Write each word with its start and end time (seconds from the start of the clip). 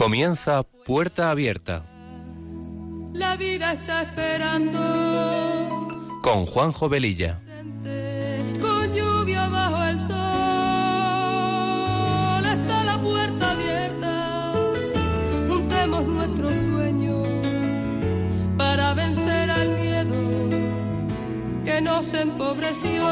Comienza 0.00 0.62
Puerta 0.62 1.30
Abierta. 1.30 1.84
La 3.12 3.36
vida 3.36 3.74
está 3.74 4.00
esperando. 4.00 4.78
Con 6.22 6.46
Juanjo 6.46 6.88
Velilla. 6.88 7.38
Con 8.62 8.94
lluvia 8.94 9.46
bajo 9.50 9.84
el 9.84 10.00
sol. 10.00 10.16
Está 12.46 12.84
la 12.84 12.98
puerta 12.98 13.50
abierta. 13.50 14.54
Juntemos 15.50 16.06
nuestros 16.06 16.56
sueños 16.56 17.28
para 18.56 18.94
vencer 18.94 19.50
al 19.50 19.68
miedo 19.68 20.16
que 21.62 21.82
nos 21.82 22.14
empobreció. 22.14 23.02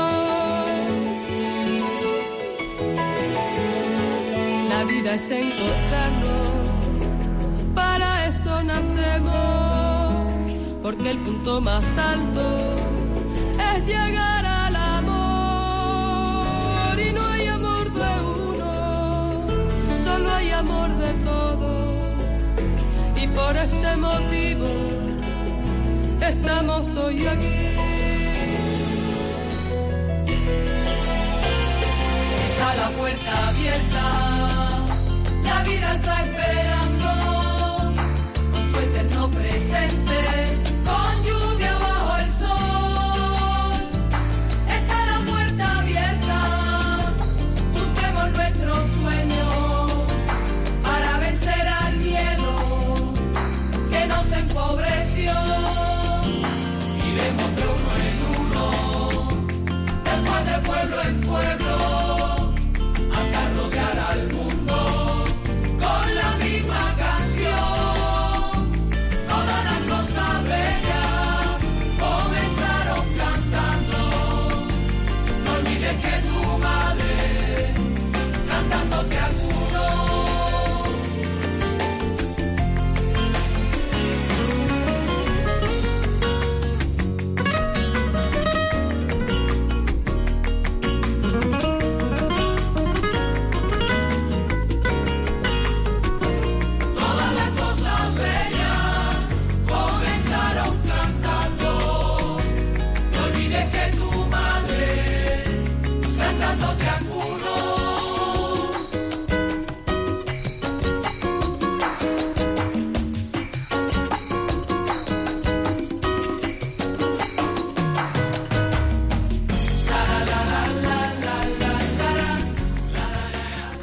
La 4.70 4.84
vida 4.84 5.16
es 5.16 5.30
encontrarnos 5.30 6.27
porque 10.90 11.10
el 11.10 11.18
punto 11.18 11.60
más 11.60 11.84
alto 11.98 12.74
es 13.74 13.86
llegar 13.86 14.46
al 14.46 14.74
amor 14.74 16.18
y 16.98 17.12
no 17.12 17.26
hay 17.26 17.46
amor 17.46 17.92
de 17.92 18.22
uno, 18.22 19.46
solo 20.02 20.32
hay 20.32 20.50
amor 20.50 20.88
de 20.96 21.12
todos 21.30 21.94
y 23.22 23.26
por 23.26 23.54
ese 23.54 23.96
motivo 23.98 24.66
estamos 26.22 26.96
hoy 26.96 27.26
aquí. 27.26 27.76
Está 32.48 32.74
la 32.76 32.88
puerta 32.96 33.48
abierta, 33.48 34.04
la 35.44 35.62
vida 35.64 35.94
está 35.96 36.24
esperando 36.24 36.58
presente. 39.30 40.67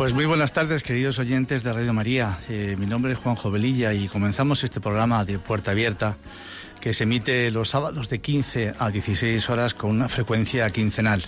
Pues 0.05 0.13
muy 0.13 0.27
buenas 0.27 0.53
tardes, 0.53 0.83
queridos 0.83 1.17
oyentes 1.17 1.63
de 1.63 1.73
Radio 1.73 1.91
María. 1.91 2.37
Eh, 2.47 2.75
mi 2.77 2.85
nombre 2.85 3.13
es 3.13 3.17
Juan 3.17 3.33
Jovelilla 3.33 3.91
y 3.91 4.07
comenzamos 4.07 4.63
este 4.63 4.79
programa 4.79 5.25
de 5.25 5.39
Puerta 5.39 5.71
Abierta 5.71 6.15
que 6.79 6.93
se 6.93 7.05
emite 7.05 7.49
los 7.49 7.69
sábados 7.69 8.07
de 8.09 8.21
15 8.21 8.75
a 8.77 8.91
16 8.91 9.49
horas 9.49 9.73
con 9.73 9.89
una 9.89 10.07
frecuencia 10.07 10.69
quincenal. 10.69 11.23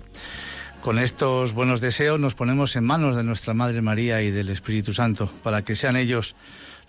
Con 0.79 0.99
estos 0.99 1.53
buenos 1.53 1.81
deseos 1.81 2.19
nos 2.19 2.35
ponemos 2.35 2.75
en 2.75 2.83
manos 2.83 3.15
de 3.15 3.23
nuestra 3.23 3.55
Madre 3.55 3.81
María 3.81 4.21
y 4.21 4.29
del 4.29 4.49
Espíritu 4.49 4.93
Santo 4.93 5.33
para 5.41 5.63
que 5.63 5.73
sean 5.73 5.95
ellos 5.95 6.35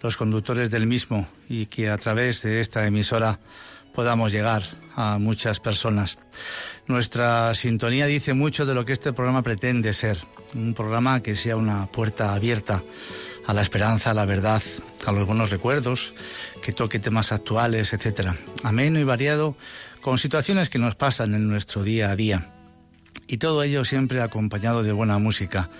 los 0.02 0.18
conductores 0.18 0.70
del 0.70 0.86
mismo 0.86 1.26
y 1.48 1.68
que 1.68 1.88
a 1.88 1.96
través 1.96 2.42
de 2.42 2.60
esta 2.60 2.86
emisora 2.86 3.40
podamos 3.98 4.30
llegar 4.30 4.62
a 4.94 5.18
muchas 5.18 5.58
personas. 5.58 6.18
Nuestra 6.86 7.52
sintonía 7.54 8.06
dice 8.06 8.32
mucho 8.32 8.64
de 8.64 8.72
lo 8.72 8.84
que 8.84 8.92
este 8.92 9.12
programa 9.12 9.42
pretende 9.42 9.92
ser 9.92 10.16
un 10.54 10.72
programa 10.72 11.20
que 11.20 11.34
sea 11.34 11.56
una 11.56 11.86
puerta 11.86 12.32
abierta 12.32 12.84
a 13.44 13.54
la 13.54 13.60
esperanza, 13.60 14.12
a 14.12 14.14
la 14.14 14.24
verdad, 14.24 14.62
a 15.04 15.10
los 15.10 15.26
buenos 15.26 15.50
recuerdos, 15.50 16.14
que 16.62 16.72
toque 16.72 17.00
temas 17.00 17.32
actuales, 17.32 17.92
etcétera. 17.92 18.36
Ameno 18.62 19.00
y 19.00 19.02
variado, 19.02 19.56
con 20.00 20.16
situaciones 20.16 20.68
que 20.68 20.78
nos 20.78 20.94
pasan 20.94 21.34
en 21.34 21.48
nuestro 21.48 21.82
día 21.82 22.10
a 22.10 22.14
día. 22.14 22.52
Y 23.26 23.38
todo 23.38 23.64
ello 23.64 23.84
siempre 23.84 24.22
acompañado 24.22 24.84
de 24.84 24.92
buena 24.92 25.18
música, 25.18 25.70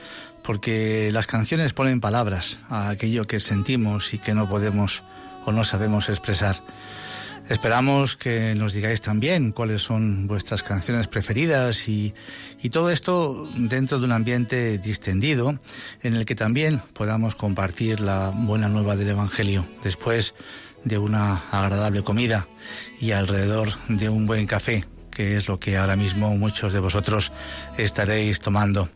porque 0.42 1.10
las 1.12 1.28
canciones 1.28 1.72
ponen 1.72 2.00
palabras 2.00 2.58
a 2.68 2.88
aquello 2.88 3.28
que 3.28 3.38
sentimos 3.38 4.12
y 4.12 4.18
que 4.18 4.34
no 4.34 4.48
podemos 4.48 5.04
o 5.44 5.52
no 5.52 5.62
sabemos 5.62 6.08
expresar. 6.08 6.56
Esperamos 7.48 8.14
que 8.14 8.54
nos 8.54 8.74
digáis 8.74 9.00
también 9.00 9.52
cuáles 9.52 9.80
son 9.80 10.26
vuestras 10.26 10.62
canciones 10.62 11.08
preferidas 11.08 11.88
y, 11.88 12.12
todo 12.70 12.90
esto 12.90 13.48
dentro 13.56 13.98
de 13.98 14.04
un 14.04 14.12
ambiente 14.12 14.76
distendido 14.76 15.58
en 16.02 16.14
el 16.14 16.26
que 16.26 16.34
también 16.34 16.82
podamos 16.92 17.34
compartir 17.34 18.00
la 18.00 18.30
buena 18.34 18.68
nueva 18.68 18.96
del 18.96 19.08
Evangelio 19.08 19.66
después 19.82 20.34
de 20.84 20.98
una 20.98 21.36
agradable 21.50 22.02
comida 22.02 22.46
y 23.00 23.12
alrededor 23.12 23.70
de 23.88 24.10
un 24.10 24.26
buen 24.26 24.46
café, 24.46 24.84
que 25.18 25.36
es 25.36 25.48
lo 25.48 25.58
que 25.58 25.76
ahora 25.76 25.96
mismo 25.96 26.36
muchos 26.36 26.72
de 26.72 26.78
vosotros 26.78 27.32
estaréis 27.76 28.38
tomando. 28.38 28.88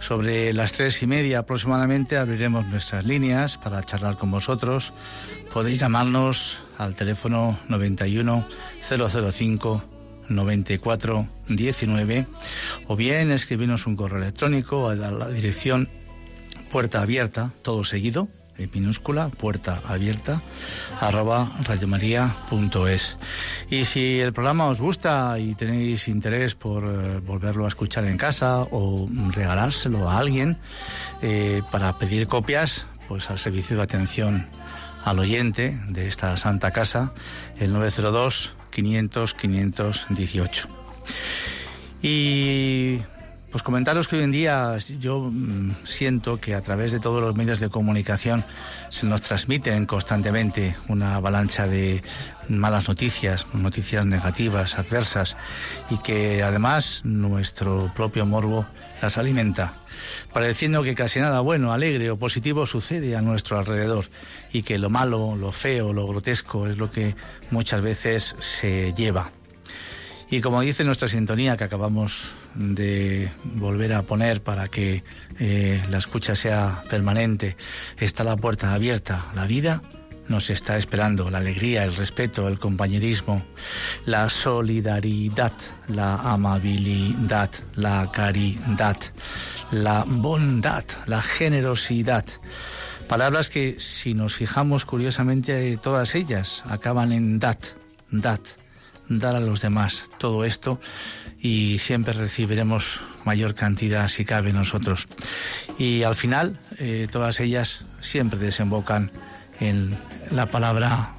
Sobre 0.00 0.54
las 0.54 0.72
tres 0.72 1.02
y 1.02 1.06
media 1.06 1.40
aproximadamente 1.40 2.16
abriremos 2.16 2.66
nuestras 2.68 3.04
líneas 3.04 3.58
para 3.58 3.82
charlar 3.82 4.16
con 4.16 4.30
vosotros. 4.30 4.94
Podéis 5.52 5.78
llamarnos 5.78 6.62
al 6.78 6.94
teléfono 6.94 7.58
91 7.68 8.46
005 8.80 9.84
94 10.30 11.28
19 11.48 12.26
o 12.86 12.96
bien 12.96 13.30
escribirnos 13.30 13.86
un 13.86 13.96
correo 13.96 14.22
electrónico 14.22 14.88
a 14.88 14.94
la 14.94 15.28
dirección 15.28 15.90
puerta 16.70 17.02
abierta, 17.02 17.52
todo 17.60 17.84
seguido, 17.84 18.26
minúscula, 18.72 19.28
puerta 19.28 19.80
abierta, 19.86 20.42
arroba 21.00 21.50
radiomaria.es. 21.64 23.18
Y 23.70 23.84
si 23.84 24.20
el 24.20 24.32
programa 24.32 24.68
os 24.68 24.80
gusta 24.80 25.38
y 25.38 25.54
tenéis 25.54 26.08
interés 26.08 26.54
por 26.54 26.84
eh, 26.84 27.20
volverlo 27.20 27.64
a 27.64 27.68
escuchar 27.68 28.04
en 28.04 28.16
casa 28.16 28.62
o 28.70 29.08
regalárselo 29.30 30.08
a 30.08 30.18
alguien 30.18 30.58
eh, 31.22 31.62
para 31.70 31.98
pedir 31.98 32.28
copias, 32.28 32.86
pues 33.08 33.30
al 33.30 33.38
servicio 33.38 33.76
de 33.76 33.82
atención 33.82 34.46
al 35.04 35.18
oyente 35.18 35.78
de 35.88 36.08
esta 36.08 36.36
Santa 36.36 36.70
Casa, 36.70 37.12
el 37.58 37.72
902 37.72 38.56
500 38.70 39.34
518. 39.34 40.68
Y 42.02 42.98
pues 43.52 43.62
comentaros 43.62 44.08
que 44.08 44.16
hoy 44.16 44.22
en 44.22 44.32
día 44.32 44.78
yo 44.98 45.28
mm, 45.30 45.84
siento 45.84 46.40
que 46.40 46.54
a 46.54 46.62
través 46.62 46.90
de 46.90 47.00
todos 47.00 47.20
los 47.20 47.36
medios 47.36 47.60
de 47.60 47.68
comunicación 47.68 48.44
se 48.88 49.06
nos 49.06 49.20
transmiten 49.20 49.84
constantemente 49.84 50.74
una 50.88 51.16
avalancha 51.16 51.66
de 51.66 52.02
malas 52.48 52.88
noticias, 52.88 53.46
noticias 53.52 54.06
negativas, 54.06 54.78
adversas, 54.78 55.36
y 55.90 55.98
que 55.98 56.42
además 56.42 57.02
nuestro 57.04 57.92
propio 57.94 58.24
morbo 58.24 58.66
las 59.02 59.18
alimenta, 59.18 59.74
pareciendo 60.32 60.82
que 60.82 60.94
casi 60.94 61.20
nada 61.20 61.40
bueno, 61.40 61.74
alegre 61.74 62.10
o 62.10 62.16
positivo 62.16 62.64
sucede 62.64 63.16
a 63.16 63.20
nuestro 63.20 63.58
alrededor 63.58 64.06
y 64.50 64.62
que 64.62 64.78
lo 64.78 64.88
malo, 64.88 65.36
lo 65.36 65.52
feo, 65.52 65.92
lo 65.92 66.06
grotesco 66.06 66.66
es 66.66 66.78
lo 66.78 66.90
que 66.90 67.14
muchas 67.50 67.82
veces 67.82 68.34
se 68.38 68.94
lleva. 68.96 69.30
Y 70.30 70.40
como 70.40 70.62
dice 70.62 70.84
nuestra 70.84 71.08
sintonía 71.08 71.58
que 71.58 71.64
acabamos 71.64 72.30
de 72.54 73.30
volver 73.44 73.92
a 73.92 74.02
poner 74.02 74.42
para 74.42 74.68
que 74.68 75.04
eh, 75.38 75.82
la 75.90 75.98
escucha 75.98 76.34
sea 76.34 76.82
permanente, 76.88 77.56
está 77.98 78.24
la 78.24 78.36
puerta 78.36 78.74
abierta. 78.74 79.26
La 79.34 79.46
vida 79.46 79.82
nos 80.28 80.50
está 80.50 80.76
esperando, 80.76 81.30
la 81.30 81.38
alegría, 81.38 81.84
el 81.84 81.94
respeto, 81.96 82.48
el 82.48 82.58
compañerismo, 82.58 83.44
la 84.06 84.28
solidaridad, 84.30 85.52
la 85.88 86.14
amabilidad, 86.16 87.50
la 87.74 88.10
caridad, 88.12 88.96
la 89.70 90.04
bondad, 90.06 90.84
la 91.06 91.22
generosidad. 91.22 92.24
Palabras 93.08 93.50
que 93.50 93.76
si 93.78 94.14
nos 94.14 94.34
fijamos 94.34 94.84
curiosamente 94.84 95.76
todas 95.76 96.14
ellas 96.14 96.62
acaban 96.68 97.12
en 97.12 97.38
dat, 97.38 97.76
dat 98.10 98.61
dar 99.18 99.34
a 99.34 99.40
los 99.40 99.60
demás 99.60 100.10
todo 100.18 100.44
esto 100.44 100.80
y 101.40 101.78
siempre 101.78 102.12
recibiremos 102.12 103.00
mayor 103.24 103.54
cantidad 103.54 104.08
si 104.08 104.24
cabe 104.24 104.52
nosotros. 104.52 105.08
Y 105.78 106.04
al 106.04 106.14
final, 106.14 106.58
eh, 106.78 107.08
todas 107.10 107.40
ellas 107.40 107.84
siempre 108.00 108.38
desembocan 108.38 109.10
en 109.60 109.96
la 110.30 110.46
palabra 110.46 111.14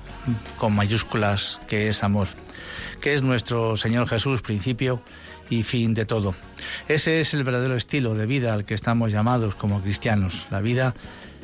con 0.57 0.73
mayúsculas 0.73 1.59
que 1.67 1.89
es 1.89 2.03
amor, 2.03 2.29
que 3.01 3.13
es 3.13 3.21
nuestro 3.21 3.75
Señor 3.75 4.07
Jesús, 4.07 4.41
principio 4.41 5.01
y 5.49 5.63
fin 5.63 5.93
de 5.93 6.05
todo. 6.05 6.33
Ese 6.87 7.19
es 7.19 7.33
el 7.33 7.43
verdadero 7.43 7.75
estilo 7.75 8.15
de 8.15 8.25
vida 8.25 8.53
al 8.53 8.65
que 8.65 8.73
estamos 8.73 9.11
llamados 9.11 9.55
como 9.55 9.81
cristianos. 9.81 10.47
La 10.49 10.61
vida 10.61 10.95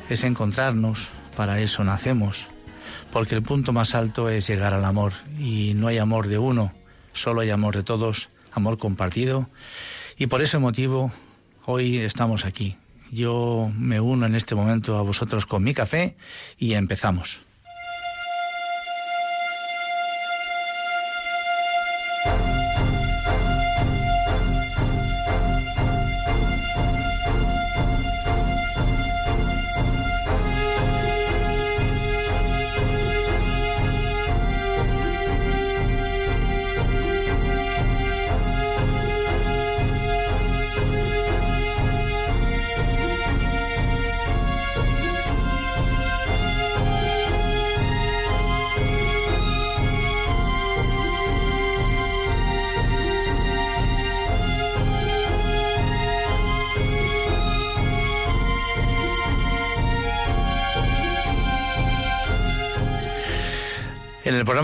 es 0.08 0.24
encontrarnos, 0.24 1.08
para 1.36 1.60
eso 1.60 1.84
nacemos 1.84 2.48
porque 3.12 3.34
el 3.34 3.42
punto 3.42 3.72
más 3.72 3.94
alto 3.94 4.28
es 4.28 4.46
llegar 4.46 4.74
al 4.74 4.84
amor 4.84 5.12
y 5.38 5.74
no 5.74 5.88
hay 5.88 5.98
amor 5.98 6.28
de 6.28 6.38
uno, 6.38 6.72
solo 7.12 7.40
hay 7.40 7.50
amor 7.50 7.76
de 7.76 7.82
todos, 7.82 8.30
amor 8.52 8.78
compartido 8.78 9.48
y 10.16 10.26
por 10.26 10.42
ese 10.42 10.58
motivo 10.58 11.12
hoy 11.64 11.98
estamos 11.98 12.44
aquí. 12.44 12.76
Yo 13.10 13.72
me 13.76 14.00
uno 14.00 14.26
en 14.26 14.34
este 14.34 14.54
momento 14.54 14.96
a 14.96 15.02
vosotros 15.02 15.46
con 15.46 15.64
mi 15.64 15.74
café 15.74 16.16
y 16.58 16.74
empezamos. 16.74 17.40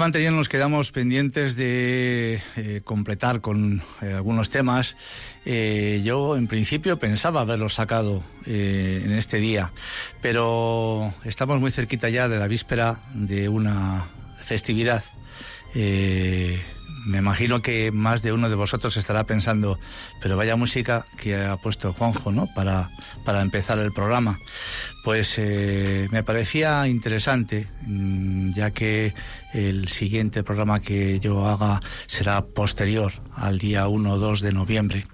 Anterior 0.06 0.32
nos 0.32 0.48
quedamos 0.48 0.92
pendientes 0.92 1.56
de 1.56 2.40
eh, 2.56 2.80
completar 2.84 3.40
con 3.40 3.82
eh, 4.00 4.12
algunos 4.12 4.50
temas. 4.50 4.96
Eh, 5.44 6.00
yo 6.04 6.36
en 6.36 6.46
principio 6.46 6.98
pensaba 6.98 7.40
haberlos 7.40 7.74
sacado 7.74 8.22
en 8.46 9.10
este 9.10 9.38
día, 9.38 9.72
pero 10.22 11.12
estamos 11.24 11.58
muy 11.58 11.72
cerquita 11.72 12.08
ya 12.08 12.28
de 12.28 12.38
la 12.38 12.46
víspera 12.46 13.00
de 13.14 13.48
una 13.48 14.08
festividad 14.38 15.02
me 17.06 17.18
imagino 17.18 17.62
que 17.62 17.92
más 17.92 18.22
de 18.22 18.32
uno 18.32 18.48
de 18.48 18.56
vosotros 18.56 18.96
estará 18.96 19.24
pensando, 19.24 19.78
pero 20.20 20.36
vaya 20.36 20.56
música 20.56 21.04
que 21.16 21.36
ha 21.36 21.56
puesto 21.56 21.92
Juanjo, 21.92 22.32
¿no? 22.32 22.52
Para, 22.52 22.90
para 23.24 23.42
empezar 23.42 23.78
el 23.78 23.92
programa. 23.92 24.40
Pues 25.04 25.38
eh, 25.38 26.08
me 26.10 26.24
parecía 26.24 26.88
interesante, 26.88 27.68
mm, 27.82 28.50
ya 28.52 28.72
que 28.72 29.14
el 29.54 29.86
siguiente 29.86 30.42
programa 30.42 30.80
que 30.80 31.20
yo 31.20 31.46
haga 31.46 31.80
será 32.06 32.44
posterior 32.44 33.12
al 33.34 33.58
día 33.58 33.86
1 33.86 34.12
o 34.12 34.18
2 34.18 34.40
de 34.40 34.52
noviembre. 34.52 35.06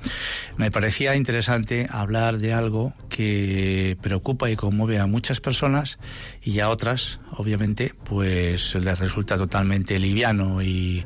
Me 0.56 0.70
parecía 0.70 1.14
interesante 1.14 1.86
hablar 1.90 2.38
de 2.38 2.54
algo 2.54 2.94
que 3.10 3.98
preocupa 4.00 4.50
y 4.50 4.56
conmueve 4.56 4.98
a 4.98 5.06
muchas 5.06 5.40
personas 5.40 5.98
y 6.42 6.60
a 6.60 6.70
otras, 6.70 7.20
obviamente, 7.36 7.94
pues 8.04 8.74
les 8.76 8.98
resulta 8.98 9.36
totalmente 9.36 9.98
liviano 9.98 10.62
y 10.62 11.04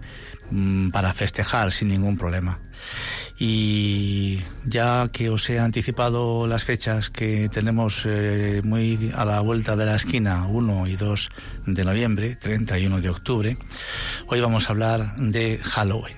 Mm, 0.51 0.91
para 0.91 1.13
festejar 1.13 1.73
sin 1.73 1.89
ningún 1.89 2.17
problema. 2.17 2.61
Y 3.39 4.39
ya 4.65 5.09
que 5.13 5.29
os 5.29 5.51
he 5.51 5.59
anticipado 5.59 6.47
las 6.47 6.65
fechas 6.65 7.11
que 7.11 7.49
tenemos 7.49 8.05
eh, 8.07 8.63
muy 8.65 9.13
a 9.15 9.25
la 9.25 9.41
vuelta 9.41 9.77
de 9.77 9.87
la 9.87 9.97
esquina, 9.97 10.47
1 10.47 10.87
y 10.87 10.97
2 10.97 11.29
de 11.67 11.85
noviembre, 11.85 12.37
31 12.37 13.01
de 13.01 13.11
octubre, 13.11 13.59
hoy 14.29 14.41
vamos 14.41 14.69
a 14.69 14.73
hablar 14.73 15.17
de 15.17 15.59
Halloween. 15.63 16.17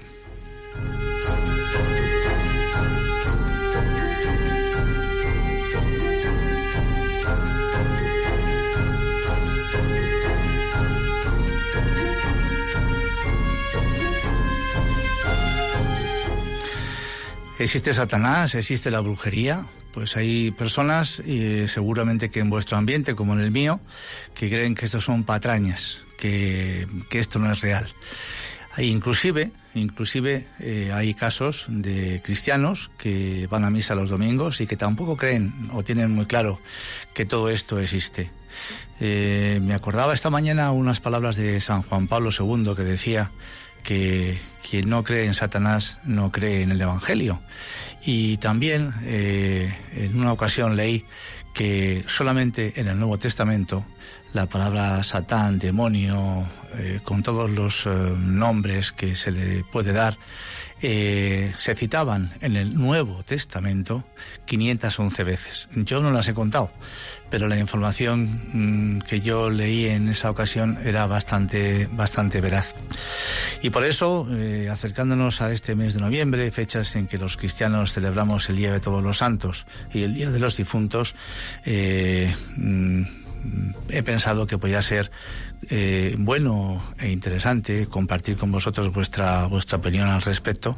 Existe 17.58 17.93
Satanás, 17.93 18.55
existe 18.55 18.88
la 18.88 19.00
brujería, 19.00 19.66
pues 19.93 20.16
hay 20.16 20.52
personas, 20.52 21.19
y 21.19 21.66
seguramente 21.66 22.31
que 22.31 22.38
en 22.38 22.50
vuestro 22.50 22.76
ambiente 22.76 23.16
como 23.16 23.35
en 23.35 23.40
el 23.40 23.50
mío, 23.50 23.80
que 24.32 24.49
creen 24.49 24.76
que 24.76 24.87
esto 24.87 25.00
son 25.00 25.25
patrañas, 25.25 26.04
que, 26.16 26.87
esto 27.11 27.40
no 27.40 27.50
es 27.50 27.61
real. 27.61 27.92
Hay 28.76 28.90
inclusive, 28.90 29.50
inclusive 29.75 30.47
eh, 30.61 30.92
hay 30.94 31.14
casos 31.14 31.66
de 31.68 32.23
cristianos 32.25 32.92
que 32.97 33.49
van 33.49 33.64
a 33.64 33.71
misa 33.71 33.97
los 33.97 34.09
domingos 34.09 34.61
y 34.61 34.68
que 34.68 34.76
tampoco 34.76 35.16
creen 35.16 35.68
o 35.73 35.82
tienen 35.82 36.12
muy 36.12 36.26
claro 36.26 36.61
que 37.12 37.25
todo 37.25 37.49
esto 37.49 37.80
existe. 37.80 38.30
Eh, 39.00 39.59
me 39.62 39.75
acordaba 39.75 40.14
esta 40.14 40.30
mañana 40.30 40.71
unas 40.71 41.00
palabras 41.00 41.35
de 41.35 41.61
San 41.61 41.82
Juan 41.82 42.06
Pablo 42.06 42.30
II 42.30 42.75
que 42.76 42.85
decía 42.85 43.32
que 43.82 44.38
quien 44.68 44.88
no 44.88 45.04
cree 45.04 45.25
en 45.25 45.34
Satanás 45.34 45.98
no 46.04 46.30
cree 46.32 46.62
en 46.62 46.70
el 46.70 46.80
Evangelio. 46.80 47.40
Y 48.02 48.37
también 48.38 48.92
eh, 49.04 49.75
en 49.94 50.18
una 50.18 50.32
ocasión 50.32 50.76
leí 50.76 51.04
que 51.54 52.04
solamente 52.06 52.75
en 52.76 52.88
el 52.88 52.98
Nuevo 52.98 53.18
Testamento 53.18 53.84
la 54.38 54.47
palabra 54.47 55.02
Satán, 55.02 55.59
demonio, 55.59 56.47
eh, 56.76 57.00
con 57.02 57.25
todos 57.25 57.50
los 57.50 57.87
eh, 57.87 57.90
nombres 58.16 58.92
que 58.92 59.16
se 59.16 59.33
le 59.33 59.64
puede 59.64 59.92
dar, 59.92 60.16
eh, 60.80 61.52
se 61.57 61.75
citaban 61.75 62.33
en 62.40 62.54
el 62.54 62.75
Nuevo 62.75 63.25
Testamento 63.25 64.04
511 64.45 65.25
veces. 65.25 65.68
Yo 65.75 66.00
no 66.00 66.12
las 66.12 66.28
he 66.28 66.35
contado, 66.35 66.71
pero 67.30 67.49
la 67.49 67.59
información 67.59 68.99
mm, 68.99 69.00
que 69.00 69.21
yo 69.21 69.50
leí 69.50 69.87
en 69.87 70.09
esa 70.09 70.30
ocasión 70.30 70.78
era 70.85 71.09
bastante, 71.09 71.88
bastante 71.90 72.40
veraz. 72.40 72.76
Y 73.61 73.71
por 73.71 73.85
eso, 73.85 74.25
acercándonos 74.71 75.40
a 75.40 75.52
este 75.52 75.75
mes 75.75 75.95
de 75.95 76.00
noviembre, 76.00 76.49
fechas 76.52 76.95
en 76.95 77.09
que 77.09 77.18
los 77.18 77.37
cristianos 77.37 77.92
celebramos 77.92 78.49
el 78.50 78.57
Día 78.57 78.73
de 78.73 78.78
Todos 78.78 79.02
los 79.02 79.18
Santos 79.18 79.66
y 79.92 80.04
el 80.04 80.14
Día 80.14 80.30
de 80.30 80.38
los 80.38 80.57
Difuntos, 80.57 81.16
mm, 82.57 83.17
he 83.88 84.02
pensado 84.02 84.47
que 84.47 84.59
podía 84.59 84.83
ser 84.83 85.11
eh, 85.71 86.14
bueno 86.18 86.83
e 86.99 87.11
interesante 87.11 87.87
compartir 87.87 88.37
con 88.37 88.52
vosotros 88.52 88.92
vuestra, 88.92 89.47
vuestra 89.47 89.78
opinión 89.78 90.09
al 90.09 90.23
respecto 90.23 90.76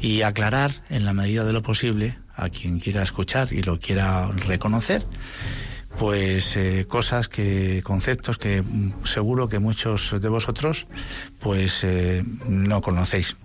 y 0.00 0.22
aclarar 0.22 0.72
en 0.88 1.04
la 1.04 1.12
medida 1.12 1.44
de 1.44 1.52
lo 1.52 1.62
posible 1.62 2.18
a 2.34 2.48
quien 2.48 2.80
quiera 2.80 3.02
escuchar 3.02 3.52
y 3.52 3.62
lo 3.62 3.78
quiera 3.78 4.28
reconocer 4.28 5.06
pues 5.98 6.56
eh, 6.56 6.86
cosas 6.88 7.28
que 7.28 7.82
conceptos 7.84 8.38
que 8.38 8.64
seguro 9.04 9.48
que 9.48 9.58
muchos 9.58 10.20
de 10.20 10.28
vosotros 10.28 10.86
pues 11.38 11.84
eh, 11.84 12.24
no 12.48 12.80
conocéis 12.80 13.36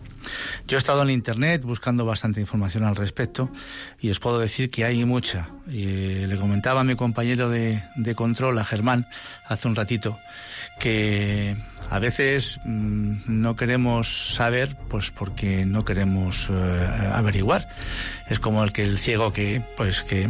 Yo 0.67 0.77
he 0.77 0.79
estado 0.79 1.01
en 1.03 1.09
Internet 1.09 1.63
buscando 1.63 2.05
bastante 2.05 2.41
información 2.41 2.83
al 2.83 2.95
respecto 2.95 3.51
y 3.99 4.09
os 4.09 4.19
puedo 4.19 4.39
decir 4.39 4.69
que 4.69 4.85
hay 4.85 5.03
mucha. 5.05 5.49
Y 5.67 6.25
le 6.25 6.37
comentaba 6.37 6.81
a 6.81 6.83
mi 6.83 6.95
compañero 6.95 7.49
de, 7.49 7.83
de 7.95 8.15
control, 8.15 8.57
a 8.59 8.65
Germán, 8.65 9.07
hace 9.45 9.67
un 9.67 9.75
ratito, 9.75 10.19
que 10.79 11.55
a 11.89 11.99
veces 11.99 12.59
mm, 12.65 13.21
no 13.27 13.55
queremos 13.55 14.33
saber, 14.33 14.75
pues 14.89 15.11
porque 15.11 15.65
no 15.65 15.85
queremos 15.85 16.49
eh, 16.49 17.11
averiguar. 17.13 17.67
Es 18.27 18.39
como 18.39 18.63
el 18.63 18.71
que 18.71 18.83
el 18.83 18.99
ciego 18.99 19.31
que, 19.31 19.63
pues 19.77 20.03
que, 20.03 20.29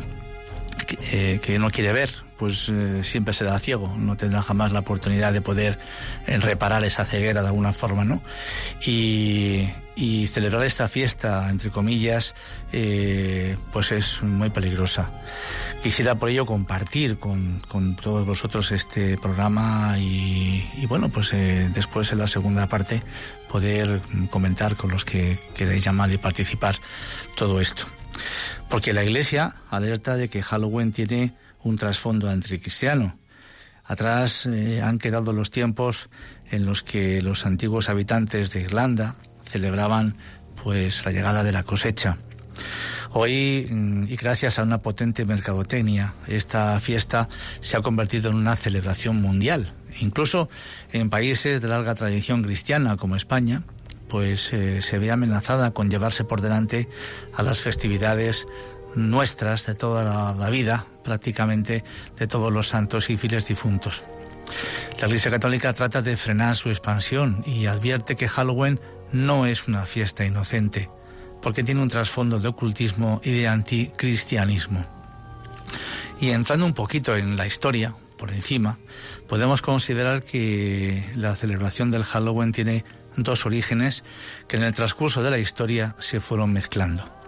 que, 0.87 0.97
eh, 1.11 1.39
que 1.39 1.59
no 1.59 1.69
quiere 1.69 1.93
ver, 1.93 2.09
pues 2.39 2.69
eh, 2.69 3.03
siempre 3.03 3.33
será 3.33 3.59
ciego, 3.59 3.93
no 3.97 4.15
tendrá 4.15 4.41
jamás 4.41 4.71
la 4.71 4.79
oportunidad 4.79 5.33
de 5.33 5.41
poder 5.41 5.77
eh, 6.25 6.37
reparar 6.37 6.85
esa 6.85 7.03
ceguera 7.03 7.41
de 7.41 7.49
alguna 7.49 7.73
forma, 7.73 8.05
¿no? 8.05 8.21
Y, 8.81 9.67
y 9.97 10.27
celebrar 10.27 10.63
esta 10.63 10.87
fiesta, 10.87 11.49
entre 11.49 11.69
comillas, 11.69 12.35
eh, 12.71 13.57
pues 13.73 13.91
es 13.91 14.23
muy 14.23 14.51
peligrosa. 14.51 15.11
Quisiera 15.83 16.15
por 16.15 16.29
ello 16.29 16.45
compartir 16.45 17.19
con, 17.19 17.61
con 17.67 17.97
todos 17.97 18.25
vosotros 18.25 18.71
este 18.71 19.17
programa 19.17 19.97
y, 19.99 20.85
bueno, 20.87 21.09
pues 21.09 21.31
después 21.73 22.11
en 22.13 22.19
la 22.19 22.27
segunda 22.27 22.67
parte 22.67 23.03
poder 23.49 24.01
comentar 24.29 24.77
con 24.77 24.91
los 24.91 25.03
que 25.03 25.37
queréis 25.55 25.83
llamar 25.83 26.09
y 26.11 26.17
participar 26.17 26.77
todo 27.35 27.59
esto. 27.59 27.83
Porque 28.69 28.93
la 28.93 29.03
Iglesia 29.03 29.55
alerta 29.69 30.15
de 30.15 30.29
que 30.29 30.41
Halloween 30.41 30.91
tiene 30.91 31.33
un 31.63 31.77
trasfondo 31.77 32.29
anticristiano. 32.29 33.17
Atrás 33.83 34.45
eh, 34.45 34.81
han 34.81 34.99
quedado 34.99 35.33
los 35.33 35.51
tiempos 35.51 36.09
en 36.51 36.65
los 36.65 36.83
que 36.83 37.21
los 37.21 37.45
antiguos 37.45 37.89
habitantes 37.89 38.51
de 38.51 38.61
Irlanda 38.61 39.15
celebraban 39.43 40.15
pues 40.63 41.05
la 41.05 41.11
llegada 41.11 41.43
de 41.43 41.51
la 41.51 41.63
cosecha. 41.63 42.17
Hoy, 43.11 43.67
mm, 43.69 44.03
y 44.09 44.15
gracias 44.15 44.59
a 44.59 44.63
una 44.63 44.79
potente 44.79 45.25
mercadotecnia, 45.25 46.13
esta 46.27 46.79
fiesta 46.79 47.27
se 47.61 47.77
ha 47.77 47.81
convertido 47.81 48.29
en 48.29 48.35
una 48.35 48.55
celebración 48.55 49.21
mundial. 49.21 49.73
Incluso 49.99 50.49
en 50.91 51.09
países 51.09 51.61
de 51.61 51.67
larga 51.67 51.95
tradición 51.95 52.43
cristiana 52.43 52.97
como 52.97 53.15
España, 53.15 53.63
pues 54.07 54.53
eh, 54.53 54.81
se 54.81 54.99
ve 54.99 55.11
amenazada 55.11 55.71
con 55.71 55.89
llevarse 55.89 56.23
por 56.23 56.41
delante 56.41 56.87
a 57.33 57.43
las 57.43 57.61
festividades 57.61 58.45
nuestras 58.95 59.65
de 59.65 59.75
toda 59.75 60.03
la, 60.03 60.33
la, 60.33 60.49
vida, 60.49 60.87
prácticamente 61.09 61.83
de 62.17 62.27
todos 62.27 62.53
los 62.53 62.67
santos 62.67 63.09
y 63.09 63.17
fieles 63.17 63.47
difuntos. 63.47 64.03
La 64.99 65.07
Iglesia 65.07 65.31
Católica 65.31 65.73
trata 65.73 66.03
de 66.03 66.15
frenar 66.17 66.55
su 66.55 66.69
expansión 66.69 67.43
y 67.47 67.65
advierte 67.65 68.15
que 68.15 68.29
Halloween 68.29 68.79
no 69.11 69.47
es 69.47 69.67
una 69.67 69.85
fiesta 69.85 70.23
inocente, 70.23 70.87
porque 71.41 71.63
tiene 71.63 71.81
un 71.81 71.89
trasfondo 71.89 72.39
de 72.39 72.47
ocultismo 72.47 73.21
y 73.23 73.31
de 73.31 73.47
anticristianismo. 73.47 74.85
Y 76.21 76.29
entrando 76.29 76.67
un 76.67 76.73
poquito 76.73 77.15
en 77.15 77.35
la 77.37 77.47
historia, 77.47 77.95
por 78.15 78.29
encima, 78.29 78.77
podemos 79.27 79.63
considerar 79.63 80.21
que 80.21 81.03
la 81.15 81.35
celebración 81.35 81.89
del 81.89 82.03
Halloween 82.03 82.51
tiene 82.51 82.85
dos 83.15 83.47
orígenes 83.47 84.03
que 84.47 84.57
en 84.57 84.63
el 84.63 84.73
transcurso 84.75 85.23
de 85.23 85.31
la 85.31 85.39
historia 85.39 85.95
se 85.97 86.21
fueron 86.21 86.53
mezclando. 86.53 87.18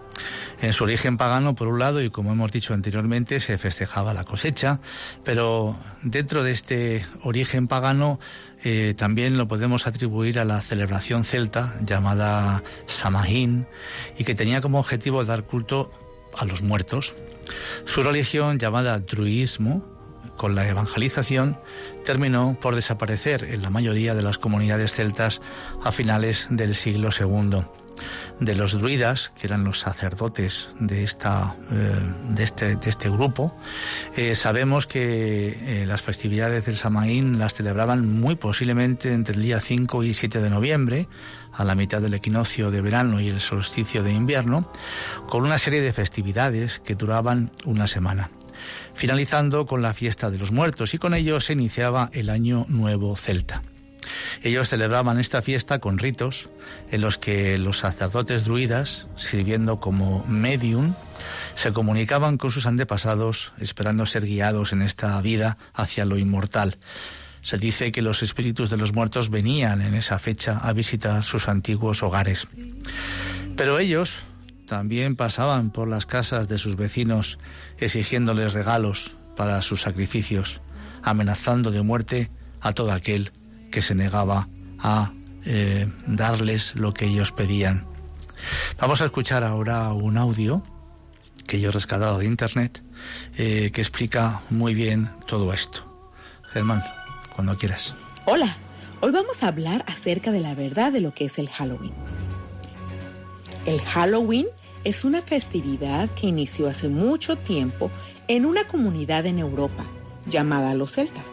En 0.60 0.72
su 0.72 0.84
origen 0.84 1.16
pagano, 1.16 1.54
por 1.54 1.68
un 1.68 1.78
lado, 1.78 2.00
y 2.00 2.10
como 2.10 2.32
hemos 2.32 2.52
dicho 2.52 2.74
anteriormente, 2.74 3.40
se 3.40 3.58
festejaba 3.58 4.14
la 4.14 4.24
cosecha, 4.24 4.80
pero 5.24 5.76
dentro 6.02 6.44
de 6.44 6.52
este 6.52 7.04
origen 7.22 7.66
pagano 7.66 8.20
eh, 8.62 8.94
también 8.96 9.36
lo 9.36 9.48
podemos 9.48 9.86
atribuir 9.86 10.38
a 10.38 10.44
la 10.44 10.60
celebración 10.60 11.24
celta 11.24 11.74
llamada 11.84 12.62
Samhain 12.86 13.66
y 14.16 14.24
que 14.24 14.34
tenía 14.34 14.60
como 14.60 14.78
objetivo 14.78 15.24
dar 15.24 15.44
culto 15.44 15.90
a 16.36 16.44
los 16.44 16.62
muertos. 16.62 17.16
Su 17.84 18.02
religión, 18.02 18.58
llamada 18.58 19.00
druismo, 19.00 19.84
con 20.36 20.54
la 20.54 20.66
evangelización, 20.68 21.58
terminó 22.04 22.56
por 22.60 22.74
desaparecer 22.74 23.44
en 23.44 23.62
la 23.62 23.70
mayoría 23.70 24.14
de 24.14 24.22
las 24.22 24.38
comunidades 24.38 24.94
celtas 24.94 25.40
a 25.82 25.92
finales 25.92 26.46
del 26.50 26.74
siglo 26.74 27.10
II 27.18 27.62
de 28.40 28.54
los 28.54 28.72
druidas, 28.72 29.30
que 29.30 29.46
eran 29.46 29.64
los 29.64 29.80
sacerdotes 29.80 30.70
de, 30.80 31.04
esta, 31.04 31.56
eh, 31.70 31.94
de, 32.30 32.42
este, 32.42 32.76
de 32.76 32.88
este 32.88 33.08
grupo, 33.08 33.56
eh, 34.16 34.34
sabemos 34.34 34.86
que 34.86 35.82
eh, 35.82 35.86
las 35.86 36.02
festividades 36.02 36.66
del 36.66 36.76
Samaín 36.76 37.38
las 37.38 37.54
celebraban 37.54 38.20
muy 38.20 38.34
posiblemente 38.34 39.12
entre 39.12 39.34
el 39.34 39.42
día 39.42 39.60
5 39.60 40.02
y 40.04 40.14
7 40.14 40.40
de 40.40 40.50
noviembre, 40.50 41.08
a 41.52 41.64
la 41.64 41.74
mitad 41.74 42.00
del 42.00 42.14
equinoccio 42.14 42.70
de 42.70 42.80
verano 42.80 43.20
y 43.20 43.28
el 43.28 43.40
solsticio 43.40 44.02
de 44.02 44.12
invierno, 44.12 44.70
con 45.28 45.44
una 45.44 45.58
serie 45.58 45.80
de 45.80 45.92
festividades 45.92 46.78
que 46.78 46.94
duraban 46.94 47.50
una 47.64 47.86
semana 47.86 48.30
finalizando 48.94 49.66
con 49.66 49.82
la 49.82 49.94
fiesta 49.94 50.30
de 50.30 50.38
los 50.38 50.52
muertos 50.52 50.94
y 50.94 50.98
con 50.98 51.14
ello 51.14 51.40
se 51.40 51.54
iniciaba 51.54 52.10
el 52.12 52.30
año 52.30 52.66
nuevo 52.68 53.16
celta. 53.16 53.62
Ellos 54.42 54.68
celebraban 54.68 55.18
esta 55.18 55.42
fiesta 55.42 55.78
con 55.78 55.98
ritos 55.98 56.48
en 56.90 57.00
los 57.00 57.18
que 57.18 57.58
los 57.58 57.78
sacerdotes 57.78 58.44
druidas, 58.44 59.06
sirviendo 59.16 59.80
como 59.80 60.24
medium, 60.26 60.94
se 61.54 61.72
comunicaban 61.72 62.38
con 62.38 62.50
sus 62.50 62.66
antepasados 62.66 63.52
esperando 63.58 64.06
ser 64.06 64.26
guiados 64.26 64.72
en 64.72 64.82
esta 64.82 65.20
vida 65.20 65.58
hacia 65.74 66.04
lo 66.04 66.18
inmortal. 66.18 66.78
Se 67.42 67.58
dice 67.58 67.90
que 67.92 68.02
los 68.02 68.22
espíritus 68.22 68.70
de 68.70 68.76
los 68.76 68.92
muertos 68.92 69.30
venían 69.30 69.82
en 69.82 69.94
esa 69.94 70.18
fecha 70.18 70.58
a 70.58 70.72
visitar 70.72 71.24
sus 71.24 71.48
antiguos 71.48 72.02
hogares. 72.02 72.46
Pero 73.56 73.78
ellos 73.78 74.24
también 74.66 75.16
pasaban 75.16 75.70
por 75.70 75.88
las 75.88 76.06
casas 76.06 76.48
de 76.48 76.58
sus 76.58 76.76
vecinos 76.76 77.38
exigiéndoles 77.78 78.52
regalos 78.52 79.16
para 79.36 79.60
sus 79.60 79.82
sacrificios, 79.82 80.60
amenazando 81.02 81.70
de 81.70 81.82
muerte 81.82 82.30
a 82.60 82.72
todo 82.72 82.92
aquel 82.92 83.32
que 83.72 83.82
se 83.82 83.96
negaba 83.96 84.48
a 84.78 85.12
eh, 85.44 85.90
darles 86.06 86.76
lo 86.76 86.94
que 86.94 87.06
ellos 87.06 87.32
pedían. 87.32 87.84
Vamos 88.78 89.00
a 89.00 89.06
escuchar 89.06 89.42
ahora 89.42 89.92
un 89.92 90.16
audio 90.16 90.62
que 91.48 91.60
yo 91.60 91.70
he 91.70 91.72
rescatado 91.72 92.18
de 92.18 92.26
internet 92.26 92.82
eh, 93.36 93.70
que 93.72 93.80
explica 93.80 94.42
muy 94.50 94.74
bien 94.74 95.10
todo 95.26 95.52
esto. 95.52 95.84
Germán, 96.52 96.84
cuando 97.34 97.56
quieras. 97.56 97.94
Hola, 98.26 98.56
hoy 99.00 99.10
vamos 99.10 99.42
a 99.42 99.48
hablar 99.48 99.84
acerca 99.88 100.30
de 100.30 100.40
la 100.40 100.54
verdad 100.54 100.92
de 100.92 101.00
lo 101.00 101.12
que 101.12 101.24
es 101.24 101.38
el 101.38 101.48
Halloween. 101.48 101.94
El 103.66 103.80
Halloween 103.80 104.46
es 104.84 105.04
una 105.04 105.22
festividad 105.22 106.10
que 106.10 106.26
inició 106.26 106.68
hace 106.68 106.88
mucho 106.88 107.36
tiempo 107.36 107.90
en 108.28 108.44
una 108.46 108.66
comunidad 108.66 109.26
en 109.26 109.38
Europa 109.38 109.84
llamada 110.26 110.74
los 110.74 110.92
celtas. 110.92 111.31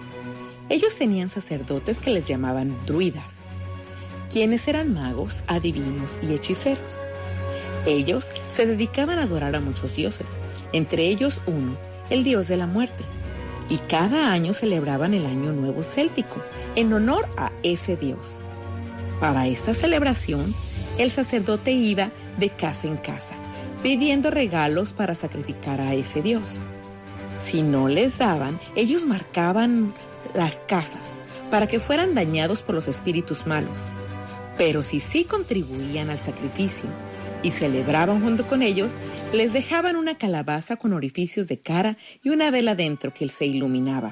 Ellos 0.70 0.96
tenían 0.96 1.30
sacerdotes 1.30 2.00
que 2.00 2.12
les 2.12 2.28
llamaban 2.28 2.78
druidas, 2.86 3.40
quienes 4.32 4.68
eran 4.68 4.94
magos, 4.94 5.44
adivinos 5.48 6.20
y 6.22 6.34
hechiceros. 6.34 6.94
Ellos 7.88 8.28
se 8.50 8.68
dedicaban 8.68 9.18
a 9.18 9.24
adorar 9.24 9.56
a 9.56 9.62
muchos 9.62 9.96
dioses, 9.96 10.28
entre 10.72 11.08
ellos 11.08 11.42
uno, 11.48 11.76
el 12.12 12.24
dios 12.24 12.48
de 12.48 12.58
la 12.58 12.68
muerte, 12.68 13.04
y 13.68 13.78
cada 13.78 14.32
año 14.32 14.54
celebraban 14.54 15.16
el 15.16 15.26
Año 15.26 15.54
Nuevo 15.54 15.84
Céltico 15.84 16.42
en 16.76 16.94
honor 16.94 17.28
a 17.38 17.52
ese 17.64 17.98
dios. 17.98 18.30
Para 19.20 19.48
esta 19.48 19.74
celebración, 19.74 20.54
el 21.00 21.10
sacerdote 21.10 21.72
iba 21.72 22.12
de 22.38 22.50
casa 22.50 22.88
en 22.88 22.98
casa, 22.98 23.34
pidiendo 23.82 24.30
regalos 24.30 24.94
para 24.94 25.16
sacrificar 25.16 25.82
a 25.82 25.96
ese 25.96 26.22
dios. 26.22 26.62
Si 27.40 27.64
no 27.64 27.88
les 27.88 28.18
daban, 28.18 28.60
ellos 28.76 29.06
marcaban 29.06 29.94
las 30.34 30.62
casas 30.62 31.20
para 31.50 31.68
que 31.68 31.80
fueran 31.80 32.16
dañados 32.16 32.62
por 32.62 32.76
los 32.76 32.88
espíritus 32.88 33.48
malos. 33.48 33.78
Pero 34.58 34.84
si 34.84 35.00
sí 35.00 35.24
contribuían 35.24 36.10
al 36.10 36.20
sacrificio 36.20 36.90
y 37.42 37.52
celebraban 37.52 38.22
junto 38.22 38.46
con 38.48 38.62
ellos, 38.62 38.96
les 39.34 39.54
dejaban 39.54 39.96
una 39.96 40.18
calabaza 40.18 40.76
con 40.76 40.94
orificios 40.94 41.48
de 41.48 41.60
cara 41.60 41.98
y 42.24 42.30
una 42.30 42.52
vela 42.52 42.76
dentro 42.76 43.14
que 43.14 43.28
se 43.30 43.46
iluminaba. 43.46 44.12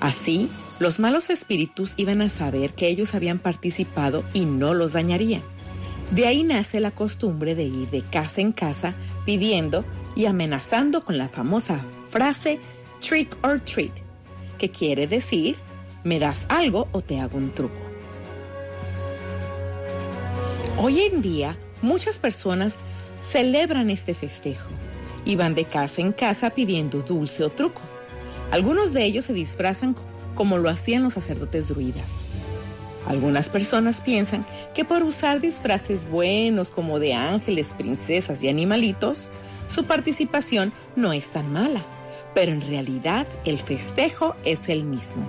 Así, 0.00 0.48
los 0.80 0.98
malos 0.98 1.30
espíritus 1.30 1.94
iban 1.96 2.20
a 2.20 2.28
saber 2.28 2.72
que 2.72 2.88
ellos 2.88 3.14
habían 3.14 3.38
participado 3.38 4.24
y 4.32 4.44
no 4.44 4.74
los 4.74 4.92
dañarían. 4.92 5.42
De 6.10 6.26
ahí 6.26 6.42
nace 6.42 6.80
la 6.80 6.90
costumbre 6.90 7.54
de 7.54 7.64
ir 7.64 7.90
de 7.90 8.02
casa 8.02 8.40
en 8.40 8.52
casa 8.52 8.94
pidiendo 9.24 9.84
y 10.16 10.26
amenazando 10.26 11.04
con 11.04 11.18
la 11.18 11.28
famosa 11.28 11.84
frase 12.10 12.60
trick 13.00 13.36
or 13.42 13.60
treat, 13.60 13.92
que 14.64 14.70
quiere 14.70 15.06
decir, 15.06 15.56
me 16.04 16.18
das 16.18 16.46
algo 16.48 16.88
o 16.92 17.02
te 17.02 17.20
hago 17.20 17.36
un 17.36 17.50
truco. 17.50 17.76
Hoy 20.78 21.02
en 21.02 21.20
día, 21.20 21.58
muchas 21.82 22.18
personas 22.18 22.76
celebran 23.20 23.90
este 23.90 24.14
festejo 24.14 24.70
y 25.26 25.36
van 25.36 25.54
de 25.54 25.66
casa 25.66 26.00
en 26.00 26.12
casa 26.12 26.48
pidiendo 26.48 27.02
dulce 27.02 27.44
o 27.44 27.50
truco. 27.50 27.82
Algunos 28.52 28.94
de 28.94 29.04
ellos 29.04 29.26
se 29.26 29.34
disfrazan 29.34 29.96
como 30.34 30.56
lo 30.56 30.70
hacían 30.70 31.02
los 31.02 31.12
sacerdotes 31.12 31.68
druidas. 31.68 32.10
Algunas 33.06 33.50
personas 33.50 34.00
piensan 34.00 34.46
que 34.74 34.86
por 34.86 35.02
usar 35.02 35.42
disfraces 35.42 36.08
buenos 36.08 36.70
como 36.70 36.98
de 36.98 37.12
ángeles, 37.12 37.74
princesas 37.74 38.42
y 38.42 38.48
animalitos, 38.48 39.30
su 39.68 39.84
participación 39.84 40.72
no 40.96 41.12
es 41.12 41.28
tan 41.28 41.52
mala, 41.52 41.84
pero 42.34 42.52
en 42.52 42.60
realidad 42.60 43.26
el 43.44 43.58
festejo 43.58 44.34
es 44.44 44.68
el 44.68 44.84
mismo. 44.84 45.26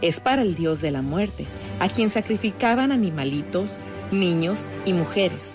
Es 0.00 0.20
para 0.20 0.42
el 0.42 0.54
dios 0.54 0.80
de 0.80 0.90
la 0.90 1.02
muerte, 1.02 1.46
a 1.80 1.88
quien 1.88 2.10
sacrificaban 2.10 2.92
animalitos, 2.92 3.72
niños 4.10 4.60
y 4.86 4.92
mujeres. 4.92 5.52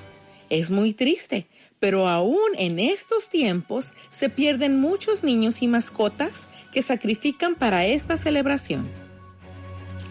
Es 0.50 0.70
muy 0.70 0.94
triste, 0.94 1.48
pero 1.80 2.08
aún 2.08 2.38
en 2.58 2.80
estos 2.80 3.30
tiempos 3.30 3.94
se 4.12 4.30
pierden 4.30 4.80
muchos 4.80 5.24
niños 5.24 5.62
y 5.62 5.68
mascotas 5.68 6.32
que 6.72 6.82
sacrifican 6.82 7.56
para 7.56 7.86
esta 7.86 8.18
celebración. 8.18 8.88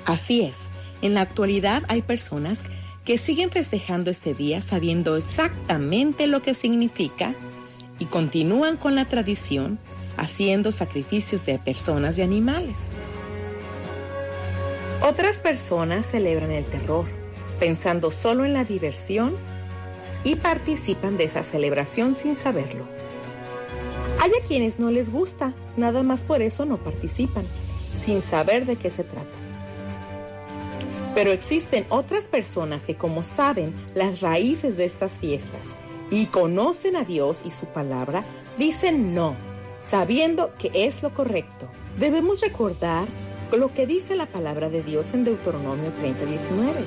Así 0.04 0.42
es, 0.42 0.56
en 1.02 1.14
la 1.14 1.20
actualidad 1.20 1.82
hay 1.88 2.02
personas 2.02 2.60
que 3.04 3.18
siguen 3.18 3.50
festejando 3.50 4.10
este 4.10 4.34
día 4.34 4.60
sabiendo 4.60 5.16
exactamente 5.16 6.26
lo 6.26 6.42
que 6.42 6.54
significa 6.54 7.34
y 7.98 8.06
continúan 8.06 8.76
con 8.76 8.94
la 8.94 9.04
tradición 9.04 9.78
haciendo 10.16 10.73
sacrificios 10.73 11.45
de 11.47 11.59
personas 11.59 12.19
y 12.19 12.23
animales. 12.23 12.78
Otras 15.02 15.40
personas 15.40 16.07
celebran 16.07 16.52
el 16.52 16.64
terror, 16.64 17.07
pensando 17.59 18.11
solo 18.11 18.45
en 18.45 18.52
la 18.52 18.64
diversión 18.64 19.35
y 20.25 20.37
participan 20.37 21.16
de 21.16 21.25
esa 21.25 21.42
celebración 21.42 22.16
sin 22.16 22.37
saberlo. 22.37 22.87
Hay 24.21 24.31
a 24.31 24.45
quienes 24.47 24.78
no 24.78 24.90
les 24.90 25.11
gusta, 25.11 25.52
nada 25.76 26.04
más 26.04 26.23
por 26.23 26.42
eso 26.42 26.64
no 26.64 26.76
participan, 26.76 27.45
sin 28.04 28.23
saber 28.23 28.66
de 28.66 28.76
qué 28.76 28.90
se 28.90 29.02
trata. 29.02 29.26
Pero 31.14 31.33
existen 31.33 31.85
otras 31.88 32.25
personas 32.25 32.83
que 32.83 32.95
como 32.95 33.23
saben 33.23 33.75
las 33.95 34.21
raíces 34.21 34.76
de 34.76 34.85
estas 34.85 35.19
fiestas 35.19 35.64
y 36.11 36.26
conocen 36.26 36.97
a 36.97 37.04
Dios 37.04 37.40
y 37.45 37.50
su 37.50 37.66
palabra, 37.66 38.25
dicen 38.57 39.14
no, 39.14 39.37
sabiendo 39.90 40.52
que 40.58 40.70
es 40.74 41.02
lo 41.02 41.12
correcto. 41.14 41.68
Debemos 41.98 42.40
recordar 42.40 43.06
lo 43.56 43.74
que 43.74 43.86
dice 43.86 44.16
la 44.16 44.26
palabra 44.26 44.70
de 44.70 44.82
Dios 44.82 45.12
en 45.12 45.24
Deuteronomio 45.24 45.92
30:19. 45.92 46.84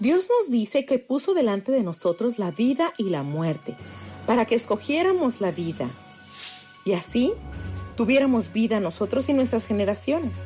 Dios 0.00 0.28
nos 0.28 0.50
dice 0.50 0.84
que 0.84 0.98
puso 0.98 1.32
delante 1.34 1.70
de 1.70 1.82
nosotros 1.82 2.38
la 2.38 2.50
vida 2.50 2.92
y 2.98 3.10
la 3.10 3.22
muerte, 3.22 3.76
para 4.26 4.44
que 4.44 4.56
escogiéramos 4.56 5.40
la 5.40 5.52
vida 5.52 5.88
y 6.84 6.94
así 6.94 7.32
tuviéramos 7.96 8.52
vida 8.52 8.80
nosotros 8.80 9.28
y 9.28 9.32
nuestras 9.32 9.66
generaciones. 9.66 10.38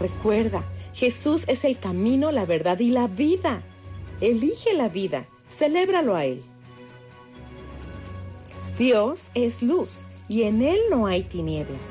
Recuerda, 0.00 0.64
Jesús 0.92 1.44
es 1.46 1.64
el 1.64 1.78
camino, 1.78 2.32
la 2.32 2.44
verdad 2.44 2.80
y 2.80 2.90
la 2.90 3.06
vida. 3.06 3.62
Elige 4.20 4.74
la 4.74 4.88
vida, 4.88 5.28
celébralo 5.56 6.16
a 6.16 6.24
Él. 6.24 6.42
Dios 8.78 9.26
es 9.34 9.62
luz 9.62 10.06
y 10.28 10.42
en 10.42 10.62
Él 10.62 10.78
no 10.90 11.06
hay 11.06 11.22
tinieblas. 11.22 11.88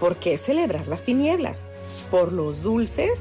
¿Por 0.00 0.16
qué 0.16 0.38
celebrar 0.38 0.86
las 0.86 1.04
tinieblas? 1.04 1.64
¿Por 2.10 2.32
los 2.32 2.62
dulces? 2.62 3.18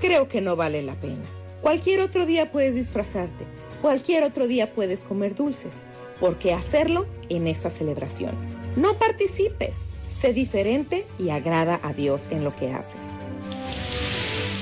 Creo 0.00 0.28
que 0.28 0.40
no 0.40 0.56
vale 0.56 0.82
la 0.82 0.94
pena. 0.94 1.24
Cualquier 1.62 2.00
otro 2.00 2.26
día 2.26 2.52
puedes 2.52 2.74
disfrazarte, 2.74 3.44
cualquier 3.82 4.24
otro 4.24 4.46
día 4.46 4.72
puedes 4.74 5.02
comer 5.02 5.34
dulces. 5.34 5.72
¿Por 6.20 6.36
qué 6.38 6.52
hacerlo 6.52 7.06
en 7.28 7.46
esta 7.46 7.70
celebración? 7.70 8.32
No 8.76 8.94
participes, 8.94 9.78
sé 10.08 10.32
diferente 10.32 11.04
y 11.18 11.30
agrada 11.30 11.80
a 11.82 11.92
Dios 11.92 12.24
en 12.30 12.44
lo 12.44 12.54
que 12.54 12.72
haces. 12.72 13.00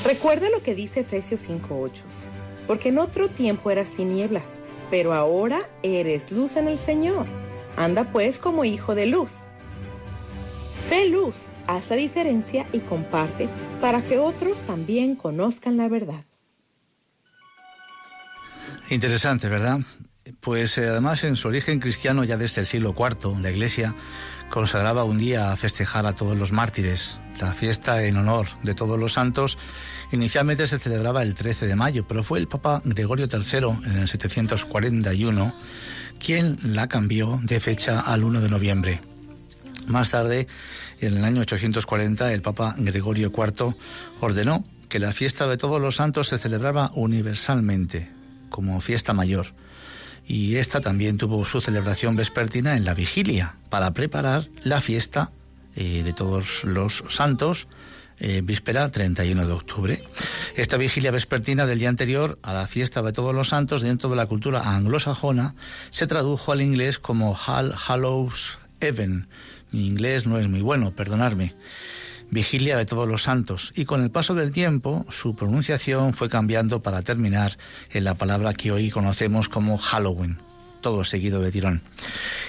Recuerda 0.05 0.50
lo 0.50 0.62
que 0.62 0.75
dice 0.75 1.00
Efesios 1.00 1.41
5:8, 1.41 2.03
porque 2.67 2.91
en 2.91 2.99
otro 2.99 3.29
tiempo 3.29 3.71
eras 3.71 3.91
tinieblas, 3.91 4.61
pero 4.91 5.12
ahora 5.12 5.69
eres 5.83 6.31
luz 6.31 6.57
en 6.57 6.69
el 6.69 6.79
Señor. 6.79 7.26
Anda 7.76 8.04
pues 8.04 8.38
como 8.38 8.64
hijo 8.64 8.95
de 8.95 9.06
luz. 9.06 9.33
Sé 10.88 11.09
luz, 11.09 11.35
haz 11.66 11.90
la 11.90 11.97
diferencia 11.97 12.66
y 12.73 12.80
comparte 12.80 13.49
para 13.80 14.02
que 14.02 14.18
otros 14.18 14.61
también 14.62 15.17
conozcan 15.17 15.76
la 15.76 15.89
verdad. 15.89 16.25
Interesante, 18.89 19.49
¿verdad? 19.49 19.80
Pues 20.41 20.78
eh, 20.78 20.89
además 20.89 21.25
en 21.25 21.36
su 21.36 21.49
origen 21.49 21.80
cristiano 21.80 22.25
ya 22.25 22.36
desde 22.36 22.60
el 22.60 22.67
siglo 22.67 22.95
IV, 22.97 23.41
la 23.41 23.50
Iglesia 23.50 23.95
consagraba 24.49 25.04
un 25.04 25.19
día 25.19 25.52
a 25.52 25.56
festejar 25.56 26.06
a 26.06 26.15
todos 26.15 26.36
los 26.36 26.52
mártires. 26.52 27.19
La 27.41 27.52
fiesta 27.52 28.02
en 28.04 28.17
honor 28.17 28.47
de 28.62 28.75
todos 28.75 28.99
los 28.99 29.12
santos 29.12 29.58
inicialmente 30.12 30.67
se 30.69 30.78
celebraba 30.78 31.23
el 31.23 31.34
13 31.34 31.67
de 31.67 31.76
mayo, 31.76 32.06
pero 32.06 32.23
fue 32.23 32.39
el 32.39 32.49
Papa 32.49 32.80
Gregorio 32.84 33.28
III 33.30 33.91
en 33.91 33.99
el 33.99 34.08
741 34.08 35.54
quien 36.19 36.59
la 36.63 36.89
cambió 36.89 37.39
de 37.43 37.61
fecha 37.61 38.00
al 38.00 38.25
1 38.25 38.41
de 38.41 38.49
noviembre. 38.49 39.00
Más 39.87 40.11
tarde, 40.11 40.47
en 41.00 41.17
el 41.17 41.25
año 41.25 41.43
840, 41.43 42.33
el 42.33 42.43
Papa 42.43 42.75
Gregorio 42.79 43.33
IV 43.37 43.75
ordenó 44.21 44.65
que 44.89 44.99
la 44.99 45.13
fiesta 45.13 45.47
de 45.47 45.57
todos 45.57 45.81
los 45.81 45.97
santos 45.97 46.29
se 46.29 46.39
celebraba 46.39 46.91
universalmente, 46.95 48.11
como 48.50 48.81
fiesta 48.81 49.13
mayor 49.13 49.55
y 50.26 50.57
esta 50.57 50.81
también 50.81 51.19
tuvo 51.19 51.45
su 51.45 51.61
celebración 51.61 52.17
vespertina 52.17 52.76
en 52.76 52.85
la 52.85 52.95
vigilia 52.95 53.57
para 53.71 53.93
preparar 53.93 54.49
la 54.63 54.81
fiesta 54.81 55.31
eh, 55.76 56.02
de 56.02 56.13
todos 56.13 56.65
los 56.65 57.05
santos, 57.09 57.69
eh, 58.19 58.41
víspera 58.43 58.91
31 58.91 59.47
de 59.47 59.52
octubre. 59.52 60.05
Esta 60.57 60.76
vigilia 60.76 61.11
vespertina 61.11 61.67
del 61.67 61.79
día 61.79 61.89
anterior 61.89 62.39
a 62.43 62.52
la 62.52 62.67
fiesta 62.67 63.02
de 63.02 63.13
todos 63.13 63.35
los 63.35 63.49
santos 63.49 63.83
dentro 63.83 64.11
de 64.11 64.17
la 64.17 64.26
cultura 64.26 64.75
anglosajona 64.75 65.55
se 65.91 66.07
tradujo 66.07 66.52
al 66.52 66.63
inglés 66.63 66.99
como 66.99 67.39
All 67.47 67.75
Hallows 67.75 68.59
Even. 68.81 69.29
Mi 69.73 69.87
inglés 69.87 70.26
no 70.26 70.39
es 70.39 70.49
muy 70.49 70.61
bueno, 70.61 70.95
perdonadme 70.95 71.55
vigilia 72.29 72.76
de 72.76 72.87
todos 72.87 73.07
los 73.07 73.23
santos, 73.23 73.73
y 73.76 73.85
con 73.85 74.02
el 74.02 74.11
paso 74.11 74.35
del 74.35 74.50
tiempo 74.50 75.07
su 75.11 75.37
pronunciación 75.37 76.13
fue 76.13 76.29
cambiando 76.29 76.83
para 76.83 77.02
terminar 77.02 77.57
en 77.93 78.02
la 78.02 78.15
palabra 78.15 78.52
que 78.52 78.73
hoy 78.73 78.91
conocemos 78.91 79.49
como 79.49 79.79
Halloween 79.79 80.41
todo 80.80 81.04
seguido 81.04 81.41
de 81.41 81.50
tirón. 81.50 81.82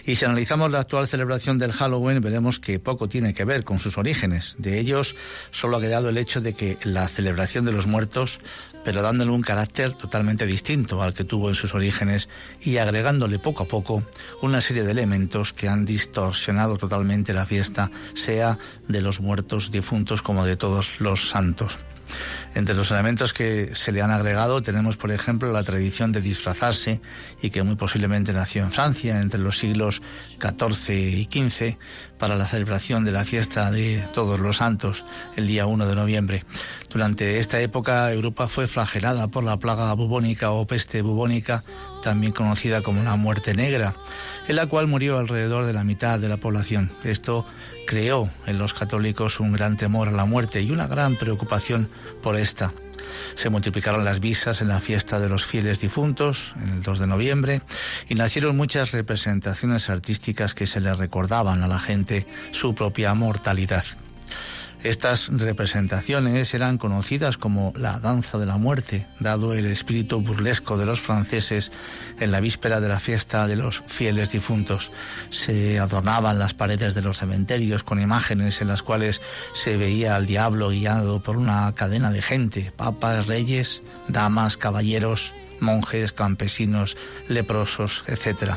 Y 0.05 0.15
si 0.15 0.25
analizamos 0.25 0.71
la 0.71 0.79
actual 0.79 1.07
celebración 1.07 1.57
del 1.57 1.73
Halloween, 1.73 2.21
veremos 2.21 2.59
que 2.59 2.79
poco 2.79 3.09
tiene 3.09 3.33
que 3.33 3.45
ver 3.45 3.63
con 3.63 3.79
sus 3.79 3.97
orígenes. 3.97 4.55
De 4.57 4.79
ellos 4.79 5.15
solo 5.51 5.77
ha 5.77 5.81
quedado 5.81 6.09
el 6.09 6.17
hecho 6.17 6.41
de 6.41 6.53
que 6.53 6.77
la 6.83 7.07
celebración 7.07 7.65
de 7.65 7.71
los 7.71 7.87
muertos, 7.87 8.39
pero 8.85 9.01
dándole 9.01 9.31
un 9.31 9.41
carácter 9.41 9.93
totalmente 9.93 10.45
distinto 10.45 11.01
al 11.01 11.13
que 11.13 11.23
tuvo 11.23 11.49
en 11.49 11.55
sus 11.55 11.73
orígenes 11.73 12.29
y 12.61 12.77
agregándole 12.77 13.39
poco 13.39 13.63
a 13.63 13.67
poco 13.67 14.03
una 14.41 14.61
serie 14.61 14.83
de 14.83 14.91
elementos 14.91 15.53
que 15.53 15.67
han 15.67 15.85
distorsionado 15.85 16.77
totalmente 16.77 17.33
la 17.33 17.45
fiesta, 17.45 17.91
sea 18.13 18.57
de 18.87 19.01
los 19.01 19.19
muertos 19.19 19.71
difuntos 19.71 20.21
como 20.21 20.45
de 20.45 20.55
todos 20.55 21.01
los 21.01 21.29
santos. 21.29 21.79
Entre 22.55 22.75
los 22.75 22.91
elementos 22.91 23.33
que 23.33 23.75
se 23.75 23.91
le 23.91 24.01
han 24.01 24.11
agregado 24.11 24.61
tenemos, 24.61 24.97
por 24.97 25.11
ejemplo, 25.11 25.51
la 25.51 25.63
tradición 25.63 26.11
de 26.11 26.21
disfrazarse 26.21 27.01
y 27.41 27.49
que 27.49 27.63
muy 27.63 27.75
posiblemente 27.75 28.33
nació 28.33 28.63
en 28.63 28.71
Francia 28.71 29.19
entre 29.19 29.39
los 29.39 29.57
siglos 29.57 30.01
XIV 30.39 30.93
y 30.93 31.23
XV 31.25 31.77
para 32.17 32.35
la 32.35 32.47
celebración 32.47 33.05
de 33.05 33.11
la 33.11 33.25
fiesta 33.25 33.69
de 33.71 34.03
todos 34.13 34.39
los 34.39 34.57
santos 34.57 35.05
el 35.35 35.47
día 35.47 35.65
1 35.65 35.85
de 35.85 35.95
noviembre. 35.95 36.43
Durante 36.91 37.39
esta 37.39 37.59
época 37.59 38.11
Europa 38.11 38.47
fue 38.47 38.67
flagelada 38.67 39.27
por 39.27 39.43
la 39.43 39.57
plaga 39.57 39.93
bubónica 39.93 40.51
o 40.51 40.65
peste 40.65 41.01
bubónica, 41.01 41.63
también 42.03 42.31
conocida 42.31 42.81
como 42.81 43.03
la 43.03 43.15
muerte 43.15 43.53
negra, 43.53 43.95
en 44.47 44.55
la 44.55 44.67
cual 44.67 44.87
murió 44.87 45.19
alrededor 45.19 45.65
de 45.65 45.73
la 45.73 45.83
mitad 45.83 46.19
de 46.19 46.29
la 46.29 46.37
población. 46.37 46.91
Esto 47.03 47.45
creó 47.87 48.29
en 48.45 48.59
los 48.59 48.75
católicos 48.75 49.39
un 49.39 49.53
gran 49.53 49.77
temor 49.77 50.09
a 50.09 50.11
la 50.11 50.25
muerte 50.25 50.61
y 50.61 50.69
una 50.69 50.85
gran 50.85 51.15
preocupación 51.15 51.87
por 52.21 52.35
esta. 52.35 52.71
Se 53.35 53.49
multiplicaron 53.49 54.05
las 54.05 54.19
visas 54.19 54.61
en 54.61 54.67
la 54.67 54.79
fiesta 54.79 55.19
de 55.19 55.29
los 55.29 55.45
fieles 55.45 55.79
difuntos, 55.79 56.53
en 56.61 56.69
el 56.69 56.81
2 56.83 56.99
de 56.99 57.07
noviembre, 57.07 57.61
y 58.07 58.13
nacieron 58.13 58.55
muchas 58.55 58.91
representaciones 58.91 59.89
artísticas 59.89 60.53
que 60.53 60.67
se 60.67 60.81
le 60.81 60.93
recordaban 60.93 61.63
a 61.63 61.67
la 61.67 61.79
gente 61.79 62.27
su 62.51 62.75
propia 62.75 63.15
mortalidad. 63.15 63.85
Estas 64.83 65.29
representaciones 65.29 66.53
eran 66.53 66.77
conocidas 66.77 67.37
como 67.37 67.73
la 67.75 67.99
danza 67.99 68.37
de 68.37 68.45
la 68.45 68.57
muerte, 68.57 69.07
dado 69.19 69.53
el 69.53 69.65
espíritu 69.65 70.21
burlesco 70.21 70.77
de 70.77 70.85
los 70.85 71.01
franceses 71.01 71.71
en 72.19 72.31
la 72.31 72.39
víspera 72.39 72.79
de 72.79 72.87
la 72.87 72.99
fiesta 72.99 73.47
de 73.47 73.55
los 73.55 73.83
fieles 73.87 74.31
difuntos. 74.31 74.91
Se 75.29 75.79
adornaban 75.79 76.37
las 76.37 76.53
paredes 76.53 76.93
de 76.93 77.01
los 77.01 77.17
cementerios 77.17 77.83
con 77.83 77.99
imágenes 77.99 78.61
en 78.61 78.67
las 78.67 78.83
cuales 78.83 79.21
se 79.53 79.77
veía 79.77 80.15
al 80.15 80.27
diablo 80.27 80.69
guiado 80.69 81.21
por 81.21 81.37
una 81.37 81.73
cadena 81.73 82.11
de 82.11 82.21
gente, 82.21 82.71
papas, 82.75 83.25
reyes, 83.25 83.81
damas, 84.07 84.57
caballeros, 84.57 85.33
monjes, 85.59 86.13
campesinos, 86.13 86.97
leprosos, 87.27 88.03
etc. 88.07 88.53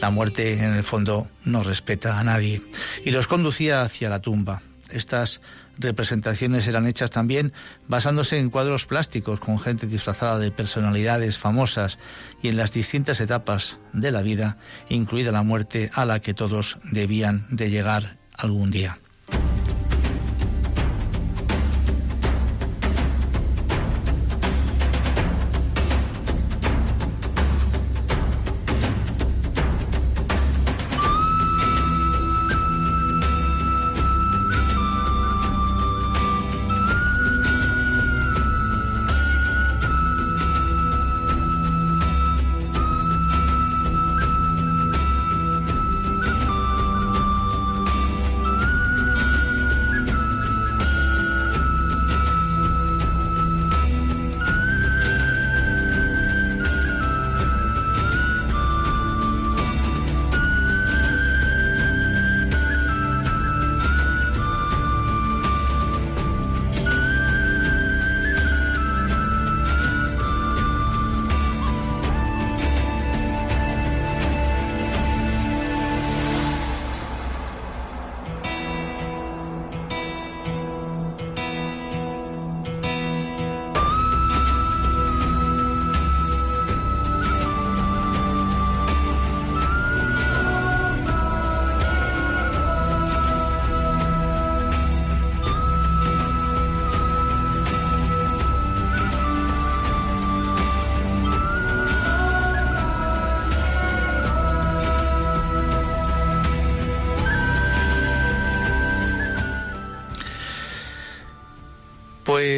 La 0.00 0.10
muerte, 0.10 0.54
en 0.54 0.74
el 0.74 0.84
fondo, 0.84 1.28
no 1.44 1.62
respeta 1.62 2.18
a 2.18 2.24
nadie 2.24 2.60
y 3.04 3.12
los 3.12 3.28
conducía 3.28 3.82
hacia 3.82 4.10
la 4.10 4.20
tumba. 4.20 4.62
Estas 4.90 5.40
representaciones 5.78 6.66
eran 6.68 6.86
hechas 6.86 7.10
también 7.10 7.52
basándose 7.88 8.38
en 8.38 8.50
cuadros 8.50 8.86
plásticos 8.86 9.40
con 9.40 9.58
gente 9.58 9.86
disfrazada 9.86 10.38
de 10.38 10.50
personalidades 10.50 11.38
famosas 11.38 11.98
y 12.42 12.48
en 12.48 12.56
las 12.56 12.72
distintas 12.72 13.20
etapas 13.20 13.78
de 13.92 14.12
la 14.12 14.22
vida, 14.22 14.58
incluida 14.88 15.32
la 15.32 15.42
muerte 15.42 15.90
a 15.94 16.04
la 16.04 16.20
que 16.20 16.34
todos 16.34 16.78
debían 16.84 17.46
de 17.50 17.70
llegar 17.70 18.18
algún 18.36 18.70
día. 18.70 18.98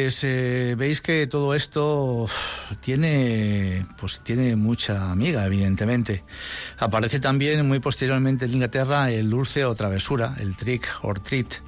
Pues 0.09 0.23
eh, 0.23 0.73
veis 0.75 1.01
que 1.01 1.27
todo 1.27 1.53
esto 1.53 2.27
tiene, 2.81 3.85
pues 3.95 4.21
tiene 4.23 4.55
mucha 4.55 5.11
amiga, 5.11 5.45
evidentemente. 5.45 6.23
Aparece 6.79 7.19
también 7.19 7.67
muy 7.67 7.77
posteriormente 7.77 8.45
en 8.45 8.53
Inglaterra 8.53 9.11
el 9.11 9.29
dulce 9.29 9.65
o 9.65 9.75
travesura, 9.75 10.35
el 10.39 10.55
trick 10.55 10.87
or 11.03 11.19
treat, 11.19 11.61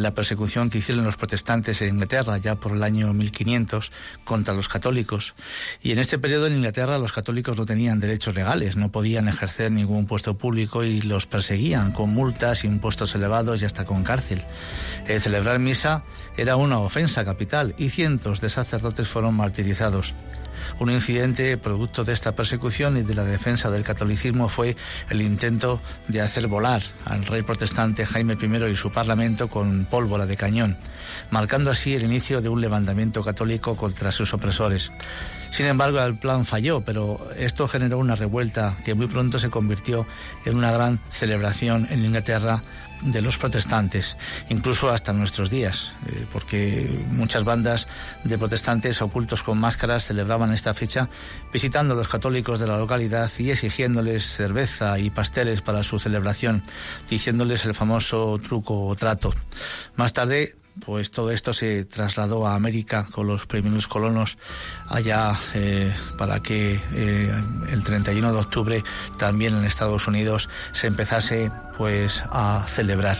la 0.00 0.14
persecución 0.14 0.70
que 0.70 0.78
hicieron 0.78 1.04
los 1.04 1.16
protestantes 1.16 1.82
en 1.82 1.94
Inglaterra 1.94 2.38
ya 2.38 2.56
por 2.56 2.72
el 2.72 2.82
año 2.82 3.12
1500 3.12 3.92
contra 4.24 4.54
los 4.54 4.68
católicos. 4.68 5.34
Y 5.82 5.92
en 5.92 5.98
este 5.98 6.18
periodo 6.18 6.46
en 6.46 6.56
Inglaterra 6.56 6.98
los 6.98 7.12
católicos 7.12 7.56
no 7.56 7.66
tenían 7.66 8.00
derechos 8.00 8.34
legales, 8.34 8.76
no 8.76 8.90
podían 8.90 9.28
ejercer 9.28 9.72
ningún 9.72 10.06
puesto 10.06 10.36
público 10.36 10.84
y 10.84 11.00
los 11.02 11.26
perseguían 11.26 11.92
con 11.92 12.10
multas, 12.10 12.64
impuestos 12.64 13.14
elevados 13.14 13.62
y 13.62 13.64
hasta 13.64 13.84
con 13.84 14.04
cárcel. 14.04 14.44
Eh, 15.06 15.20
celebrar 15.20 15.58
misa 15.58 16.04
era 16.36 16.56
una 16.56 16.78
ofensa 16.78 17.24
capital 17.24 17.74
y 17.78 17.90
cientos 17.90 18.40
de 18.40 18.48
sacerdotes 18.48 19.08
fueron 19.08 19.34
martirizados. 19.34 20.14
Un 20.78 20.90
incidente 20.90 21.56
producto 21.58 22.04
de 22.04 22.12
esta 22.12 22.34
persecución 22.34 22.96
y 22.96 23.02
de 23.02 23.14
la 23.14 23.24
defensa 23.24 23.70
del 23.70 23.84
catolicismo 23.84 24.48
fue 24.48 24.76
el 25.10 25.22
intento 25.22 25.80
de 26.08 26.20
hacer 26.20 26.46
volar 26.46 26.82
al 27.04 27.24
rey 27.24 27.42
protestante 27.42 28.06
Jaime 28.06 28.36
I 28.40 28.70
y 28.70 28.76
su 28.76 28.90
parlamento 28.90 29.48
con 29.48 29.86
pólvora 29.86 30.26
de 30.26 30.36
cañón, 30.36 30.76
marcando 31.30 31.70
así 31.70 31.94
el 31.94 32.04
inicio 32.04 32.40
de 32.40 32.48
un 32.48 32.60
levantamiento 32.60 33.22
católico 33.22 33.76
contra 33.76 34.12
sus 34.12 34.34
opresores. 34.34 34.92
Sin 35.50 35.66
embargo, 35.66 36.00
el 36.00 36.18
plan 36.18 36.44
falló, 36.44 36.82
pero 36.82 37.30
esto 37.36 37.68
generó 37.68 37.98
una 37.98 38.16
revuelta 38.16 38.74
que 38.84 38.94
muy 38.94 39.06
pronto 39.06 39.38
se 39.38 39.48
convirtió 39.48 40.06
en 40.44 40.56
una 40.56 40.72
gran 40.72 41.00
celebración 41.10 41.86
en 41.90 42.04
Inglaterra 42.04 42.62
de 43.02 43.22
los 43.22 43.38
protestantes, 43.38 44.16
incluso 44.48 44.90
hasta 44.90 45.12
nuestros 45.12 45.50
días, 45.50 45.92
eh, 46.06 46.26
porque 46.32 47.04
muchas 47.10 47.44
bandas 47.44 47.88
de 48.24 48.38
protestantes 48.38 49.02
ocultos 49.02 49.42
con 49.42 49.58
máscaras 49.58 50.06
celebraban 50.06 50.52
esta 50.52 50.74
fecha 50.74 51.08
visitando 51.52 51.94
a 51.94 51.96
los 51.96 52.08
católicos 52.08 52.60
de 52.60 52.66
la 52.66 52.78
localidad 52.78 53.30
y 53.38 53.50
exigiéndoles 53.50 54.24
cerveza 54.24 54.98
y 54.98 55.10
pasteles 55.10 55.62
para 55.62 55.82
su 55.82 55.98
celebración, 55.98 56.62
diciéndoles 57.08 57.64
el 57.64 57.74
famoso 57.74 58.38
truco 58.38 58.86
o 58.86 58.96
trato. 58.96 59.32
Más 59.96 60.12
tarde, 60.12 60.56
pues 60.84 61.10
todo 61.10 61.30
esto 61.30 61.52
se 61.52 61.84
trasladó 61.84 62.46
a 62.46 62.54
América 62.54 63.06
con 63.10 63.26
los 63.26 63.46
primeros 63.46 63.88
colonos 63.88 64.36
allá 64.88 65.38
eh, 65.54 65.92
para 66.18 66.40
que 66.40 66.78
eh, 66.92 67.42
el 67.70 67.82
31 67.82 68.32
de 68.32 68.38
octubre 68.38 68.84
también 69.18 69.54
en 69.56 69.64
Estados 69.64 70.06
Unidos 70.06 70.48
se 70.72 70.86
empezase 70.86 71.50
pues 71.76 72.24
a 72.30 72.64
celebrar. 72.68 73.18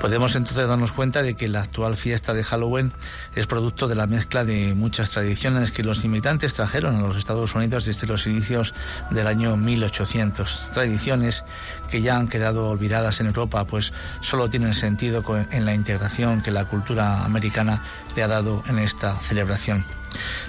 Podemos 0.00 0.34
entonces 0.34 0.66
darnos 0.68 0.92
cuenta 0.92 1.22
de 1.22 1.34
que 1.34 1.48
la 1.48 1.62
actual 1.62 1.96
fiesta 1.96 2.34
de 2.34 2.44
Halloween 2.44 2.92
es 3.34 3.46
producto 3.46 3.88
de 3.88 3.94
la 3.94 4.06
mezcla 4.06 4.44
de 4.44 4.74
muchas 4.74 5.10
tradiciones 5.10 5.72
que 5.72 5.82
los 5.82 6.04
inmigrantes 6.04 6.54
trajeron 6.54 6.96
a 6.96 7.00
los 7.00 7.16
Estados 7.16 7.54
Unidos 7.54 7.84
desde 7.84 8.06
los 8.06 8.26
inicios 8.26 8.74
del 9.10 9.26
año 9.26 9.56
1800. 9.56 10.70
Tradiciones 10.72 11.44
que 11.90 12.02
ya 12.02 12.16
han 12.16 12.28
quedado 12.28 12.68
olvidadas 12.68 13.20
en 13.20 13.26
Europa, 13.26 13.66
pues 13.66 13.92
solo 14.20 14.50
tienen 14.50 14.74
sentido 14.74 15.22
en 15.50 15.64
la 15.64 15.74
integración 15.74 16.42
que 16.42 16.50
la 16.50 16.66
cultura 16.66 17.24
americana 17.24 17.82
le 18.14 18.22
ha 18.22 18.28
dado 18.28 18.62
en 18.66 18.78
esta 18.78 19.14
celebración 19.20 19.84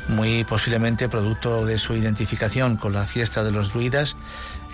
muy 0.08 0.44
posiblemente 0.44 1.10
producto 1.10 1.66
de 1.66 1.78
su 1.78 1.96
identificación 1.96 2.78
con 2.78 2.94
la 2.94 3.06
fiesta 3.06 3.44
de 3.44 3.52
los 3.52 3.74
druidas, 3.74 4.16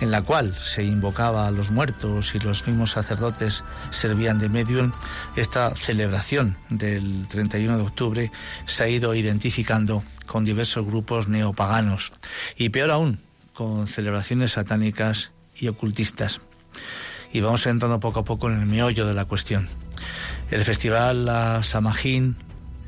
en 0.00 0.10
la 0.10 0.22
cual 0.22 0.56
se 0.56 0.84
invocaba 0.84 1.46
a 1.46 1.50
los 1.50 1.70
muertos 1.70 2.34
y 2.34 2.38
los 2.38 2.66
mismos 2.66 2.92
sacerdotes 2.92 3.64
servían 3.90 4.38
de 4.38 4.48
medium, 4.48 4.92
esta 5.36 5.74
celebración 5.74 6.56
del 6.68 7.26
31 7.28 7.78
de 7.78 7.82
octubre 7.82 8.30
se 8.66 8.84
ha 8.84 8.88
ido 8.88 9.14
identificando 9.14 10.04
con 10.26 10.44
diversos 10.44 10.84
grupos 10.84 11.28
neopaganos 11.28 12.12
y 12.56 12.68
peor 12.68 12.90
aún, 12.90 13.20
con 13.54 13.86
celebraciones 13.86 14.52
satánicas 14.52 15.32
y 15.54 15.68
ocultistas. 15.68 16.42
Y 17.32 17.40
vamos 17.40 17.66
entrando 17.66 18.00
poco 18.00 18.20
a 18.20 18.24
poco 18.24 18.50
en 18.50 18.60
el 18.60 18.66
meollo 18.66 19.06
de 19.06 19.14
la 19.14 19.24
cuestión. 19.24 19.68
El 20.50 20.62
festival 20.64 21.24
La 21.24 21.62
Samhain, 21.62 22.36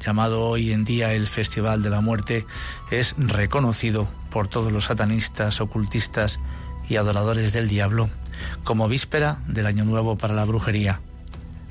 llamado 0.05 0.43
hoy 0.43 0.73
en 0.73 0.85
día 0.85 1.13
el 1.13 1.27
Festival 1.27 1.83
de 1.83 1.91
la 1.91 2.01
Muerte, 2.01 2.47
es 2.91 3.15
reconocido 3.19 4.09
por 4.31 4.49
todos 4.49 4.71
los 4.71 4.85
satanistas, 4.85 5.61
ocultistas 5.61 6.39
y 6.89 6.97
adoradores 6.97 7.53
del 7.53 7.69
diablo 7.69 8.11
como 8.65 8.89
víspera 8.89 9.41
del 9.47 9.67
Año 9.67 9.85
Nuevo 9.85 10.17
para 10.17 10.35
la 10.35 10.45
brujería. 10.45 11.01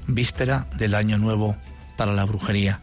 Víspera 0.08 0.68
del 0.78 0.96
Año 0.96 1.18
Nuevo 1.18 1.58
para 1.98 2.14
la 2.14 2.26
brujería. 2.26 2.82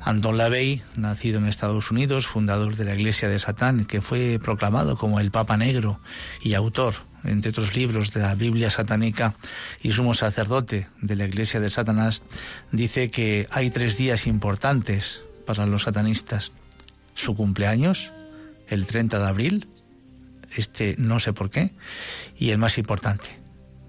Anton 0.00 0.38
LaVey, 0.38 0.82
nacido 0.96 1.38
en 1.38 1.46
Estados 1.46 1.90
Unidos, 1.90 2.26
fundador 2.26 2.76
de 2.76 2.84
la 2.84 2.94
Iglesia 2.94 3.28
de 3.28 3.38
Satán, 3.38 3.84
que 3.84 4.00
fue 4.00 4.38
proclamado 4.42 4.96
como 4.96 5.20
el 5.20 5.30
Papa 5.30 5.56
Negro 5.56 6.00
y 6.40 6.54
autor, 6.54 6.94
entre 7.24 7.50
otros 7.50 7.74
libros, 7.74 8.12
de 8.12 8.20
la 8.20 8.34
Biblia 8.34 8.70
satánica 8.70 9.34
y 9.82 9.92
sumo 9.92 10.14
sacerdote 10.14 10.88
de 11.00 11.16
la 11.16 11.24
Iglesia 11.24 11.60
de 11.60 11.68
Satanás, 11.68 12.22
dice 12.70 13.10
que 13.10 13.48
hay 13.50 13.70
tres 13.70 13.96
días 13.96 14.26
importantes 14.26 15.24
para 15.44 15.66
los 15.66 15.82
satanistas. 15.82 16.52
Su 17.14 17.34
cumpleaños, 17.34 18.12
el 18.68 18.86
30 18.86 19.18
de 19.18 19.26
abril, 19.26 19.68
este 20.56 20.94
no 20.98 21.20
sé 21.20 21.32
por 21.32 21.50
qué, 21.50 21.72
y 22.36 22.50
el 22.50 22.58
más 22.58 22.78
importante, 22.78 23.28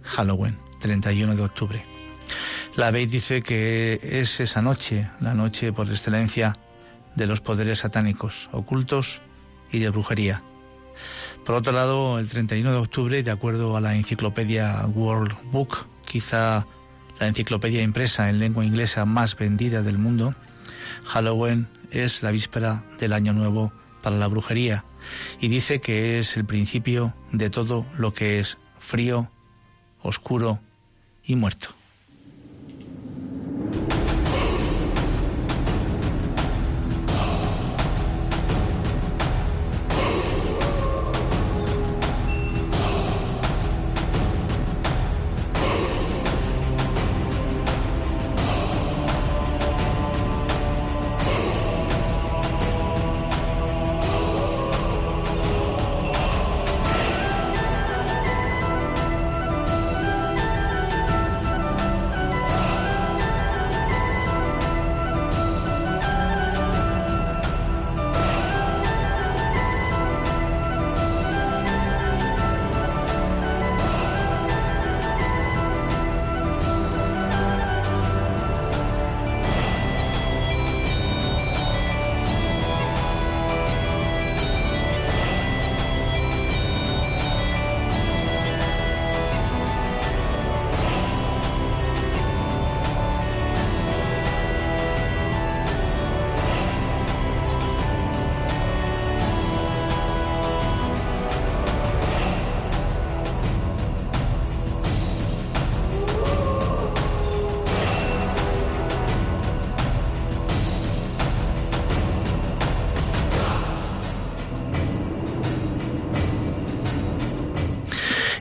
Halloween, 0.04 0.58
31 0.80 1.36
de 1.36 1.44
octubre. 1.44 1.86
La 2.76 2.92
Bey 2.92 3.06
dice 3.06 3.42
que 3.42 4.00
es 4.02 4.40
esa 4.40 4.62
noche, 4.62 5.10
la 5.20 5.34
noche 5.34 5.74
por 5.74 5.90
excelencia 5.90 6.56
de 7.16 7.28
los 7.28 7.42
poderes 7.42 7.80
satánicos, 7.80 8.50
ocultos 8.52 9.22
y 9.72 9.80
de 9.80 9.90
brujería. 9.90 10.44
Por 11.46 11.56
otro 11.56 11.74
lado, 11.74 12.20
el 12.20 12.30
31 12.30 12.72
de 12.72 12.78
octubre, 12.78 13.24
de 13.24 13.32
acuerdo 13.32 13.76
a 13.76 13.82
la 13.82 13.96
enciclopedia 13.96 14.86
World 14.88 15.36
Book, 15.52 15.88
quizá 16.06 16.68
la 17.20 17.28
enciclopedia 17.28 17.82
impresa 17.82 18.30
en 18.30 18.40
lengua 18.40 18.66
inglesa 18.66 19.06
más 19.06 19.36
vendida 19.36 19.82
del 19.82 19.98
mundo, 19.98 20.36
Halloween 21.06 21.68
es 21.92 22.24
la 22.24 22.32
víspera 22.32 22.84
del 23.00 23.14
Año 23.14 23.34
Nuevo 23.34 23.74
para 24.02 24.16
la 24.16 24.28
brujería 24.28 24.86
y 25.40 25.48
dice 25.48 25.80
que 25.80 26.20
es 26.20 26.38
el 26.38 26.46
principio 26.46 27.16
de 27.32 27.50
todo 27.50 27.86
lo 27.98 28.14
que 28.14 28.40
es 28.40 28.58
frío, 28.78 29.32
oscuro 30.02 30.60
y 31.24 31.36
muerto. 31.36 31.79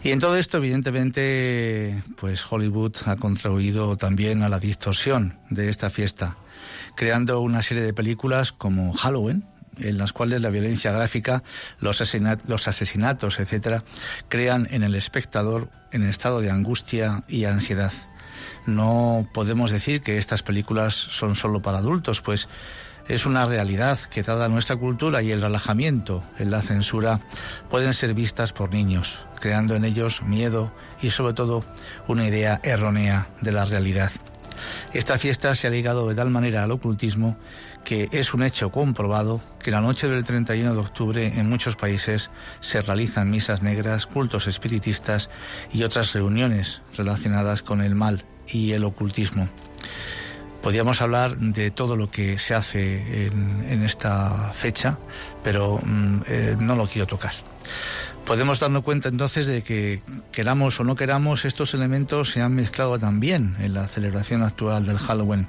Y 0.08 0.12
en 0.12 0.20
todo 0.20 0.38
esto, 0.38 0.56
evidentemente, 0.56 2.02
pues 2.16 2.42
Hollywood 2.50 2.96
ha 3.04 3.16
contribuido 3.16 3.94
también 3.98 4.42
a 4.42 4.48
la 4.48 4.58
distorsión 4.58 5.38
de 5.50 5.68
esta 5.68 5.90
fiesta, 5.90 6.38
creando 6.96 7.42
una 7.42 7.60
serie 7.60 7.82
de 7.82 7.92
películas 7.92 8.52
como 8.52 8.94
Halloween, 8.94 9.44
en 9.76 9.98
las 9.98 10.14
cuales 10.14 10.40
la 10.40 10.48
violencia 10.48 10.92
gráfica, 10.92 11.42
los, 11.78 12.00
asesinatos, 12.00 12.48
los 12.48 12.68
asesinatos, 12.68 13.38
etcétera, 13.38 13.84
crean 14.30 14.66
en 14.70 14.82
el 14.82 14.94
espectador 14.94 15.68
en 15.92 16.04
estado 16.04 16.40
de 16.40 16.50
angustia 16.50 17.22
y 17.28 17.44
ansiedad. 17.44 17.92
No 18.64 19.28
podemos 19.34 19.70
decir 19.70 20.00
que 20.00 20.16
estas 20.16 20.42
películas 20.42 20.94
son 20.94 21.36
solo 21.36 21.60
para 21.60 21.78
adultos, 21.78 22.22
pues 22.22 22.48
es 23.08 23.24
una 23.24 23.46
realidad 23.46 23.98
que 23.98 24.22
dada 24.22 24.48
nuestra 24.48 24.76
cultura 24.76 25.22
y 25.22 25.32
el 25.32 25.40
relajamiento 25.40 26.22
en 26.38 26.50
la 26.50 26.62
censura 26.62 27.20
pueden 27.70 27.94
ser 27.94 28.12
vistas 28.14 28.52
por 28.52 28.72
niños, 28.72 29.24
creando 29.38 29.74
en 29.74 29.84
ellos 29.84 30.22
miedo 30.22 30.72
y 31.00 31.10
sobre 31.10 31.34
todo 31.34 31.64
una 32.06 32.26
idea 32.26 32.60
errónea 32.62 33.28
de 33.40 33.52
la 33.52 33.64
realidad. 33.64 34.10
Esta 34.92 35.18
fiesta 35.18 35.54
se 35.54 35.66
ha 35.66 35.70
ligado 35.70 36.08
de 36.08 36.14
tal 36.14 36.30
manera 36.30 36.64
al 36.64 36.70
ocultismo 36.72 37.38
que 37.84 38.08
es 38.12 38.34
un 38.34 38.42
hecho 38.42 38.70
comprobado 38.70 39.40
que 39.62 39.70
la 39.70 39.80
noche 39.80 40.08
del 40.08 40.24
31 40.24 40.74
de 40.74 40.80
octubre 40.80 41.26
en 41.38 41.48
muchos 41.48 41.76
países 41.76 42.30
se 42.60 42.82
realizan 42.82 43.30
misas 43.30 43.62
negras, 43.62 44.06
cultos 44.06 44.46
espiritistas 44.46 45.30
y 45.72 45.84
otras 45.84 46.12
reuniones 46.12 46.82
relacionadas 46.96 47.62
con 47.62 47.80
el 47.80 47.94
mal 47.94 48.24
y 48.46 48.72
el 48.72 48.84
ocultismo. 48.84 49.48
Podríamos 50.62 51.00
hablar 51.00 51.38
de 51.38 51.70
todo 51.70 51.96
lo 51.96 52.10
que 52.10 52.38
se 52.38 52.54
hace 52.54 53.26
en, 53.26 53.82
esta 53.82 54.52
fecha, 54.52 54.98
pero 55.42 55.80
mm, 55.82 56.20
eh, 56.26 56.56
no 56.58 56.74
lo 56.74 56.86
quiero 56.86 57.06
tocar. 57.06 57.32
Podemos 58.28 58.60
darnos 58.60 58.82
cuenta 58.82 59.08
entonces 59.08 59.46
de 59.46 59.62
que 59.62 60.02
queramos 60.32 60.78
o 60.78 60.84
no 60.84 60.96
queramos, 60.96 61.46
estos 61.46 61.72
elementos 61.72 62.28
se 62.28 62.42
han 62.42 62.54
mezclado 62.54 62.98
también 62.98 63.56
en 63.58 63.72
la 63.72 63.88
celebración 63.88 64.42
actual 64.42 64.84
del 64.84 64.98
Halloween. 64.98 65.48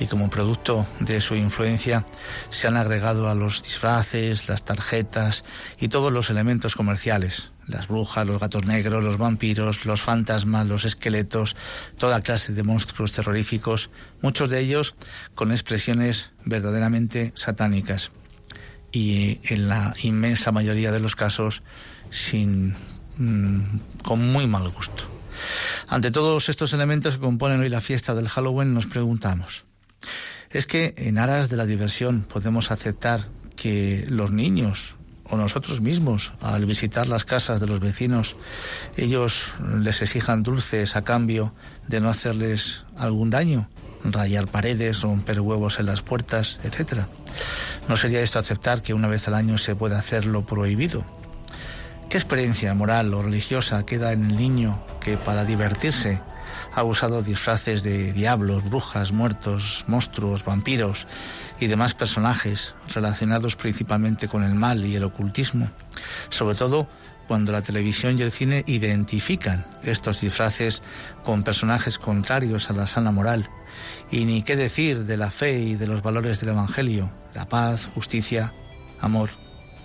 Y 0.00 0.06
como 0.06 0.30
producto 0.30 0.86
de 1.00 1.20
su 1.20 1.34
influencia 1.34 2.06
se 2.48 2.66
han 2.66 2.78
agregado 2.78 3.28
a 3.28 3.34
los 3.34 3.62
disfraces, 3.62 4.48
las 4.48 4.64
tarjetas 4.64 5.44
y 5.78 5.88
todos 5.88 6.10
los 6.10 6.30
elementos 6.30 6.76
comerciales. 6.76 7.52
Las 7.66 7.88
brujas, 7.88 8.26
los 8.26 8.40
gatos 8.40 8.64
negros, 8.64 9.04
los 9.04 9.18
vampiros, 9.18 9.84
los 9.84 10.00
fantasmas, 10.00 10.66
los 10.66 10.86
esqueletos, 10.86 11.56
toda 11.98 12.22
clase 12.22 12.54
de 12.54 12.62
monstruos 12.62 13.12
terroríficos, 13.12 13.90
muchos 14.22 14.48
de 14.48 14.60
ellos 14.60 14.94
con 15.34 15.52
expresiones 15.52 16.30
verdaderamente 16.46 17.32
satánicas. 17.36 18.12
Y 18.92 19.40
en 19.42 19.68
la 19.68 19.92
inmensa 20.00 20.52
mayoría 20.52 20.90
de 20.90 21.00
los 21.00 21.16
casos 21.16 21.62
sin 22.10 22.74
mm, 23.18 23.78
con 24.02 24.32
muy 24.32 24.46
mal 24.46 24.68
gusto. 24.68 25.04
Ante 25.88 26.10
todos 26.10 26.48
estos 26.48 26.72
elementos 26.72 27.14
que 27.14 27.20
componen 27.20 27.60
hoy 27.60 27.68
la 27.68 27.80
fiesta 27.80 28.14
del 28.14 28.28
Halloween 28.28 28.72
nos 28.72 28.86
preguntamos, 28.86 29.64
¿es 30.50 30.66
que 30.66 30.94
en 30.96 31.18
aras 31.18 31.48
de 31.48 31.56
la 31.56 31.66
diversión 31.66 32.22
podemos 32.22 32.70
aceptar 32.70 33.28
que 33.56 34.04
los 34.08 34.30
niños 34.30 34.96
o 35.24 35.36
nosotros 35.36 35.80
mismos 35.80 36.32
al 36.40 36.66
visitar 36.66 37.08
las 37.08 37.24
casas 37.24 37.60
de 37.60 37.66
los 37.66 37.80
vecinos, 37.80 38.36
ellos 38.96 39.52
les 39.80 40.02
exijan 40.02 40.42
dulces 40.42 40.96
a 40.96 41.04
cambio 41.04 41.54
de 41.88 42.00
no 42.00 42.10
hacerles 42.10 42.84
algún 42.96 43.30
daño, 43.30 43.68
rayar 44.04 44.48
paredes, 44.48 45.00
romper 45.00 45.40
huevos 45.40 45.80
en 45.80 45.86
las 45.86 46.02
puertas, 46.02 46.60
etcétera. 46.62 47.08
¿No 47.88 47.96
sería 47.96 48.20
esto 48.20 48.38
aceptar 48.38 48.82
que 48.82 48.94
una 48.94 49.08
vez 49.08 49.26
al 49.28 49.34
año 49.34 49.56
se 49.58 49.74
pueda 49.74 49.98
hacer 49.98 50.26
lo 50.26 50.44
prohibido? 50.44 51.04
¿Qué 52.14 52.18
experiencia 52.18 52.72
moral 52.74 53.12
o 53.12 53.24
religiosa 53.24 53.84
queda 53.84 54.12
en 54.12 54.30
el 54.30 54.36
niño 54.36 54.80
que 55.00 55.16
para 55.16 55.44
divertirse 55.44 56.20
ha 56.72 56.84
usado 56.84 57.22
disfraces 57.22 57.82
de 57.82 58.12
diablos, 58.12 58.62
brujas, 58.62 59.10
muertos, 59.10 59.84
monstruos, 59.88 60.44
vampiros 60.44 61.08
y 61.58 61.66
demás 61.66 61.94
personajes 61.94 62.76
relacionados 62.94 63.56
principalmente 63.56 64.28
con 64.28 64.44
el 64.44 64.54
mal 64.54 64.86
y 64.86 64.94
el 64.94 65.02
ocultismo, 65.02 65.68
sobre 66.28 66.56
todo 66.56 66.86
cuando 67.26 67.50
la 67.50 67.62
televisión 67.62 68.16
y 68.16 68.22
el 68.22 68.30
cine 68.30 68.62
identifican 68.68 69.66
estos 69.82 70.20
disfraces 70.20 70.84
con 71.24 71.42
personajes 71.42 71.98
contrarios 71.98 72.70
a 72.70 72.74
la 72.74 72.86
sana 72.86 73.10
moral, 73.10 73.50
y 74.12 74.24
ni 74.24 74.44
qué 74.44 74.54
decir 74.54 75.04
de 75.04 75.16
la 75.16 75.32
fe 75.32 75.58
y 75.58 75.74
de 75.74 75.88
los 75.88 76.00
valores 76.00 76.38
del 76.38 76.50
Evangelio, 76.50 77.10
la 77.34 77.48
paz, 77.48 77.88
justicia, 77.92 78.54
amor, 79.00 79.30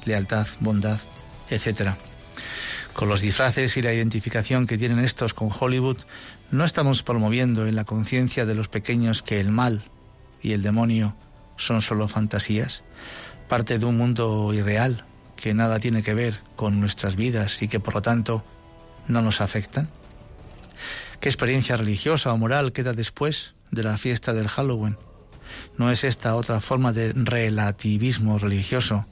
lealtad, 0.06 0.46
bondad, 0.60 1.00
etc. 1.50 1.96
Con 3.00 3.08
los 3.08 3.22
disfraces 3.22 3.78
y 3.78 3.82
la 3.82 3.94
identificación 3.94 4.68
que 4.68 4.78
tienen 4.78 5.00
estos 5.00 5.34
con 5.34 5.50
Hollywood, 5.58 6.00
no 6.52 6.66
estamos 6.66 7.02
promoviendo 7.02 7.66
en 7.66 7.78
la 7.78 7.86
conciencia 7.86 8.46
de 8.46 8.56
los 8.56 8.68
pequeños 8.68 9.24
que 9.24 9.40
el 9.40 9.54
mal 9.54 9.86
y 10.42 10.52
el 10.52 10.62
demonio 10.62 11.16
son 11.56 11.82
solo 11.82 12.10
fantasías, 12.10 12.84
parte 13.48 13.80
de 13.80 13.86
un 13.86 13.98
mundo 13.98 14.54
irreal 14.54 15.06
que 15.38 15.54
nada 15.54 15.80
tiene 15.80 16.04
que 16.04 16.14
ver 16.14 16.42
con 16.58 16.82
nuestras 16.82 17.16
vidas 17.16 17.62
y 17.62 17.70
que 17.70 17.80
por 17.80 17.94
lo 17.94 18.02
tanto 18.02 18.44
no 19.08 19.22
nos 19.22 19.40
afectan? 19.40 19.90
¿Qué 21.22 21.30
experiencia 21.30 21.78
religiosa 21.78 22.34
o 22.34 22.38
moral 22.38 22.74
queda 22.74 22.92
después 22.92 23.56
de 23.72 23.84
la 23.84 23.98
fiesta 23.98 24.34
del 24.34 24.50
Halloween? 24.50 24.98
¿No 25.78 25.90
es 25.90 26.04
esta 26.04 26.36
otra 26.36 26.60
forma 26.60 26.92
de 26.92 27.14
relativismo 27.14 28.40
religioso 28.40 29.06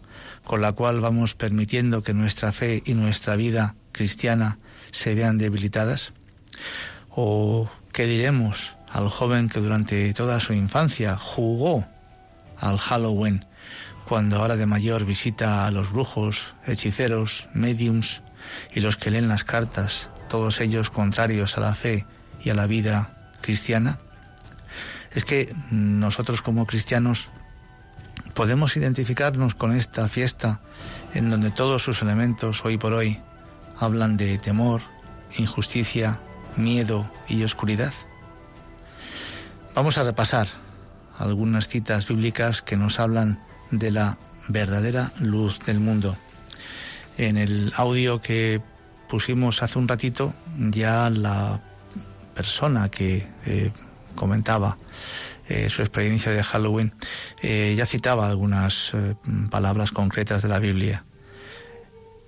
con 0.47 0.61
la 0.61 0.71
cual 0.71 1.01
vamos 1.01 1.35
permitiendo 1.35 2.03
que 2.03 2.13
nuestra 2.13 2.53
fe 2.53 2.81
y 2.85 2.93
nuestra 2.93 3.35
vida 3.35 3.75
cristiana 3.91 4.59
se 4.91 5.13
vean 5.13 5.37
debilitadas? 5.37 6.13
¿O 7.09 7.69
qué 7.91 8.05
diremos 8.05 8.77
al 8.89 9.09
joven 9.09 9.49
que 9.49 9.59
durante 9.59 10.13
toda 10.13 10.39
su 10.39 10.53
infancia 10.53 11.17
jugó 11.17 11.85
al 12.57 12.77
Halloween, 12.77 13.45
cuando 14.07 14.37
ahora 14.37 14.55
de 14.55 14.65
mayor 14.65 15.03
visita 15.03 15.65
a 15.67 15.71
los 15.71 15.91
brujos, 15.91 16.55
hechiceros, 16.65 17.49
mediums 17.53 18.21
y 18.73 18.79
los 18.79 18.95
que 18.95 19.11
leen 19.11 19.27
las 19.27 19.43
cartas, 19.43 20.09
todos 20.29 20.61
ellos 20.61 20.89
contrarios 20.89 21.57
a 21.57 21.61
la 21.61 21.75
fe 21.75 22.05
y 22.41 22.51
a 22.51 22.53
la 22.53 22.67
vida 22.67 23.31
cristiana? 23.41 23.99
Es 25.11 25.25
que 25.25 25.53
nosotros 25.71 26.41
como 26.41 26.65
cristianos 26.65 27.27
podemos 28.37 28.77
identificarnos 28.77 29.55
con 29.55 29.75
esta 29.75 30.07
fiesta 30.07 30.59
en 31.15 31.31
donde 31.31 31.49
todos 31.49 31.81
sus 31.81 32.03
elementos 32.03 32.63
hoy 32.63 32.77
por 32.77 32.93
hoy 32.93 33.19
hablan 33.79 34.15
de 34.15 34.37
temor, 34.37 34.81
injusticia, 35.39 36.19
miedo 36.55 37.09
y 37.27 37.43
oscuridad. 37.43 37.91
Vamos 39.73 39.97
a 39.97 40.03
repasar 40.03 40.47
algunas 41.17 41.67
citas 41.67 42.07
bíblicas 42.07 42.61
que 42.61 42.77
nos 42.77 42.99
hablan 42.99 43.43
de 43.71 43.89
la 43.89 44.19
verdadera 44.49 45.11
luz 45.19 45.57
del 45.65 45.79
mundo. 45.79 46.15
En 47.17 47.37
el 47.37 47.73
audio 47.75 48.21
que 48.21 48.61
pusimos 49.09 49.63
hace 49.63 49.79
un 49.79 49.87
ratito, 49.87 50.31
ya 50.59 51.09
la 51.09 51.59
persona 52.35 52.89
que 52.89 53.27
eh, 53.47 53.71
comentaba 54.13 54.77
eh, 55.49 55.69
su 55.69 55.81
experiencia 55.81 56.31
de 56.31 56.43
Halloween 56.43 56.93
eh, 57.41 57.75
ya 57.77 57.85
citaba 57.85 58.27
algunas 58.27 58.93
palabras 59.49 59.91
concretas 59.91 60.41
de 60.41 60.47
la 60.49 60.59
Biblia. 60.59 61.05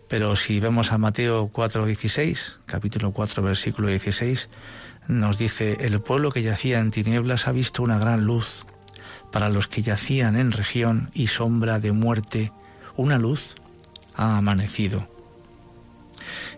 Pero 0.09 0.35
si 0.35 0.59
vemos 0.59 0.91
a 0.91 0.97
Mateo 0.97 1.51
4:16, 1.53 2.57
capítulo 2.65 3.11
4, 3.11 3.43
versículo 3.43 3.89
16, 3.89 4.49
nos 5.07 5.37
dice, 5.37 5.77
el 5.81 6.01
pueblo 6.01 6.31
que 6.31 6.41
yacía 6.41 6.79
en 6.79 6.91
tinieblas 6.91 7.47
ha 7.47 7.51
visto 7.51 7.83
una 7.83 7.99
gran 7.99 8.25
luz. 8.25 8.65
Para 9.31 9.49
los 9.49 9.67
que 9.67 9.83
yacían 9.83 10.35
en 10.35 10.51
región 10.51 11.11
y 11.13 11.27
sombra 11.27 11.79
de 11.79 11.91
muerte, 11.91 12.51
una 12.95 13.19
luz 13.19 13.55
ha 14.15 14.37
amanecido. 14.37 15.07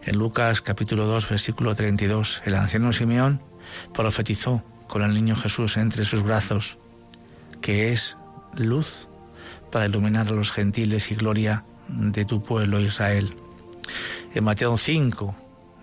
En 0.04 0.18
Lucas 0.18 0.62
capítulo 0.62 1.06
2, 1.06 1.30
versículo 1.30 1.76
32, 1.76 2.42
el 2.46 2.56
anciano 2.56 2.94
Simeón 2.94 3.42
profetizó 3.94 4.64
con 4.92 5.04
el 5.04 5.14
niño 5.14 5.38
Jesús 5.38 5.78
entre 5.78 6.04
sus 6.04 6.22
brazos, 6.22 6.78
que 7.62 7.94
es 7.94 8.18
luz 8.58 9.08
para 9.72 9.86
iluminar 9.86 10.28
a 10.28 10.32
los 10.32 10.52
gentiles 10.52 11.12
y 11.12 11.16
gloria 11.16 11.64
de 11.88 12.26
tu 12.26 12.44
pueblo 12.44 12.82
Israel. 12.82 13.34
En 14.36 14.44
Mateo 14.44 14.76
5, 14.76 15.34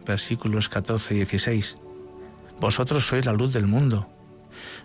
versículos 0.07 0.69
14 0.69 1.15
y 1.15 1.17
16, 1.21 1.79
Vosotros 2.61 3.07
sois 3.07 3.25
la 3.25 3.33
luz 3.33 3.55
del 3.55 3.67
mundo. 3.67 4.11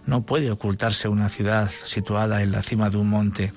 No 0.05 0.25
puede 0.25 0.51
ocultarse 0.51 1.09
una 1.09 1.27
ciudad 1.27 1.69
situada 1.69 2.41
en 2.43 2.53
la 2.53 2.63
cima 2.63 2.89
de 2.89 2.95
un 2.95 3.09
monte, 3.09 3.51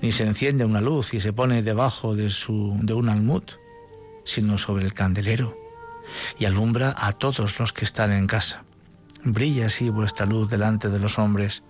ni 0.00 0.12
se 0.12 0.24
enciende 0.24 0.64
una 0.64 0.80
luz 0.80 1.12
y 1.12 1.20
se 1.20 1.34
pone 1.34 1.62
debajo 1.62 2.16
de, 2.16 2.30
su, 2.30 2.74
de 2.80 2.94
un 2.94 3.10
almud, 3.10 3.42
sino 4.24 4.56
sobre 4.56 4.86
el 4.86 4.94
candelero, 4.94 5.58
y 6.38 6.46
alumbra 6.46 6.94
a 6.96 7.12
todos 7.12 7.60
los 7.60 7.74
que 7.74 7.84
están 7.84 8.12
en 8.12 8.26
casa. 8.26 8.64
Brilla 9.24 9.66
así 9.66 9.90
vuestra 9.90 10.26
luz 10.26 10.50
delante 10.50 10.88
de 10.88 10.98
los 10.98 11.18
hombres, 11.18 11.62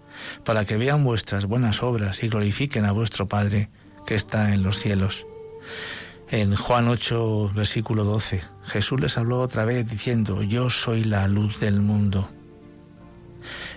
para 0.45 0.65
que 0.65 0.77
vean 0.77 1.05
vuestras 1.05 1.47
buenas 1.47 1.83
obras 1.83 2.23
y 2.23 2.29
glorifiquen 2.29 2.85
a 2.85 2.93
vuestro 2.93 3.27
Padre 3.27 3.71
que 4.07 4.15
está 4.15 4.55
en 4.55 4.63
los 4.63 4.79
cielos. 4.79 5.27
En 6.31 6.55
Juan 6.55 6.87
8, 6.87 7.51
versículo 7.55 8.05
12, 8.05 8.43
Jesús 8.65 9.01
les 9.01 9.19
habló 9.19 9.41
otra 9.41 9.65
vez 9.65 9.91
diciendo, 9.91 10.45
Yo 10.45 10.71
soy 10.71 11.03
la 11.03 11.27
luz 11.27 11.59
del 11.59 11.81
mundo. 11.81 12.31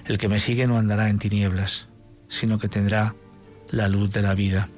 El 0.06 0.20
que 0.20 0.28
me 0.28 0.38
sigue 0.38 0.68
no 0.68 0.78
andará 0.78 1.10
en 1.10 1.18
tinieblas, 1.18 1.88
sino 2.28 2.60
que 2.60 2.68
tendrá 2.68 3.16
la 3.70 3.88
luz 3.88 4.12
de 4.12 4.22
la 4.22 4.36
vida. 4.36 4.70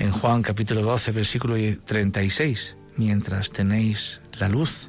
En 0.00 0.10
Juan 0.10 0.42
capítulo 0.42 0.82
12, 0.82 1.12
versículo 1.12 1.54
36, 1.84 2.76
mientras 2.96 3.50
tenéis 3.50 4.20
la 4.38 4.48
luz, 4.48 4.88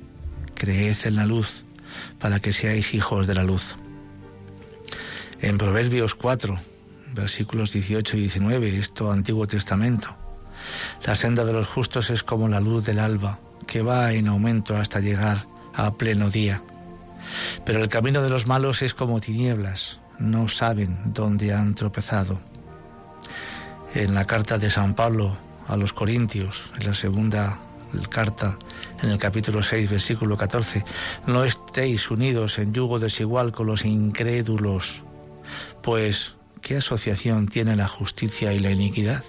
creed 0.55 0.97
en 1.05 1.15
la 1.17 1.27
luz, 1.27 1.65
para 2.19 2.39
que 2.39 2.51
seáis 2.51 2.93
hijos 2.93 3.27
de 3.27 3.35
la 3.35 3.43
luz. 3.43 3.75
En 5.39 5.57
Proverbios 5.57 6.15
4, 6.15 6.59
versículos 7.13 7.71
18 7.71 8.17
y 8.17 8.19
19, 8.21 8.79
esto 8.79 9.11
Antiguo 9.11 9.47
Testamento, 9.47 10.15
la 11.05 11.15
senda 11.15 11.45
de 11.45 11.53
los 11.53 11.67
justos 11.67 12.09
es 12.09 12.23
como 12.23 12.47
la 12.47 12.59
luz 12.59 12.85
del 12.85 12.99
alba, 12.99 13.39
que 13.65 13.81
va 13.81 14.13
en 14.13 14.27
aumento 14.27 14.75
hasta 14.75 14.99
llegar 14.99 15.45
a 15.73 15.93
pleno 15.95 16.29
día. 16.29 16.61
Pero 17.65 17.79
el 17.81 17.89
camino 17.89 18.21
de 18.21 18.29
los 18.29 18.47
malos 18.47 18.81
es 18.81 18.93
como 18.93 19.19
tinieblas, 19.19 19.99
no 20.19 20.47
saben 20.47 20.97
dónde 21.13 21.53
han 21.53 21.75
tropezado. 21.75 22.39
En 23.93 24.13
la 24.13 24.25
carta 24.25 24.57
de 24.57 24.69
San 24.69 24.95
Pablo 24.95 25.37
a 25.67 25.77
los 25.77 25.93
Corintios, 25.93 26.71
en 26.79 26.87
la 26.87 26.93
segunda 26.93 27.59
carta, 28.09 28.57
en 29.01 29.09
el 29.09 29.17
capítulo 29.17 29.61
6, 29.61 29.89
versículo 29.89 30.37
14, 30.37 30.83
no 31.27 31.43
estéis 31.43 32.09
unidos 32.11 32.59
en 32.59 32.73
yugo 32.73 32.99
desigual 32.99 33.51
con 33.51 33.67
los 33.67 33.85
incrédulos, 33.85 35.03
pues 35.81 36.35
¿qué 36.61 36.77
asociación 36.77 37.47
tiene 37.47 37.75
la 37.75 37.87
justicia 37.87 38.53
y 38.53 38.59
la 38.59 38.71
iniquidad? 38.71 39.23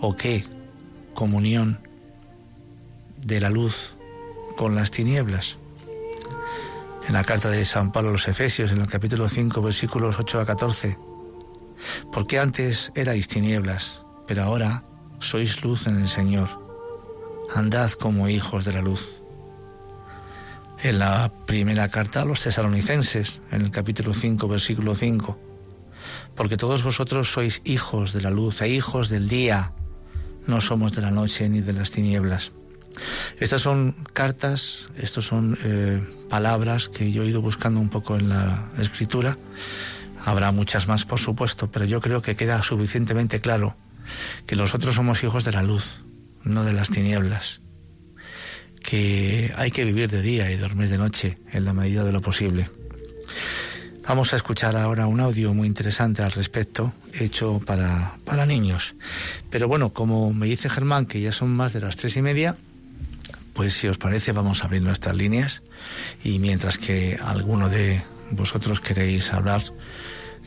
¿O 0.00 0.16
qué 0.16 0.44
comunión 1.14 1.80
de 3.16 3.40
la 3.40 3.50
luz 3.50 3.94
con 4.56 4.74
las 4.74 4.90
tinieblas? 4.90 5.58
En 7.06 7.14
la 7.14 7.24
carta 7.24 7.50
de 7.50 7.64
San 7.64 7.90
Pablo 7.90 8.10
a 8.10 8.12
los 8.12 8.28
Efesios, 8.28 8.70
en 8.70 8.80
el 8.80 8.86
capítulo 8.86 9.28
5, 9.28 9.60
versículos 9.60 10.18
8 10.18 10.40
a 10.40 10.46
14, 10.46 10.96
porque 12.12 12.38
antes 12.38 12.92
erais 12.94 13.26
tinieblas, 13.26 14.04
pero 14.26 14.44
ahora 14.44 14.84
sois 15.18 15.62
luz 15.64 15.86
en 15.86 16.00
el 16.00 16.08
Señor. 16.08 16.61
Andad 17.54 17.92
como 17.92 18.28
hijos 18.28 18.64
de 18.64 18.72
la 18.72 18.80
luz. 18.80 19.20
En 20.82 20.98
la 20.98 21.30
primera 21.46 21.88
carta 21.90 22.22
a 22.22 22.24
los 22.24 22.42
tesalonicenses, 22.42 23.40
en 23.50 23.62
el 23.62 23.70
capítulo 23.70 24.14
5, 24.14 24.48
versículo 24.48 24.94
5, 24.94 25.38
porque 26.34 26.56
todos 26.56 26.82
vosotros 26.82 27.30
sois 27.30 27.60
hijos 27.64 28.12
de 28.12 28.22
la 28.22 28.30
luz 28.30 28.62
e 28.62 28.68
hijos 28.68 29.10
del 29.10 29.28
día, 29.28 29.72
no 30.46 30.60
somos 30.60 30.92
de 30.92 31.02
la 31.02 31.10
noche 31.10 31.48
ni 31.48 31.60
de 31.60 31.74
las 31.74 31.90
tinieblas. 31.90 32.52
Estas 33.38 33.62
son 33.62 33.96
cartas, 34.12 34.88
estas 34.96 35.24
son 35.24 35.58
eh, 35.62 36.02
palabras 36.30 36.88
que 36.88 37.12
yo 37.12 37.22
he 37.22 37.28
ido 37.28 37.42
buscando 37.42 37.80
un 37.80 37.90
poco 37.90 38.16
en 38.16 38.28
la 38.28 38.70
escritura. 38.78 39.36
Habrá 40.24 40.52
muchas 40.52 40.88
más, 40.88 41.04
por 41.04 41.20
supuesto, 41.20 41.70
pero 41.70 41.84
yo 41.84 42.00
creo 42.00 42.22
que 42.22 42.34
queda 42.34 42.62
suficientemente 42.62 43.40
claro 43.40 43.76
que 44.46 44.56
nosotros 44.56 44.96
somos 44.96 45.22
hijos 45.22 45.44
de 45.44 45.52
la 45.52 45.62
luz, 45.62 46.00
no 46.44 46.64
de 46.64 46.72
las 46.72 46.90
tinieblas. 46.90 47.60
Que 48.82 49.52
hay 49.56 49.70
que 49.70 49.84
vivir 49.84 50.10
de 50.10 50.22
día 50.22 50.50
y 50.50 50.56
dormir 50.56 50.88
de 50.88 50.98
noche 50.98 51.38
en 51.52 51.64
la 51.64 51.72
medida 51.72 52.04
de 52.04 52.12
lo 52.12 52.20
posible. 52.20 52.68
Vamos 54.06 54.32
a 54.32 54.36
escuchar 54.36 54.76
ahora 54.76 55.06
un 55.06 55.20
audio 55.20 55.54
muy 55.54 55.68
interesante 55.68 56.22
al 56.22 56.32
respecto, 56.32 56.92
hecho 57.12 57.60
para, 57.60 58.16
para 58.24 58.46
niños. 58.46 58.96
Pero 59.48 59.68
bueno, 59.68 59.92
como 59.92 60.32
me 60.32 60.46
dice 60.46 60.68
Germán 60.68 61.06
que 61.06 61.20
ya 61.20 61.30
son 61.30 61.50
más 61.50 61.72
de 61.72 61.80
las 61.80 61.96
tres 61.96 62.16
y 62.16 62.22
media, 62.22 62.56
pues 63.52 63.74
si 63.74 63.86
os 63.86 63.98
parece 63.98 64.32
vamos 64.32 64.62
a 64.62 64.66
abrir 64.66 64.82
nuestras 64.82 65.14
líneas 65.14 65.62
y 66.24 66.40
mientras 66.40 66.78
que 66.78 67.18
alguno 67.22 67.68
de 67.68 68.02
vosotros 68.32 68.80
queréis 68.80 69.32
hablar 69.32 69.62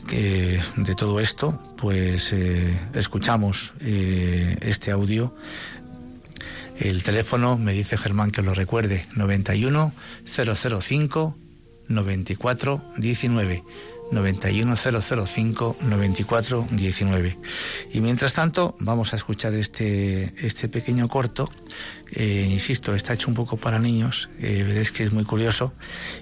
que 0.06 0.60
de 0.76 0.94
todo 0.94 1.20
esto, 1.20 1.60
pues 1.76 2.32
eh, 2.32 2.78
escuchamos 2.94 3.74
eh, 3.80 4.56
este 4.60 4.90
audio. 4.90 5.34
El 6.78 7.02
teléfono 7.02 7.56
me 7.56 7.72
dice 7.72 7.96
Germán 7.96 8.30
que 8.30 8.42
lo 8.42 8.54
recuerde, 8.54 9.06
91 9.14 9.92
005 10.26 11.36
94 11.88 12.82
19 12.96 13.62
91005 14.12 15.76
94 15.80 16.68
19 16.70 17.38
y 17.92 18.00
mientras 18.00 18.34
tanto 18.34 18.76
vamos 18.78 19.12
a 19.12 19.16
escuchar 19.16 19.54
este 19.54 20.34
este 20.46 20.68
pequeño 20.68 21.08
corto. 21.08 21.50
Eh, 22.12 22.46
insisto 22.50 22.94
está 22.94 23.14
hecho 23.14 23.28
un 23.28 23.34
poco 23.34 23.56
para 23.56 23.78
niños 23.78 24.30
eh, 24.38 24.62
veréis 24.66 24.92
que 24.92 25.02
es 25.02 25.12
muy 25.12 25.24
curioso 25.24 25.72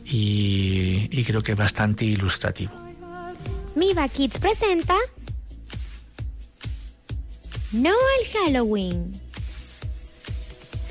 y, 0.04 1.22
creo 1.24 1.42
que 1.42 1.54
bastante 1.54 2.04
ilustrativo. 2.04 2.72
Miva 3.76 4.08
Kids 4.08 4.38
presenta 4.38 4.96
No 7.72 7.90
al 7.90 8.26
Halloween 8.32 9.23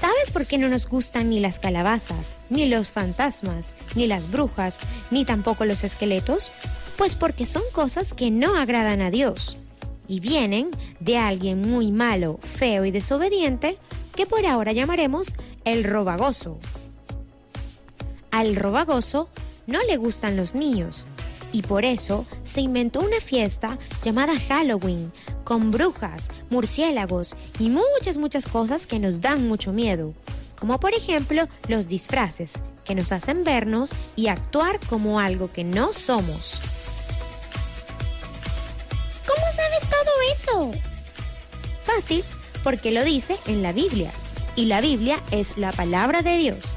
¿Sabes 0.03 0.31
por 0.31 0.45
qué 0.45 0.57
no 0.57 0.67
nos 0.67 0.85
gustan 0.89 1.29
ni 1.29 1.39
las 1.39 1.59
calabazas, 1.59 2.35
ni 2.49 2.65
los 2.65 2.91
fantasmas, 2.91 3.73
ni 3.95 4.05
las 4.05 4.29
brujas, 4.29 4.79
ni 5.11 5.23
tampoco 5.23 5.63
los 5.63 5.85
esqueletos? 5.85 6.51
Pues 6.97 7.15
porque 7.15 7.45
son 7.45 7.63
cosas 7.71 8.13
que 8.13 8.29
no 8.29 8.57
agradan 8.57 9.01
a 9.01 9.11
Dios 9.11 9.55
y 10.05 10.19
vienen 10.19 10.71
de 10.99 11.17
alguien 11.17 11.61
muy 11.61 11.93
malo, 11.93 12.37
feo 12.41 12.83
y 12.83 12.91
desobediente 12.91 13.77
que 14.13 14.25
por 14.25 14.45
ahora 14.45 14.73
llamaremos 14.73 15.35
el 15.63 15.85
robagoso. 15.85 16.59
Al 18.29 18.57
robagoso 18.57 19.29
no 19.67 19.81
le 19.83 19.95
gustan 19.95 20.35
los 20.35 20.53
niños 20.53 21.07
y 21.53 21.61
por 21.61 21.85
eso 21.85 22.25
se 22.43 22.59
inventó 22.59 22.99
una 22.99 23.21
fiesta 23.21 23.77
llamada 24.03 24.33
Halloween, 24.49 25.13
con 25.45 25.71
brujas, 25.71 26.29
murciélagos 26.49 27.35
y 27.59 27.69
muchas, 27.69 28.17
muchas 28.17 28.45
cosas 28.45 28.85
que 28.85 28.99
nos 28.99 29.21
dan 29.21 29.47
mucho 29.47 29.71
miedo, 29.71 30.13
como 30.59 30.79
por 30.79 30.93
ejemplo 30.93 31.47
los 31.69 31.87
disfraces, 31.87 32.53
que 32.83 32.95
nos 32.95 33.11
hacen 33.13 33.43
vernos 33.43 33.91
y 34.15 34.27
actuar 34.27 34.79
como 34.89 35.19
algo 35.19 35.49
que 35.51 35.63
no 35.63 35.93
somos. 35.93 36.59
¿Cómo 39.25 39.45
sabes 39.55 39.89
todo 39.89 40.71
eso? 40.71 40.79
Fácil, 41.83 42.23
porque 42.63 42.91
lo 42.91 43.03
dice 43.03 43.37
en 43.45 43.61
la 43.61 43.71
Biblia, 43.71 44.11
y 44.55 44.65
la 44.65 44.81
Biblia 44.81 45.21
es 45.31 45.57
la 45.57 45.71
palabra 45.71 46.23
de 46.23 46.37
Dios. 46.37 46.75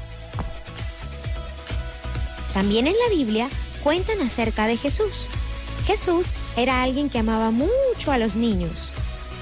También 2.53 2.87
en 2.87 2.93
la 2.93 3.15
Biblia 3.15 3.49
cuentan 3.87 4.19
acerca 4.21 4.67
de 4.67 4.75
Jesús. 4.75 5.27
Jesús 5.85 6.33
era 6.57 6.83
alguien 6.83 7.09
que 7.09 7.19
amaba 7.19 7.51
mucho 7.51 8.11
a 8.11 8.17
los 8.17 8.35
niños. 8.35 8.73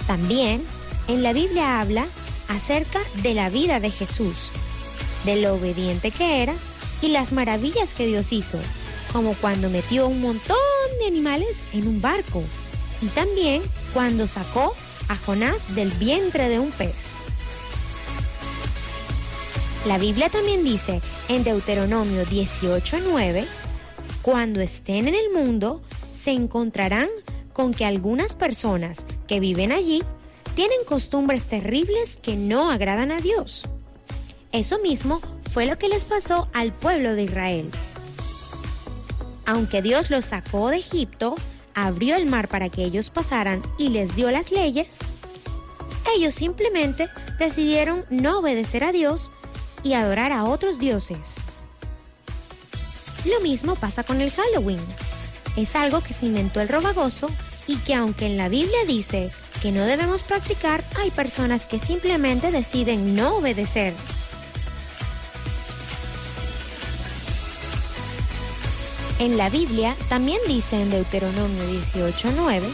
También 0.05 0.63
en 1.07 1.23
la 1.23 1.33
Biblia 1.33 1.81
habla 1.81 2.05
acerca 2.47 2.99
de 3.23 3.33
la 3.33 3.49
vida 3.49 3.79
de 3.79 3.89
Jesús, 3.89 4.51
de 5.23 5.37
lo 5.37 5.55
obediente 5.55 6.11
que 6.11 6.43
era 6.43 6.53
y 7.01 7.07
las 7.07 7.31
maravillas 7.31 7.95
que 7.95 8.05
Dios 8.05 8.31
hizo, 8.33 8.59
como 9.11 9.33
cuando 9.33 9.71
metió 9.71 10.05
un 10.05 10.21
montón 10.21 10.57
de 10.99 11.07
animales 11.07 11.57
en 11.73 11.87
un 11.87 11.99
barco 11.99 12.43
y 13.01 13.07
también 13.07 13.63
cuando 13.95 14.27
sacó 14.27 14.75
a 15.07 15.15
Jonás 15.15 15.73
del 15.73 15.89
vientre 15.89 16.49
de 16.49 16.59
un 16.59 16.69
pez. 16.69 17.13
La 19.87 19.97
Biblia 19.97 20.29
también 20.29 20.63
dice 20.63 21.01
en 21.29 21.43
Deuteronomio 21.43 22.27
18:9, 22.27 23.47
cuando 24.25 24.59
estén 24.59 25.07
en 25.07 25.13
el 25.13 25.31
mundo, 25.31 25.83
se 26.11 26.31
encontrarán 26.31 27.09
con 27.53 27.75
que 27.75 27.85
algunas 27.85 28.33
personas 28.33 29.05
que 29.27 29.39
viven 29.39 29.71
allí 29.71 30.01
tienen 30.55 30.79
costumbres 30.87 31.45
terribles 31.45 32.17
que 32.17 32.35
no 32.35 32.71
agradan 32.71 33.11
a 33.11 33.21
Dios. 33.21 33.65
Eso 34.51 34.79
mismo 34.79 35.21
fue 35.51 35.67
lo 35.67 35.77
que 35.77 35.89
les 35.89 36.05
pasó 36.05 36.49
al 36.53 36.73
pueblo 36.73 37.13
de 37.13 37.21
Israel. 37.21 37.69
Aunque 39.45 39.83
Dios 39.83 40.09
los 40.09 40.25
sacó 40.25 40.69
de 40.69 40.77
Egipto, 40.77 41.35
abrió 41.75 42.15
el 42.15 42.25
mar 42.25 42.47
para 42.47 42.69
que 42.69 42.83
ellos 42.83 43.11
pasaran 43.11 43.61
y 43.77 43.89
les 43.89 44.15
dio 44.15 44.31
las 44.31 44.51
leyes, 44.51 44.97
ellos 46.15 46.33
simplemente 46.33 47.09
decidieron 47.37 48.05
no 48.09 48.39
obedecer 48.39 48.85
a 48.85 48.91
Dios 48.91 49.31
y 49.83 49.93
adorar 49.93 50.31
a 50.31 50.45
otros 50.45 50.79
dioses. 50.79 51.35
Lo 53.25 53.39
mismo 53.41 53.75
pasa 53.75 54.03
con 54.03 54.21
el 54.21 54.31
Halloween. 54.31 54.79
Es 55.55 55.75
algo 55.75 56.01
que 56.01 56.13
se 56.13 56.27
inventó 56.27 56.61
el 56.61 56.69
robagoso 56.69 57.27
y 57.67 57.77
que 57.77 57.95
aunque 57.95 58.27
en 58.27 58.37
la 58.37 58.49
Biblia 58.49 58.85
dice 58.87 59.31
que 59.61 59.71
no 59.71 59.83
debemos 59.83 60.21
practicar, 60.21 60.83
hay 60.97 61.09
personas 61.11 61.65
que 61.65 61.79
simplemente 61.79 62.51
deciden 62.51 63.15
no 63.15 63.37
obedecer. 63.37 63.93
En 69.17 69.37
la 69.37 69.49
Biblia 69.49 69.95
también 70.09 70.39
dice 70.45 70.79
en 70.79 70.91
Deuteronomio 70.91 71.63
18:9, 71.69 72.69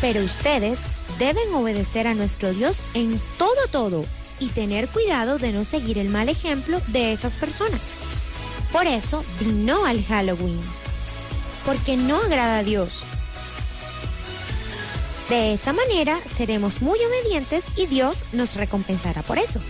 pero 0.00 0.20
ustedes 0.20 0.78
deben 1.18 1.52
obedecer 1.54 2.06
a 2.06 2.14
nuestro 2.14 2.52
Dios 2.52 2.82
en 2.94 3.18
todo 3.38 3.66
todo 3.72 4.04
y 4.38 4.48
tener 4.48 4.88
cuidado 4.88 5.38
de 5.38 5.52
no 5.52 5.64
seguir 5.64 5.98
el 5.98 6.10
mal 6.10 6.28
ejemplo 6.28 6.80
de 6.88 7.12
esas 7.12 7.34
personas. 7.34 7.98
Por 8.72 8.86
eso, 8.86 9.24
di 9.40 9.46
no 9.46 9.84
al 9.84 10.02
Halloween, 10.04 10.60
porque 11.64 11.96
no 11.96 12.16
agrada 12.18 12.58
a 12.58 12.62
Dios. 12.62 12.90
De 15.28 15.52
esa 15.52 15.72
manera 15.72 16.18
seremos 16.36 16.82
muy 16.82 16.98
obedientes 16.98 17.66
y 17.76 17.86
Dios 17.86 18.24
nos 18.32 18.56
recompensará 18.56 19.22
por 19.22 19.38
eso. 19.38 19.60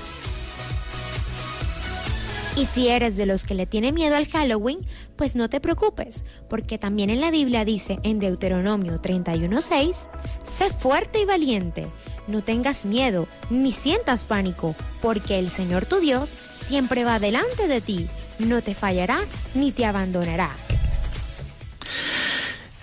Y 2.57 2.67
si 2.67 2.89
eres 2.89 3.17
de 3.17 3.27
los 3.27 3.45
que 3.45 3.55
le 3.55 3.67
tiene 3.67 3.93
miedo 3.93 4.17
al 4.17 4.27
Halloween, 4.27 4.87
pues 5.17 5.37
no 5.37 5.49
te 5.49 5.61
preocupes, 5.61 6.25
porque 6.49 6.79
también 6.79 7.09
en 7.09 7.21
la 7.21 7.31
Biblia 7.31 7.65
dice 7.65 7.99
en 8.03 8.19
Deuteronomio 8.19 9.01
31:6, 9.01 10.09
sé 10.43 10.71
fuerte 10.71 11.21
y 11.21 11.25
valiente, 11.25 11.87
no 12.27 12.43
tengas 12.43 12.85
miedo, 12.85 13.29
ni 13.51 13.71
sientas 13.71 14.25
pánico, 14.25 14.75
porque 15.01 15.39
el 15.39 15.49
Señor 15.49 15.87
tu 15.87 16.01
Dios 16.01 16.29
siempre 16.29 17.05
va 17.05 17.19
delante 17.19 17.69
de 17.69 17.81
ti, 17.81 18.09
no 18.41 18.63
te 18.63 18.75
fallará 18.75 19.21
ni 19.55 19.73
te 19.73 19.85
abandonará. 19.87 20.51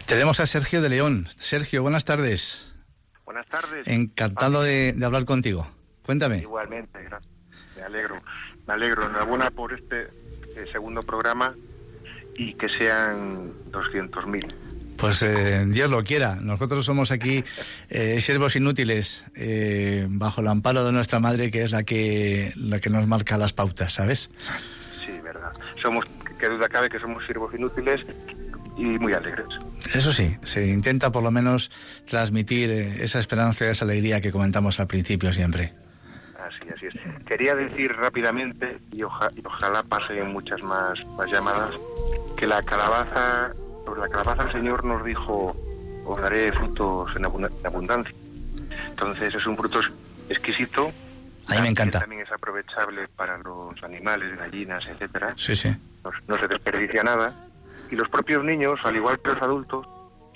Tenemos 0.05 0.39
a 0.39 0.47
Sergio 0.47 0.82
de 0.82 0.89
León. 0.89 1.28
Sergio, 1.38 1.82
buenas 1.82 2.05
tardes. 2.05 2.72
Buenas 3.26 3.45
tardes. 3.47 3.86
Encantado 3.88 4.62
de, 4.62 4.93
de 4.93 5.05
hablar 5.05 5.26
contigo. 5.26 5.68
Cuéntame. 6.05 6.38
Igualmente, 6.38 7.03
gracias. 7.03 7.34
Me 7.76 7.84
alegro. 7.84 8.22
Me 8.66 8.74
alegro. 8.74 9.05
Enhorabuena 9.05 9.51
por 9.51 9.74
este 9.74 10.03
eh, 10.03 10.66
segundo 10.72 11.03
programa 11.03 11.53
y 12.38 12.53
que 12.53 12.70
sean 12.70 13.51
200.000. 13.72 14.53
Pues 14.97 15.22
eh, 15.22 15.66
Dios 15.68 15.91
lo 15.91 16.03
quiera. 16.03 16.36
Nosotros 16.36 16.86
somos 16.86 17.12
aquí 17.12 17.43
eh, 17.89 18.20
siervos 18.20 18.55
inútiles 18.55 19.24
eh, 19.36 20.08
bajo 20.10 20.41
el 20.41 20.47
amparo 20.47 20.84
de 20.84 20.91
nuestra 20.91 21.20
madre, 21.20 21.51
que 21.51 21.64
es 21.64 21.72
la 21.72 21.84
que 21.84 22.51
la 22.55 22.80
que 22.80 22.89
nos 22.89 23.05
marca 23.08 23.38
las 23.38 23.53
pautas, 23.53 23.93
¿sabes? 23.93 24.32
Somos, 25.88 26.05
que 26.38 26.49
duda 26.49 26.67
cabe 26.67 26.89
que 26.89 26.99
somos 26.99 27.23
siervos 27.25 27.53
inútiles 27.55 28.01
y 28.75 28.83
muy 28.83 29.13
alegres. 29.13 29.47
Eso 29.93 30.11
sí, 30.11 30.35
se 30.43 30.67
intenta 30.67 31.13
por 31.13 31.23
lo 31.23 31.31
menos 31.31 31.71
transmitir 32.05 32.69
eh, 32.69 33.03
esa 33.05 33.19
esperanza, 33.19 33.69
esa 33.69 33.85
alegría 33.85 34.19
que 34.19 34.29
comentamos 34.33 34.81
al 34.81 34.88
principio 34.88 35.31
siempre. 35.31 35.71
Así, 36.45 36.69
así 36.75 36.88
es. 36.88 37.23
Quería 37.23 37.55
decir 37.55 37.93
rápidamente, 37.93 38.79
y, 38.91 39.01
oja- 39.03 39.31
y 39.33 39.41
ojalá 39.45 39.81
pasen 39.83 40.27
muchas 40.33 40.61
más, 40.61 40.99
más 41.17 41.31
llamadas, 41.31 41.73
que 42.35 42.45
la 42.47 42.61
calabaza, 42.63 43.53
sobre 43.85 44.01
la 44.01 44.09
calabaza 44.09 44.43
el 44.43 44.51
Señor 44.51 44.83
nos 44.83 45.05
dijo, 45.05 45.55
os 46.05 46.21
daré 46.21 46.51
frutos 46.51 47.09
en 47.15 47.23
abundancia. 47.65 48.13
Entonces 48.89 49.33
es 49.33 49.45
un 49.47 49.55
fruto 49.55 49.79
exquisito. 50.29 50.91
A 51.47 51.51
mí 51.51 51.57
me 51.57 51.63
que 51.63 51.69
encanta. 51.69 51.99
También 51.99 52.21
es 52.21 52.31
aprovechable 52.31 53.07
para 53.15 53.37
los 53.37 53.81
animales, 53.83 54.37
gallinas, 54.37 54.85
etcétera. 54.87 55.33
Sí, 55.35 55.55
sí. 55.55 55.69
no, 56.03 56.11
no 56.27 56.39
se 56.39 56.47
desperdicia 56.47 57.03
nada. 57.03 57.33
Y 57.89 57.95
los 57.95 58.09
propios 58.09 58.43
niños, 58.43 58.79
al 58.83 58.95
igual 58.95 59.19
que 59.19 59.29
los 59.29 59.41
adultos, 59.41 59.87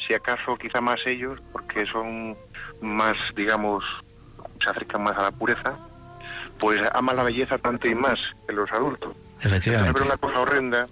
si 0.07 0.14
acaso 0.14 0.55
quizá 0.55 0.80
más 0.82 0.99
ellos, 1.05 1.39
porque 1.51 1.86
son 1.86 2.36
más, 2.82 3.16
digamos, 3.36 3.84
se 4.64 4.70
acercan 4.70 5.03
más 5.03 5.18
a 5.18 5.24
la 5.24 5.32
pureza, 5.32 5.78
pues 6.59 6.80
aman 6.93 7.16
la 7.18 7.24
belleza 7.24 7.57
tanto 7.57 7.88
y 7.88 7.95
más 7.95 8.20
que 8.47 8.53
los 8.53 8.72
adultos. 8.72 9.16
Efectivamente. 9.41 9.93
Pero 9.93 10.05
una 10.05 10.18
cosa 10.18 10.39
horrenda 10.39 10.88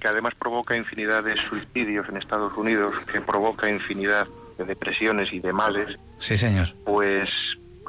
que 0.00 0.08
además 0.08 0.34
provoca 0.38 0.76
infinidad 0.76 1.22
de 1.22 1.36
suicidios 1.48 2.08
en 2.08 2.16
Estados 2.16 2.56
Unidos, 2.56 2.94
que 3.12 3.20
provoca 3.20 3.68
infinidad 3.68 4.26
de 4.56 4.64
depresiones 4.64 5.32
y 5.32 5.40
de 5.40 5.52
males, 5.52 5.98
Sí, 6.18 6.36
señor. 6.36 6.68
pues 6.84 7.28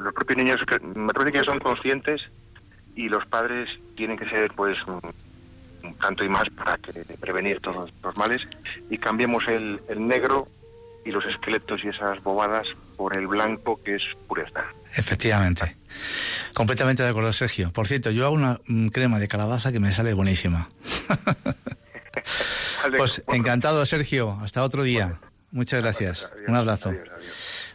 los 0.00 0.14
propios 0.14 0.36
niños 0.38 0.60
me 0.94 1.12
parece 1.12 1.38
que 1.38 1.44
son 1.44 1.58
conscientes 1.58 2.22
y 2.96 3.08
los 3.08 3.24
padres 3.26 3.68
tienen 3.96 4.16
que 4.18 4.28
ser 4.28 4.52
pues 4.54 4.76
un 4.86 5.94
tanto 6.00 6.24
y 6.24 6.28
más 6.28 6.48
para 6.50 6.76
que 6.78 6.92
prevenir 7.20 7.60
todos 7.60 7.90
los 8.02 8.16
males 8.16 8.42
y 8.90 8.98
cambiemos 8.98 9.46
el, 9.48 9.80
el 9.88 10.06
negro 10.06 10.48
y 11.04 11.10
los 11.10 11.24
esqueletos 11.24 11.82
y 11.84 11.88
esas 11.88 12.22
bobadas 12.22 12.66
por 12.96 13.16
el 13.16 13.26
blanco 13.26 13.80
que 13.82 13.96
es 13.96 14.02
pureza. 14.28 14.64
Efectivamente. 14.94 15.76
Completamente 16.54 17.02
de 17.02 17.08
acuerdo, 17.08 17.32
Sergio. 17.32 17.72
Por 17.72 17.86
cierto, 17.88 18.10
yo 18.10 18.26
hago 18.26 18.34
una 18.34 18.60
crema 18.92 19.18
de 19.18 19.26
calabaza 19.26 19.72
que 19.72 19.80
me 19.80 19.92
sale 19.92 20.14
buenísima. 20.14 20.68
Pues 22.96 23.22
encantado, 23.28 23.84
Sergio. 23.86 24.38
Hasta 24.42 24.62
otro 24.64 24.82
día. 24.82 25.20
Muchas 25.50 25.80
gracias. 25.82 26.24
adiós, 26.24 26.48
Un 26.48 26.56
abrazo. 26.56 26.88
adiós, 26.90 27.08
adiós. 27.14 27.32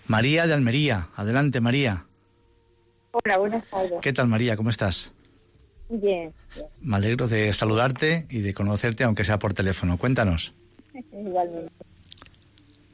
María 0.07 0.47
de 0.47 0.53
Almería. 0.53 1.07
Adelante, 1.15 1.61
María. 1.61 2.05
Hola, 3.24 3.38
buenas 3.38 3.68
tardes. 3.70 3.99
¿Qué 4.01 4.13
tal, 4.13 4.28
María? 4.28 4.55
¿Cómo 4.57 4.70
estás? 4.70 5.13
Bien, 5.89 6.34
bien, 6.53 6.68
Me 6.82 6.97
alegro 6.97 7.28
de 7.28 7.53
saludarte 7.53 8.26
y 8.30 8.41
de 8.41 8.53
conocerte, 8.53 9.03
aunque 9.03 9.24
sea 9.24 9.39
por 9.39 9.53
teléfono. 9.53 9.97
Cuéntanos. 9.97 10.53
igualmente. 11.11 11.72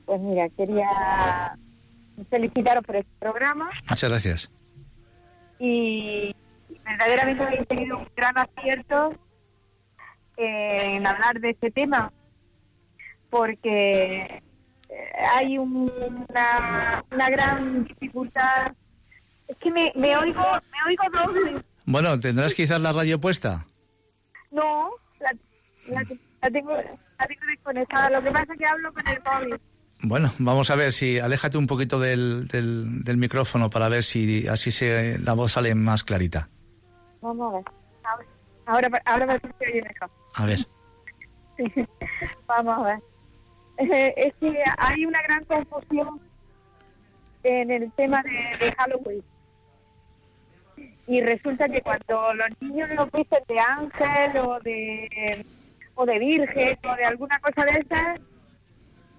Pues 0.05 0.21
mira, 0.21 0.49
quería 0.49 1.55
felicitaros 2.29 2.83
por 2.83 2.97
este 2.97 3.11
programa 3.19 3.69
Muchas 3.89 4.09
gracias. 4.09 4.51
y 5.59 6.31
verdaderamente 6.85 7.43
habéis 7.43 7.67
tenido 7.67 7.97
un 7.97 8.07
gran 8.15 8.37
acierto 8.37 9.13
en 10.37 11.07
hablar 11.07 11.39
de 11.39 11.51
este 11.51 11.71
tema 11.71 12.11
porque 13.29 14.23
eh, 14.89 15.11
hay 15.33 15.57
un- 15.57 16.25
una, 16.29 17.03
una 17.11 17.29
gran 17.29 17.85
dificultad. 17.85 18.73
Es 19.47 19.57
que 19.57 19.71
me, 19.71 19.91
me 19.95 20.15
oigo 20.17 20.41
me 20.41 20.89
oigo 20.89 21.03
doble. 21.11 21.63
Bueno, 21.85 22.19
¿tendrás 22.19 22.53
quizás 22.53 22.79
la 22.81 22.93
radio 22.93 23.19
puesta? 23.19 23.65
No, 24.51 24.89
la, 25.19 25.31
la, 25.89 26.03
la 26.41 26.49
tengo, 26.51 26.71
la 26.75 27.27
tengo 27.27 27.45
desconectada. 27.47 28.09
Lo 28.09 28.23
que 28.23 28.31
pasa 28.31 28.53
es 28.53 28.59
que 28.59 28.65
hablo 28.65 28.93
con 28.93 29.07
el 29.07 29.21
móvil. 29.23 29.61
Bueno, 30.05 30.33
vamos 30.37 30.69
a 30.69 30.75
ver 30.75 30.91
si 30.91 31.19
aléjate 31.19 31.57
un 31.57 31.67
poquito 31.67 31.99
del, 31.99 32.47
del, 32.47 33.03
del 33.03 33.17
micrófono 33.17 33.69
para 33.69 33.87
ver 33.89 34.03
si 34.03 34.47
así 34.47 34.69
se, 34.69 35.17
la 35.19 35.33
voz 35.33 35.53
sale 35.53 35.73
más 35.75 36.03
clarita. 36.03 36.49
Vamos 37.21 37.53
a 37.53 37.57
ver. 38.17 38.27
Ahora, 38.65 39.01
ahora, 39.05 39.25
me 39.25 39.35
estoy 39.35 39.51
oye 39.71 39.81
mejor. 39.81 40.09
A 40.35 40.45
ver. 40.45 40.57
Sí. 41.57 41.85
Vamos 42.47 42.77
a 42.79 42.83
ver. 42.83 42.99
Eh, 43.77 44.13
es 44.17 44.33
que 44.39 44.53
hay 44.77 45.05
una 45.05 45.21
gran 45.21 45.43
confusión 45.45 46.21
en 47.43 47.71
el 47.71 47.91
tema 47.93 48.21
de, 48.23 48.65
de 48.65 48.71
Halloween. 48.75 49.23
Y 51.07 51.21
resulta 51.21 51.67
que 51.67 51.81
cuando 51.81 52.33
los 52.33 52.47
niños 52.61 52.89
los 52.95 53.11
visten 53.11 53.43
de 53.47 53.59
ángel 53.59 54.37
o 54.37 54.59
de 54.61 55.45
o 55.95 56.05
de 56.05 56.17
virgen 56.19 56.77
o 56.89 56.95
de 56.95 57.05
alguna 57.05 57.37
cosa 57.39 57.65
de 57.65 57.79
esas, 57.81 58.19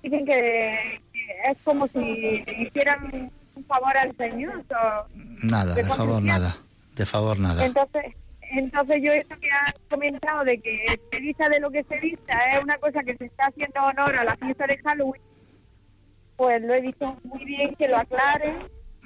dicen 0.02 0.24
que, 0.26 1.00
que 1.12 1.50
es 1.50 1.58
como 1.62 1.86
si 1.88 2.42
hicieran 2.58 3.30
un 3.54 3.64
favor 3.66 3.96
al 3.96 4.16
Señor. 4.16 4.64
o- 4.70 5.06
Nada, 5.42 5.74
de 5.74 5.82
de 5.82 5.88
favor 5.88 6.22
nada. 6.22 6.56
De 6.96 7.06
favor 7.06 7.38
nada. 7.38 7.64
Entonces, 7.66 8.04
entonces 8.50 8.96
yo 9.02 9.12
esto 9.12 9.36
que 9.38 9.50
has 9.50 9.74
comentado 9.90 10.44
de 10.44 10.58
que 10.58 10.86
se 11.10 11.18
vista 11.20 11.48
de 11.48 11.60
lo 11.60 11.70
que 11.70 11.84
se 11.84 11.98
vista 12.00 12.38
es 12.52 12.62
una 12.62 12.76
cosa 12.78 13.02
que 13.02 13.14
se 13.16 13.26
está 13.26 13.46
haciendo 13.46 13.80
honor 13.82 14.16
a 14.16 14.24
la 14.24 14.36
fiesta 14.36 14.66
de 14.66 14.78
Halloween, 14.78 15.22
pues 16.36 16.62
lo 16.62 16.74
he 16.74 16.80
visto 16.80 17.16
muy 17.24 17.44
bien 17.44 17.74
que 17.76 17.88
lo 17.88 17.98
aclaren 17.98 18.56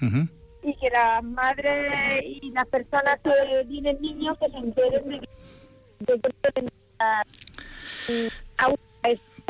Ujú. 0.00 0.28
Y 0.62 0.74
que 0.76 0.90
las 0.90 1.22
madres 1.22 2.24
y 2.24 2.50
las 2.50 2.66
personas 2.66 3.18
que 3.22 3.30
tienen 3.68 4.00
niños 4.00 4.36
que 4.38 4.50
se 4.50 4.56
enteren 4.56 5.20
de 6.00 6.20
que 6.20 6.68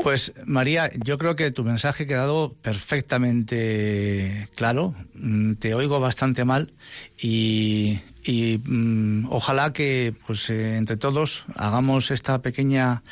Pues 0.02 0.32
María, 0.44 0.90
yo 1.04 1.18
creo 1.18 1.34
que 1.34 1.50
tu 1.50 1.64
mensaje 1.64 2.04
ha 2.04 2.06
quedado 2.06 2.54
perfectamente 2.62 4.48
claro. 4.54 4.94
Mm, 5.14 5.54
Te 5.54 5.74
oigo 5.74 5.98
bastante 6.00 6.44
mal 6.44 6.72
y, 7.18 8.00
y, 8.24 8.60
mm, 8.64 9.26
ojalá 9.30 9.72
que 9.72 10.14
pues 10.26 10.50
eh, 10.50 10.76
entre 10.76 10.96
todos 10.96 11.46
hagamos 11.56 12.10
esta 12.10 12.40
pequeña 12.42 13.02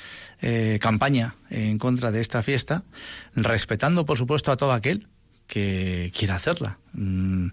eh, 0.42 0.78
campaña 0.80 1.34
en 1.50 1.78
contra 1.78 2.10
de 2.12 2.20
esta 2.20 2.42
fiesta, 2.42 2.84
respetando 3.34 4.04
por 4.04 4.18
supuesto 4.18 4.52
a 4.52 4.56
todo 4.56 4.72
aquel 4.72 5.08
que 5.46 6.12
quiera 6.16 6.36
hacerla. 6.36 6.78
Mm, 6.92 7.48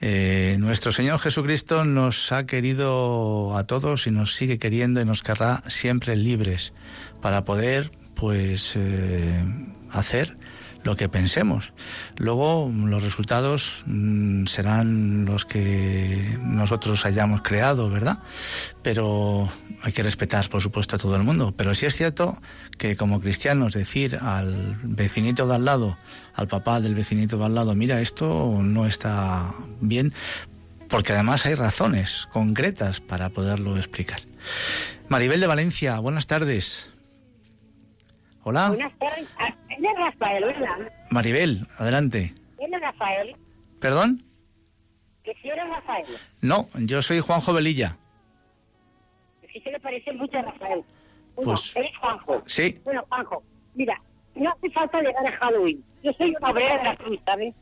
eh, 0.00 0.56
nuestro 0.58 0.92
Señor 0.92 1.18
Jesucristo 1.18 1.84
nos 1.84 2.32
ha 2.32 2.46
querido 2.46 3.56
a 3.56 3.64
todos 3.64 4.06
y 4.06 4.10
nos 4.10 4.34
sigue 4.34 4.58
queriendo 4.58 5.00
y 5.00 5.04
nos 5.04 5.22
querrá 5.22 5.62
siempre 5.66 6.16
libres 6.16 6.72
para 7.20 7.44
poder 7.44 7.90
pues 8.14 8.74
eh, 8.76 9.44
hacer 9.90 10.36
lo 10.84 10.96
que 10.96 11.08
pensemos. 11.08 11.72
Luego 12.16 12.70
los 12.72 13.02
resultados 13.02 13.82
mm, 13.86 14.46
serán 14.46 15.24
los 15.24 15.44
que 15.44 16.38
nosotros 16.42 17.04
hayamos 17.06 17.42
creado, 17.42 17.90
¿verdad? 17.90 18.18
Pero 18.82 19.50
hay 19.82 19.92
que 19.92 20.02
respetar, 20.02 20.48
por 20.48 20.62
supuesto, 20.62 20.96
a 20.96 20.98
todo 20.98 21.16
el 21.16 21.22
mundo. 21.22 21.54
Pero 21.56 21.74
sí 21.74 21.86
es 21.86 21.96
cierto 21.96 22.40
que 22.78 22.96
como 22.96 23.20
cristianos 23.20 23.72
decir 23.72 24.18
al 24.20 24.78
vecinito 24.82 25.46
de 25.48 25.54
al 25.54 25.64
lado, 25.64 25.98
al 26.34 26.48
papá 26.48 26.80
del 26.80 26.94
vecinito 26.94 27.38
de 27.38 27.44
al 27.44 27.54
lado, 27.54 27.74
mira, 27.74 28.00
esto 28.00 28.58
no 28.62 28.86
está 28.86 29.54
bien, 29.80 30.12
porque 30.88 31.12
además 31.12 31.46
hay 31.46 31.54
razones 31.54 32.28
concretas 32.32 33.00
para 33.00 33.30
poderlo 33.30 33.76
explicar. 33.76 34.20
Maribel 35.08 35.40
de 35.40 35.46
Valencia, 35.46 35.98
buenas 36.00 36.26
tardes. 36.26 36.90
Hola. 38.42 38.68
Buenas 38.68 38.92
tardes. 38.98 39.28
Ah, 39.38 39.54
es 39.70 39.98
Rafael, 39.98 40.44
¿verdad? 40.44 40.92
Maribel, 41.10 41.66
adelante. 41.78 42.34
Él 42.58 42.74
es 42.74 42.80
Rafael. 42.80 43.36
¿Perdón? 43.80 44.22
Que 45.22 45.32
si 45.40 45.48
eres 45.48 45.64
Rafael. 45.68 46.06
No, 46.42 46.68
yo 46.74 47.00
soy 47.00 47.20
Juanjo 47.20 47.52
Velilla. 47.54 47.96
Que 49.50 49.60
se 49.60 49.70
le 49.70 49.80
parece 49.80 50.12
mucho 50.12 50.36
a 50.38 50.42
Rafael. 50.42 50.82
Bueno, 51.36 51.52
Pues- 51.52 51.74
eres 51.76 51.96
Juanjo. 51.98 52.42
Sí. 52.46 52.80
Bueno, 52.84 53.04
Juanjo, 53.08 53.42
mira, 53.74 54.00
no 54.34 54.50
hace 54.50 54.70
falta 54.70 55.00
llegar 55.00 55.26
a 55.26 55.36
Halloween. 55.36 55.84
Yo 56.02 56.12
soy 56.12 56.34
una 56.36 56.50
obrera 56.50 56.78
de 56.78 56.84
la 56.84 56.96
cruz, 56.96 57.18
¿sabes? 57.24 57.54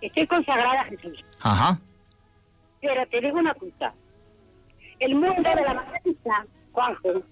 Estoy 0.00 0.26
consagrada 0.26 0.80
a 0.80 0.84
Jesús. 0.84 1.24
Ajá. 1.40 1.78
Pero 2.80 3.06
te 3.06 3.20
digo 3.20 3.38
una 3.38 3.54
cosa. 3.54 3.94
El 4.98 5.14
mundo 5.14 5.50
de 5.54 5.62
la 5.62 5.74
matanza, 5.74 6.46
Juanjo, 6.72 7.22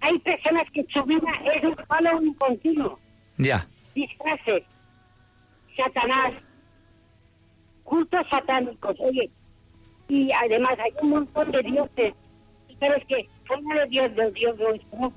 hay 0.00 0.18
personas 0.20 0.64
que 0.72 0.84
su 0.92 1.02
vida 1.04 1.30
es 1.54 1.64
un 1.64 1.76
Halloween 1.76 2.34
continuo. 2.34 2.98
Ya. 3.36 3.66
disfraces, 3.94 4.64
Satanás, 5.76 6.32
cultos 7.84 8.26
satánicos, 8.30 8.96
oye, 9.00 9.30
y 10.08 10.30
además 10.32 10.78
hay 10.78 10.92
un 11.02 11.10
montón 11.10 11.50
de 11.52 11.62
dioses. 11.62 12.14
¿Tú 12.68 12.74
¿Sabes 12.78 13.04
que 13.06 13.28
Fuera 13.46 13.80
de 13.80 13.86
Dios, 13.88 14.14
del 14.14 14.32
Dios 14.32 14.56
nuestro, 14.58 15.12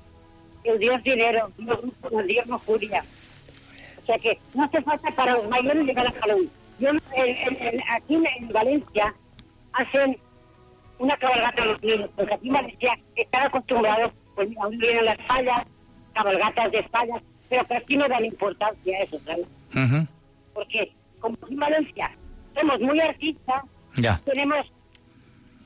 el 0.64 0.78
Dios 0.78 1.02
dinero, 1.02 1.50
el 1.58 2.26
Dios 2.26 2.46
lujuria. 2.46 3.04
O 4.02 4.06
sea 4.06 4.18
que 4.18 4.38
no 4.54 4.64
hace 4.64 4.82
falta 4.82 5.10
para 5.12 5.32
los 5.34 5.48
mayores 5.48 5.84
llegar 5.86 6.06
a 6.06 6.12
Halloween. 6.12 6.50
Yo, 6.78 6.90
en- 6.90 7.00
en- 7.14 7.56
en- 7.60 7.82
aquí 7.90 8.14
en, 8.14 8.26
en 8.26 8.48
Valencia 8.48 9.14
hacen 9.72 10.18
una 10.98 11.16
cabalgata 11.16 11.62
a 11.62 11.66
los 11.66 11.82
niños, 11.82 12.10
porque 12.16 12.34
aquí 12.34 12.48
en 12.48 12.54
Valencia 12.54 12.98
están 13.16 13.42
acostumbrados, 13.46 14.12
pues 14.34 14.48
aún 14.60 14.78
vienen 14.78 15.04
las 15.06 15.16
fallas, 15.26 15.66
cabalgatas 16.12 16.70
de 16.72 16.82
fallas, 16.84 17.22
pero 17.48 17.64
que 17.64 17.76
aquí 17.76 17.96
no 17.96 18.08
dan 18.08 18.24
importancia 18.24 18.98
a 18.98 19.02
eso, 19.02 19.18
¿sabes? 19.24 19.46
Porque 20.52 20.90
como 21.20 21.36
aquí 21.42 21.54
en 21.54 21.60
Valencia 21.60 22.10
somos 22.58 22.80
muy 22.80 23.00
artistas, 23.00 23.64
Ya. 23.96 24.20
tenemos 24.24 24.66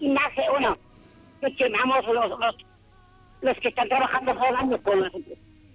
imagen, 0.00 0.44
bueno, 0.50 0.78
nos 1.42 1.52
quemamos 1.56 2.04
los, 2.06 2.30
los, 2.38 2.56
los 3.42 3.54
que 3.60 3.68
están 3.68 3.88
trabajando 3.88 4.34
todo 4.34 4.48
el 4.48 4.56
año 4.56 4.82
con 4.82 5.00
las, 5.02 5.12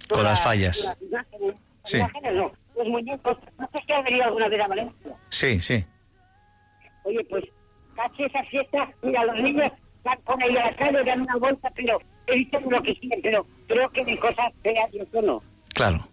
Con 0.08 0.24
las 0.24 0.42
fallas. 0.42 0.78
las 0.84 1.00
imágenes, 1.02 1.54
Las 1.82 1.90
Sí. 1.90 1.98
imágenes 1.98 2.34
no, 2.34 2.52
los 2.76 2.88
muñecos. 2.88 3.38
No 3.58 3.68
sé 3.72 3.78
si 3.86 3.92
has 3.92 4.04
venido 4.04 4.24
alguna 4.24 4.48
vez 4.48 4.60
a 4.60 4.68
Valencia. 4.68 5.12
Sí, 5.28 5.60
sí. 5.60 5.84
Oye, 7.04 7.24
pues, 7.28 7.44
caché 7.94 8.26
esa 8.26 8.42
fiesta, 8.44 8.88
mira, 9.02 9.24
los 9.26 9.36
niños 9.36 9.70
van 10.02 10.18
con 10.22 10.42
ahí 10.42 10.56
a 10.56 10.64
la 10.70 10.76
calle, 10.76 11.04
dan 11.04 11.20
una 11.22 11.36
vuelta, 11.36 11.70
pero 11.74 11.98
visto 12.26 12.58
lo 12.60 12.82
que 12.82 12.94
quieren, 12.98 13.20
pero 13.22 13.46
creo 13.68 13.88
que 13.90 14.04
de 14.04 14.18
cosas 14.18 14.52
feas 14.62 14.92
y 14.94 15.00
eso 15.00 15.22
no. 15.22 15.42
Claro. 15.74 16.06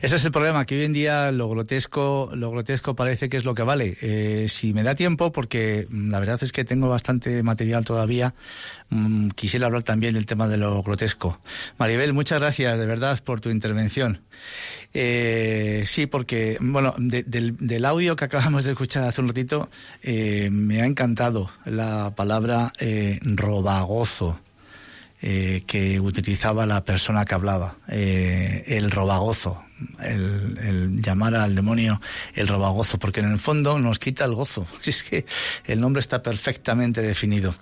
Ese 0.00 0.16
es 0.16 0.24
el 0.24 0.30
problema, 0.32 0.66
que 0.66 0.76
hoy 0.76 0.84
en 0.84 0.92
día 0.92 1.32
lo 1.32 1.48
grotesco, 1.48 2.30
lo 2.34 2.50
grotesco 2.50 2.94
parece 2.94 3.28
que 3.28 3.36
es 3.38 3.44
lo 3.44 3.54
que 3.54 3.62
vale. 3.62 3.96
Eh, 4.02 4.46
si 4.50 4.74
me 4.74 4.82
da 4.82 4.94
tiempo, 4.94 5.32
porque 5.32 5.86
mm, 5.88 6.10
la 6.10 6.20
verdad 6.20 6.38
es 6.42 6.52
que 6.52 6.64
tengo 6.64 6.88
bastante 6.88 7.42
material 7.42 7.84
todavía, 7.84 8.34
mm, 8.90 9.30
quisiera 9.30 9.66
hablar 9.66 9.82
también 9.84 10.14
del 10.14 10.26
tema 10.26 10.48
de 10.48 10.58
lo 10.58 10.82
grotesco. 10.82 11.40
Maribel, 11.78 12.12
muchas 12.12 12.40
gracias 12.40 12.78
de 12.78 12.86
verdad 12.86 13.18
por 13.24 13.40
tu 13.40 13.48
intervención. 13.50 14.20
Eh, 14.92 15.84
sí, 15.86 16.06
porque, 16.06 16.58
bueno, 16.60 16.94
de- 16.98 17.22
del, 17.22 17.56
del 17.58 17.84
audio 17.84 18.16
que 18.16 18.24
acabamos 18.26 18.64
de 18.64 18.72
escuchar 18.72 19.04
hace 19.04 19.20
un 19.22 19.28
ratito, 19.28 19.68
eh, 20.02 20.48
me 20.50 20.82
ha 20.82 20.86
encantado 20.86 21.50
la 21.64 22.12
palabra 22.14 22.72
eh, 22.78 23.18
robagozo 23.22 24.38
eh, 25.22 25.62
que 25.66 25.98
utilizaba 26.00 26.66
la 26.66 26.84
persona 26.84 27.24
que 27.24 27.34
hablaba, 27.34 27.76
eh, 27.88 28.64
el 28.68 28.90
robagozo, 28.90 29.62
el, 30.00 30.58
el 30.62 31.02
llamar 31.02 31.34
al 31.34 31.54
demonio 31.54 32.00
el 32.34 32.48
robagozo, 32.48 32.98
porque 32.98 33.20
en 33.20 33.30
el 33.32 33.38
fondo 33.38 33.78
nos 33.78 33.98
quita 33.98 34.24
el 34.24 34.34
gozo. 34.34 34.66
Si 34.80 34.90
es 34.90 35.02
que 35.02 35.26
el 35.66 35.80
nombre 35.80 36.00
está 36.00 36.22
perfectamente 36.22 37.02
definido. 37.02 37.54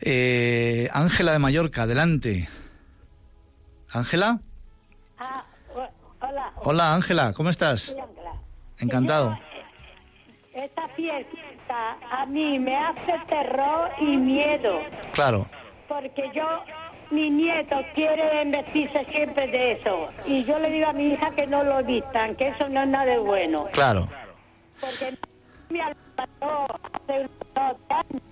Eh, 0.00 0.88
Ángela 0.92 1.32
de 1.32 1.38
Mallorca, 1.38 1.82
adelante. 1.82 2.48
Ángela. 3.90 4.40
Ah, 5.18 5.44
hola, 6.20 6.52
Hola 6.56 6.94
Ángela, 6.94 7.32
¿cómo 7.32 7.50
estás? 7.50 7.94
Encantado. 8.78 9.38
Esta 10.54 10.88
fiesta 10.88 11.96
a 12.10 12.26
mí 12.26 12.58
me 12.58 12.76
hace 12.76 13.12
terror 13.28 13.90
y 14.00 14.16
miedo, 14.16 14.80
Claro, 15.12 15.48
porque 15.88 16.22
yo, 16.34 16.44
mi 17.10 17.30
nieto 17.30 17.76
quiere 17.94 18.44
vestirse 18.44 19.04
siempre 19.12 19.46
de 19.48 19.72
eso, 19.72 20.10
y 20.26 20.44
yo 20.44 20.58
le 20.58 20.70
digo 20.70 20.88
a 20.88 20.92
mi 20.92 21.12
hija 21.12 21.30
que 21.30 21.46
no 21.46 21.64
lo 21.64 21.82
vistan, 21.84 22.34
que 22.36 22.48
eso 22.48 22.68
no 22.68 22.82
es 22.82 22.88
nada 22.88 23.06
de 23.06 23.18
bueno, 23.18 23.66
claro. 23.72 24.08
porque 24.80 25.16
me 25.70 25.80
hace 25.82 25.96
unos 26.40 26.70
años 27.88 28.22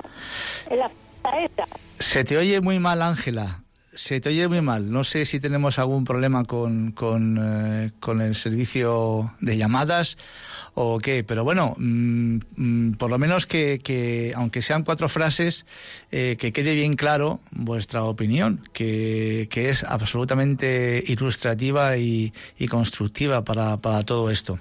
en 0.71 0.79
la 0.79 0.89
fiesta 0.89 1.41
esa. 1.45 1.79
Se 1.99 2.25
te 2.25 2.37
oye 2.37 2.61
muy 2.61 2.79
mal, 2.79 3.03
Ángela. 3.03 3.66
Se 3.97 4.21
te 4.21 4.29
oye 4.29 4.47
muy 4.47 4.61
mal. 4.61 4.93
No 4.93 5.05
sé 5.05 5.25
si 5.25 5.41
tenemos 5.41 5.79
algún 5.79 6.05
problema 6.05 6.45
con, 6.45 6.93
con, 6.93 7.39
eh, 7.43 7.91
el 8.21 8.35
servicio 8.35 9.35
de 9.41 9.57
llamadas 9.57 10.19
o 10.75 10.99
qué, 10.99 11.25
pero 11.25 11.45
bueno, 11.45 11.75
mm, 11.79 12.39
mm, 12.57 12.93
por 12.99 13.09
lo 13.09 13.17
menos 13.17 13.47
que, 13.47 13.79
que, 13.83 14.35
aunque 14.37 14.61
sean 14.61 14.85
cuatro 14.85 15.09
frases, 15.09 15.65
eh, 16.13 16.37
que 16.39 16.53
quede 16.53 16.75
bien 16.75 16.95
claro 16.95 17.41
vuestra 17.51 18.05
opinión, 18.05 18.61
que, 18.75 19.49
que 19.51 19.71
es 19.71 19.83
absolutamente 19.83 21.03
ilustrativa 21.07 21.97
y, 21.97 22.35
y 22.59 22.69
constructiva 22.69 23.45
para, 23.45 23.79
para 23.79 24.03
todo 24.03 24.31
esto. 24.31 24.61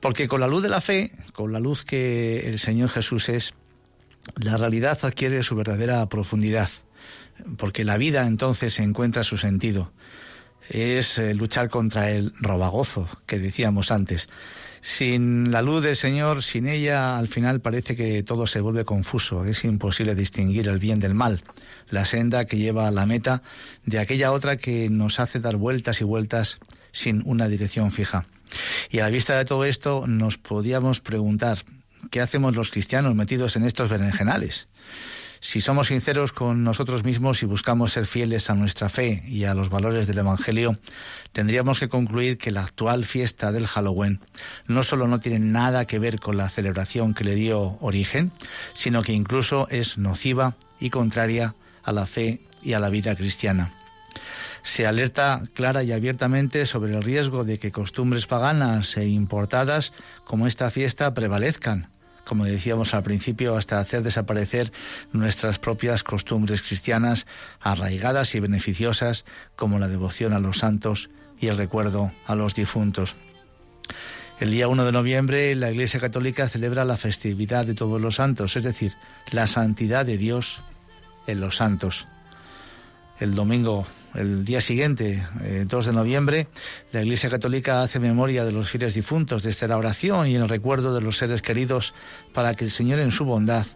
Porque 0.00 0.28
con 0.28 0.40
la 0.40 0.46
luz 0.46 0.62
de 0.62 0.70
la 0.70 0.80
fe, 0.80 1.12
con 1.34 1.52
la 1.52 1.60
luz 1.60 1.84
que 1.84 2.48
el 2.48 2.58
Señor 2.58 2.88
Jesús 2.88 3.28
es, 3.28 3.52
la 4.36 4.56
realidad 4.56 4.98
adquiere 5.02 5.42
su 5.42 5.56
verdadera 5.56 6.08
profundidad, 6.08 6.70
porque 7.56 7.84
la 7.84 7.96
vida 7.96 8.26
entonces 8.26 8.78
encuentra 8.78 9.24
su 9.24 9.36
sentido. 9.36 9.92
Es 10.68 11.18
eh, 11.18 11.34
luchar 11.34 11.68
contra 11.68 12.10
el 12.10 12.32
robagozo 12.40 13.08
que 13.26 13.38
decíamos 13.38 13.90
antes. 13.90 14.28
Sin 14.80 15.50
la 15.50 15.62
luz 15.62 15.82
del 15.82 15.96
Señor, 15.96 16.42
sin 16.42 16.68
ella, 16.68 17.18
al 17.18 17.28
final 17.28 17.60
parece 17.60 17.96
que 17.96 18.22
todo 18.22 18.46
se 18.46 18.60
vuelve 18.60 18.84
confuso. 18.84 19.44
Es 19.44 19.64
imposible 19.64 20.14
distinguir 20.14 20.68
el 20.68 20.78
bien 20.78 21.00
del 21.00 21.14
mal, 21.14 21.42
la 21.88 22.04
senda 22.04 22.44
que 22.44 22.56
lleva 22.56 22.86
a 22.86 22.90
la 22.90 23.06
meta 23.06 23.42
de 23.84 23.98
aquella 23.98 24.32
otra 24.32 24.56
que 24.56 24.88
nos 24.90 25.18
hace 25.18 25.40
dar 25.40 25.56
vueltas 25.56 26.00
y 26.00 26.04
vueltas 26.04 26.58
sin 26.92 27.22
una 27.26 27.48
dirección 27.48 27.90
fija. 27.90 28.26
Y 28.90 29.00
a 29.00 29.04
la 29.04 29.10
vista 29.10 29.36
de 29.36 29.44
todo 29.44 29.64
esto 29.64 30.06
nos 30.06 30.38
podíamos 30.38 31.00
preguntar, 31.00 31.58
¿qué 32.10 32.20
hacemos 32.20 32.54
los 32.54 32.70
cristianos 32.70 33.14
metidos 33.14 33.56
en 33.56 33.64
estos 33.64 33.88
berenjenales? 33.88 34.68
Si 35.48 35.60
somos 35.60 35.86
sinceros 35.86 36.32
con 36.32 36.64
nosotros 36.64 37.04
mismos 37.04 37.40
y 37.44 37.46
buscamos 37.46 37.92
ser 37.92 38.04
fieles 38.04 38.50
a 38.50 38.56
nuestra 38.56 38.88
fe 38.88 39.22
y 39.28 39.44
a 39.44 39.54
los 39.54 39.70
valores 39.70 40.08
del 40.08 40.18
Evangelio, 40.18 40.76
tendríamos 41.30 41.78
que 41.78 41.88
concluir 41.88 42.36
que 42.36 42.50
la 42.50 42.62
actual 42.64 43.04
fiesta 43.04 43.52
del 43.52 43.68
Halloween 43.68 44.18
no 44.66 44.82
solo 44.82 45.06
no 45.06 45.20
tiene 45.20 45.38
nada 45.38 45.84
que 45.84 46.00
ver 46.00 46.18
con 46.18 46.36
la 46.36 46.48
celebración 46.48 47.14
que 47.14 47.22
le 47.22 47.36
dio 47.36 47.78
origen, 47.80 48.32
sino 48.72 49.04
que 49.04 49.12
incluso 49.12 49.68
es 49.70 49.98
nociva 49.98 50.56
y 50.80 50.90
contraria 50.90 51.54
a 51.84 51.92
la 51.92 52.08
fe 52.08 52.40
y 52.60 52.72
a 52.72 52.80
la 52.80 52.88
vida 52.88 53.14
cristiana. 53.14 53.72
Se 54.62 54.84
alerta 54.84 55.42
clara 55.54 55.84
y 55.84 55.92
abiertamente 55.92 56.66
sobre 56.66 56.96
el 56.96 57.04
riesgo 57.04 57.44
de 57.44 57.60
que 57.60 57.70
costumbres 57.70 58.26
paganas 58.26 58.96
e 58.96 59.06
importadas 59.06 59.92
como 60.24 60.48
esta 60.48 60.72
fiesta 60.72 61.14
prevalezcan, 61.14 61.86
como 62.26 62.44
decíamos 62.44 62.92
al 62.92 63.04
principio, 63.04 63.56
hasta 63.56 63.78
hacer 63.78 64.02
desaparecer 64.02 64.72
nuestras 65.12 65.58
propias 65.58 66.02
costumbres 66.02 66.60
cristianas 66.60 67.26
arraigadas 67.60 68.34
y 68.34 68.40
beneficiosas 68.40 69.24
como 69.54 69.78
la 69.78 69.88
devoción 69.88 70.32
a 70.32 70.40
los 70.40 70.58
santos 70.58 71.08
y 71.38 71.46
el 71.46 71.56
recuerdo 71.56 72.12
a 72.26 72.34
los 72.34 72.54
difuntos. 72.54 73.16
El 74.40 74.50
día 74.50 74.68
1 74.68 74.84
de 74.84 74.92
noviembre 74.92 75.54
la 75.54 75.70
Iglesia 75.70 76.00
Católica 76.00 76.48
celebra 76.48 76.84
la 76.84 76.96
festividad 76.96 77.64
de 77.64 77.74
todos 77.74 78.00
los 78.00 78.16
santos, 78.16 78.56
es 78.56 78.64
decir, 78.64 78.94
la 79.30 79.46
santidad 79.46 80.04
de 80.04 80.18
Dios 80.18 80.62
en 81.26 81.40
los 81.40 81.56
santos. 81.56 82.08
El 83.18 83.34
domingo, 83.34 83.86
el 84.14 84.44
día 84.44 84.60
siguiente, 84.60 85.26
2 85.66 85.86
eh, 85.86 85.88
de 85.88 85.94
noviembre, 85.94 86.48
la 86.92 87.02
Iglesia 87.02 87.30
Católica 87.30 87.82
hace 87.82 87.98
memoria 87.98 88.44
de 88.44 88.52
los 88.52 88.68
fieles 88.68 88.92
difuntos 88.92 89.42
desde 89.42 89.68
la 89.68 89.78
oración 89.78 90.26
y 90.26 90.36
en 90.36 90.42
el 90.42 90.48
recuerdo 90.48 90.94
de 90.94 91.00
los 91.00 91.16
seres 91.16 91.40
queridos 91.40 91.94
para 92.34 92.54
que 92.54 92.64
el 92.64 92.70
Señor 92.70 92.98
en 92.98 93.10
su 93.10 93.24
bondad 93.24 93.66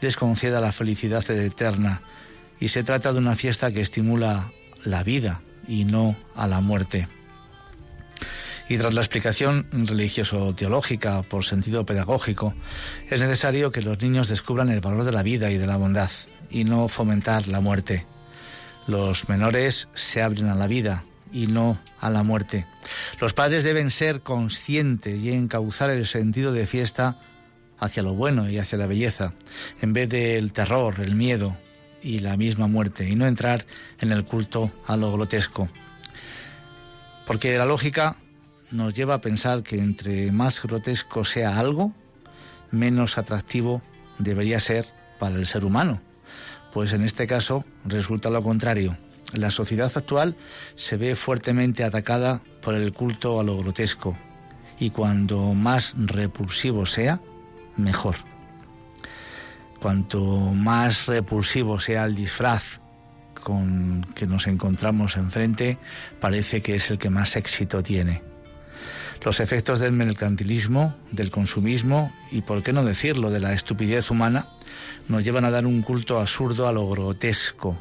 les 0.00 0.16
conceda 0.16 0.60
la 0.60 0.72
felicidad 0.72 1.28
eterna. 1.30 2.02
Y 2.58 2.68
se 2.68 2.82
trata 2.82 3.12
de 3.12 3.18
una 3.18 3.36
fiesta 3.36 3.70
que 3.70 3.80
estimula 3.80 4.50
la 4.84 5.04
vida 5.04 5.42
y 5.68 5.84
no 5.84 6.16
a 6.34 6.48
la 6.48 6.60
muerte. 6.60 7.06
Y 8.68 8.78
tras 8.78 8.94
la 8.94 9.00
explicación 9.00 9.68
religioso-teológica 9.72 11.22
por 11.22 11.44
sentido 11.44 11.86
pedagógico, 11.86 12.52
es 13.08 13.20
necesario 13.20 13.70
que 13.70 13.80
los 13.80 14.02
niños 14.02 14.28
descubran 14.28 14.70
el 14.70 14.80
valor 14.80 15.04
de 15.04 15.12
la 15.12 15.22
vida 15.22 15.50
y 15.50 15.56
de 15.56 15.68
la 15.68 15.76
bondad 15.76 16.10
y 16.50 16.64
no 16.64 16.88
fomentar 16.88 17.46
la 17.46 17.60
muerte. 17.60 18.06
Los 18.88 19.28
menores 19.28 19.86
se 19.92 20.22
abren 20.22 20.48
a 20.48 20.54
la 20.54 20.66
vida 20.66 21.04
y 21.30 21.46
no 21.46 21.78
a 22.00 22.08
la 22.08 22.22
muerte. 22.22 22.66
Los 23.20 23.34
padres 23.34 23.62
deben 23.62 23.90
ser 23.90 24.22
conscientes 24.22 25.22
y 25.22 25.30
encauzar 25.30 25.90
el 25.90 26.06
sentido 26.06 26.54
de 26.54 26.66
fiesta 26.66 27.20
hacia 27.78 28.02
lo 28.02 28.14
bueno 28.14 28.48
y 28.48 28.56
hacia 28.56 28.78
la 28.78 28.86
belleza, 28.86 29.34
en 29.82 29.92
vez 29.92 30.08
del 30.08 30.54
terror, 30.54 31.00
el 31.00 31.16
miedo 31.16 31.54
y 32.02 32.20
la 32.20 32.38
misma 32.38 32.66
muerte, 32.66 33.06
y 33.06 33.14
no 33.14 33.26
entrar 33.26 33.66
en 34.00 34.10
el 34.10 34.24
culto 34.24 34.72
a 34.86 34.96
lo 34.96 35.12
grotesco. 35.12 35.68
Porque 37.26 37.58
la 37.58 37.66
lógica 37.66 38.16
nos 38.70 38.94
lleva 38.94 39.14
a 39.14 39.20
pensar 39.20 39.62
que 39.62 39.76
entre 39.76 40.32
más 40.32 40.62
grotesco 40.62 41.26
sea 41.26 41.58
algo, 41.58 41.92
menos 42.70 43.18
atractivo 43.18 43.82
debería 44.18 44.60
ser 44.60 44.86
para 45.18 45.34
el 45.34 45.46
ser 45.46 45.66
humano. 45.66 46.07
Pues 46.78 46.92
en 46.92 47.02
este 47.02 47.26
caso 47.26 47.64
resulta 47.84 48.30
lo 48.30 48.40
contrario. 48.40 48.96
La 49.32 49.50
sociedad 49.50 49.90
actual 49.92 50.36
se 50.76 50.96
ve 50.96 51.16
fuertemente 51.16 51.82
atacada 51.82 52.40
por 52.62 52.76
el 52.76 52.92
culto 52.92 53.40
a 53.40 53.42
lo 53.42 53.58
grotesco 53.58 54.16
y 54.78 54.90
cuando 54.90 55.54
más 55.54 55.94
repulsivo 55.96 56.86
sea, 56.86 57.20
mejor. 57.76 58.14
Cuanto 59.80 60.22
más 60.22 61.06
repulsivo 61.08 61.80
sea 61.80 62.04
el 62.04 62.14
disfraz 62.14 62.80
con 63.42 64.06
que 64.14 64.28
nos 64.28 64.46
encontramos 64.46 65.16
enfrente, 65.16 65.80
parece 66.20 66.60
que 66.60 66.76
es 66.76 66.92
el 66.92 66.98
que 66.98 67.10
más 67.10 67.34
éxito 67.34 67.82
tiene. 67.82 68.22
Los 69.24 69.40
efectos 69.40 69.80
del 69.80 69.90
mercantilismo, 69.90 70.94
del 71.10 71.32
consumismo 71.32 72.12
y, 72.30 72.42
por 72.42 72.62
qué 72.62 72.72
no 72.72 72.84
decirlo, 72.84 73.30
de 73.30 73.40
la 73.40 73.52
estupidez 73.52 74.12
humana 74.12 74.46
nos 75.08 75.24
llevan 75.24 75.44
a 75.44 75.50
dar 75.50 75.66
un 75.66 75.82
culto 75.82 76.20
absurdo 76.20 76.68
a 76.68 76.72
lo 76.72 76.88
grotesco. 76.88 77.78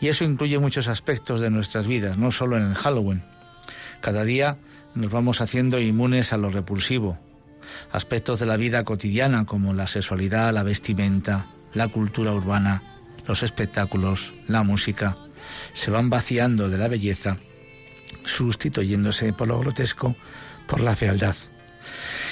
Y 0.00 0.08
eso 0.08 0.24
incluye 0.24 0.58
muchos 0.58 0.88
aspectos 0.88 1.40
de 1.40 1.50
nuestras 1.50 1.86
vidas, 1.86 2.16
no 2.16 2.30
solo 2.30 2.56
en 2.56 2.66
el 2.68 2.74
Halloween. 2.74 3.22
Cada 4.00 4.24
día 4.24 4.58
nos 4.94 5.10
vamos 5.10 5.40
haciendo 5.40 5.78
inmunes 5.78 6.32
a 6.32 6.38
lo 6.38 6.50
repulsivo. 6.50 7.18
Aspectos 7.92 8.40
de 8.40 8.46
la 8.46 8.56
vida 8.56 8.84
cotidiana 8.84 9.44
como 9.44 9.74
la 9.74 9.86
sexualidad, 9.86 10.52
la 10.52 10.62
vestimenta, 10.62 11.46
la 11.72 11.88
cultura 11.88 12.32
urbana, 12.32 12.82
los 13.26 13.42
espectáculos, 13.42 14.32
la 14.46 14.62
música, 14.62 15.16
se 15.72 15.90
van 15.90 16.10
vaciando 16.10 16.68
de 16.68 16.78
la 16.78 16.88
belleza, 16.88 17.36
sustituyéndose 18.24 19.32
por 19.32 19.48
lo 19.48 19.60
grotesco 19.60 20.16
por 20.66 20.80
la 20.80 20.96
fealdad. 20.96 21.36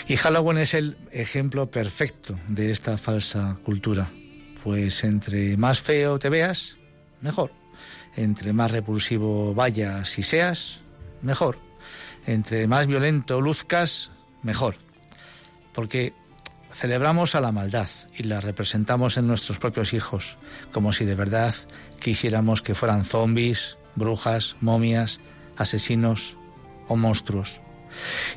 Y 0.07 0.17
Halloween 0.17 0.59
es 0.59 0.75
el 0.75 0.97
ejemplo 1.13 1.71
perfecto 1.71 2.39
de 2.49 2.71
esta 2.71 2.99
falsa 2.99 3.59
cultura, 3.65 4.11
pues 4.65 5.05
entre 5.05 5.57
más 5.57 5.81
feo 5.81 6.19
te 6.19 6.29
veas, 6.29 6.77
mejor. 7.21 7.53
Entre 8.17 8.53
más 8.53 8.71
repulsivo 8.71 9.55
vayas 9.55 10.19
y 10.19 10.23
seas, 10.23 10.81
mejor. 11.23 11.59
Entre 12.27 12.67
más 12.67 12.87
violento 12.87 13.41
luzcas, 13.41 14.11
mejor. 14.43 14.77
Porque 15.73 16.15
celebramos 16.73 17.35
a 17.35 17.41
la 17.41 17.53
maldad 17.53 17.89
y 18.17 18.25
la 18.25 18.41
representamos 18.41 19.17
en 19.17 19.27
nuestros 19.27 19.59
propios 19.59 19.93
hijos, 19.93 20.37
como 20.73 20.93
si 20.93 21.05
de 21.05 21.15
verdad 21.15 21.55
quisiéramos 22.01 22.63
que 22.63 22.75
fueran 22.75 23.05
zombies, 23.05 23.79
brujas, 23.95 24.57
momias, 24.61 25.21
asesinos 25.57 26.37
o 26.89 26.97
monstruos. 26.97 27.61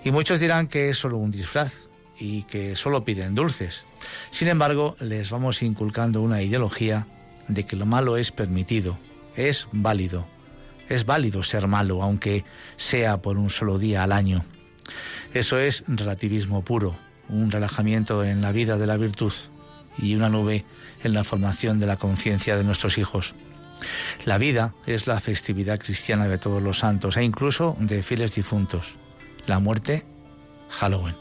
Y 0.04 0.12
muchos 0.12 0.40
dirán 0.40 0.68
que 0.68 0.90
es 0.90 0.98
solo 0.98 1.18
un 1.18 1.32
disfraz 1.32 1.88
y 2.22 2.44
que 2.44 2.76
solo 2.76 3.04
piden 3.04 3.36
dulces. 3.36 3.86
Sin 4.30 4.48
embargo, 4.48 4.96
les 5.00 5.32
vamos 5.32 5.64
inculcando 5.64 6.22
una 6.22 6.42
ideología 6.42 7.08
de 7.48 7.66
que 7.66 7.76
lo 7.76 7.86
malo 7.86 8.16
es 8.16 8.32
permitido, 8.32 9.00
es 9.36 9.68
válido. 9.72 10.28
Es 10.88 11.06
válido 11.06 11.42
ser 11.42 11.68
malo, 11.68 12.04
aunque 12.04 12.44
sea 12.76 13.22
por 13.22 13.38
un 13.38 13.50
solo 13.50 13.80
día 13.80 14.04
al 14.04 14.12
año. 14.12 14.46
Eso 15.34 15.58
es 15.58 15.84
relativismo 15.88 16.64
puro, 16.64 16.98
un 17.30 17.50
relajamiento 17.50 18.24
en 18.24 18.42
la 18.42 18.52
vida 18.52 18.78
de 18.78 18.88
la 18.88 18.98
virtud 18.98 19.34
y 19.98 20.16
una 20.16 20.30
nube 20.30 20.66
en 21.04 21.14
la 21.14 21.24
formación 21.24 21.80
de 21.80 21.88
la 21.88 21.98
conciencia 21.98 22.58
de 22.58 22.64
nuestros 22.64 22.98
hijos. 22.98 23.36
La 24.26 24.38
vida 24.38 24.76
es 24.86 25.08
la 25.08 25.20
festividad 25.22 25.80
cristiana 25.80 26.28
de 26.28 26.38
todos 26.38 26.62
los 26.62 26.80
santos 26.80 27.18
e 27.18 27.24
incluso 27.24 27.76
de 27.80 28.04
fieles 28.04 28.36
difuntos 28.36 28.98
la 29.48 29.60
muerte, 29.60 30.06
Halloween. 30.70 31.16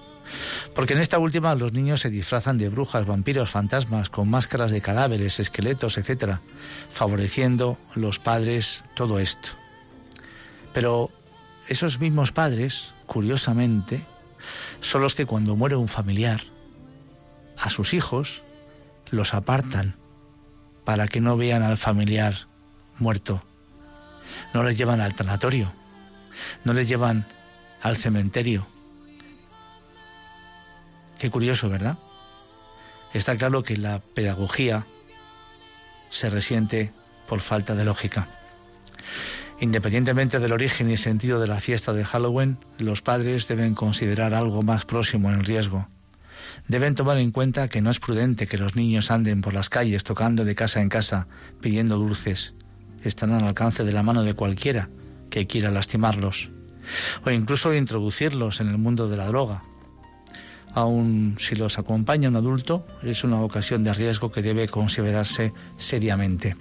Porque 0.75 0.93
en 0.93 1.01
esta 1.01 1.19
última 1.19 1.55
los 1.55 1.73
niños 1.73 2.01
se 2.01 2.11
disfrazan 2.11 2.59
de 2.59 2.69
brujas, 2.69 3.07
vampiros, 3.07 3.51
fantasmas, 3.51 4.11
con 4.11 4.31
máscaras 4.31 4.71
de 4.71 4.81
cadáveres, 4.81 5.41
esqueletos, 5.41 5.99
etc., 5.99 6.39
favoreciendo 6.91 7.79
los 7.95 8.19
padres 8.19 8.85
todo 8.95 9.19
esto. 9.19 9.51
Pero 10.73 11.11
esos 11.67 11.99
mismos 11.99 12.33
padres, 12.33 12.95
curiosamente, 13.07 14.07
son 14.81 15.03
los 15.03 15.15
que 15.15 15.27
cuando 15.27 15.57
muere 15.57 15.77
un 15.77 15.89
familiar, 15.89 16.43
a 17.59 17.71
sus 17.71 17.93
hijos 17.93 18.43
los 19.11 19.35
apartan 19.35 19.97
para 20.85 21.09
que 21.09 21.21
no 21.21 21.37
vean 21.37 21.63
al 21.63 21.77
familiar 21.77 22.49
muerto. 22.99 23.45
No 24.55 24.63
les 24.63 24.79
llevan 24.79 25.01
al 25.01 25.15
tanatorio, 25.15 25.75
no 26.65 26.73
les 26.73 26.89
llevan 26.89 27.27
al 27.83 27.97
cementerio. 27.97 28.67
Qué 31.19 31.31
curioso, 31.31 31.69
¿verdad? 31.69 31.99
Está 33.13 33.37
claro 33.37 33.63
que 33.63 33.77
la 33.77 34.01
pedagogía 34.01 34.87
se 36.09 36.31
resiente 36.31 36.93
por 37.29 37.41
falta 37.41 37.75
de 37.75 37.85
lógica. 37.85 38.29
Independientemente 39.61 40.39
del 40.39 40.53
origen 40.53 40.91
y 40.91 40.97
sentido 40.97 41.41
de 41.41 41.47
la 41.47 41.61
fiesta 41.61 41.93
de 41.93 42.05
Halloween, 42.05 42.59
los 42.79 43.03
padres 43.03 43.49
deben 43.49 43.75
considerar 43.75 44.33
algo 44.33 44.63
más 44.63 44.87
próximo 44.87 45.31
en 45.31 45.45
riesgo. 45.45 45.89
Deben 46.69 46.95
tomar 46.95 47.19
en 47.19 47.31
cuenta 47.31 47.69
que 47.69 47.83
no 47.83 47.91
es 47.91 48.01
prudente 48.01 48.47
que 48.47 48.57
los 48.57 48.75
niños 48.75 49.11
anden 49.11 49.43
por 49.43 49.53
las 49.53 49.69
calles 49.69 50.05
tocando 50.05 50.45
de 50.45 50.55
casa 50.55 50.81
en 50.81 50.89
casa 50.89 51.29
pidiendo 51.61 51.99
dulces. 51.99 52.55
Están 53.03 53.33
al 53.33 53.45
alcance 53.45 53.85
de 53.85 53.93
la 53.93 54.03
mano 54.03 54.23
de 54.23 54.35
cualquiera 54.35 54.89
que 55.31 55.47
quiera 55.47 55.71
lastimarlos 55.71 56.51
o 57.25 57.31
incluso 57.31 57.75
introducirlos 57.75 58.61
en 58.61 58.69
el 58.69 58.79
mundo 58.79 59.09
de 59.09 59.17
la 59.17 59.27
droga. 59.27 59.63
Aun 60.73 61.37
si 61.39 61.57
los 61.57 61.79
acompaña 61.79 62.29
un 62.29 62.37
adulto, 62.37 62.87
es 63.03 63.25
una 63.25 63.41
ocasión 63.41 63.83
de 63.83 63.95
riesgo 63.95 64.31
que 64.31 64.43
debe 64.43 64.69
considerarse 64.69 65.53
seriamente. 65.77 66.57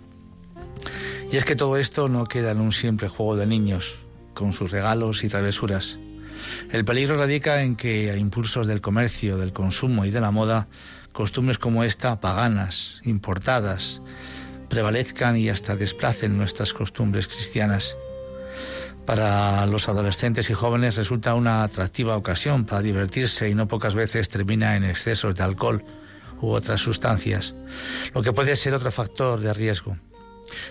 Y 1.32 1.38
es 1.38 1.46
que 1.46 1.56
todo 1.56 1.78
esto 1.78 2.10
no 2.10 2.26
queda 2.26 2.52
en 2.52 2.60
un 2.60 2.72
simple 2.72 3.08
juego 3.08 3.36
de 3.36 3.46
niños, 3.46 4.00
con 4.34 4.54
sus 4.54 4.72
regalos 4.72 5.24
y 5.24 5.30
travesuras. 5.30 6.00
El 6.72 6.86
peligro 6.86 7.18
radica 7.18 7.62
en 7.62 7.76
que 7.76 8.10
a 8.10 8.18
impulsos 8.18 8.66
del 8.66 8.82
comercio, 8.82 9.38
del 9.38 9.54
consumo 9.54 10.06
y 10.06 10.10
de 10.10 10.22
la 10.22 10.32
moda, 10.32 10.68
costumbres 11.12 11.60
como 11.60 11.84
esta, 11.84 12.20
paganas, 12.20 13.02
importadas, 13.04 14.02
prevalezcan 14.70 15.38
y 15.38 15.50
hasta 15.50 15.76
desplacen 15.76 16.38
nuestras 16.38 16.74
costumbres 16.74 17.28
cristianas. 17.28 17.98
Para 19.06 19.66
los 19.66 19.90
adolescentes 19.90 20.50
y 20.50 20.54
jóvenes 20.54 20.96
resulta 20.96 21.34
una 21.34 21.64
atractiva 21.64 22.16
ocasión 22.16 22.66
para 22.66 22.82
divertirse 22.82 23.50
y 23.50 23.56
no 23.56 23.68
pocas 23.68 23.96
veces 23.96 24.30
termina 24.30 24.76
en 24.76 24.84
excesos 24.84 25.36
de 25.36 25.44
alcohol 25.44 25.84
u 26.42 26.52
otras 26.52 26.82
sustancias, 26.82 27.56
lo 28.14 28.22
que 28.22 28.34
puede 28.34 28.56
ser 28.56 28.74
otro 28.74 28.92
factor 28.92 29.40
de 29.40 29.54
riesgo. 29.54 29.98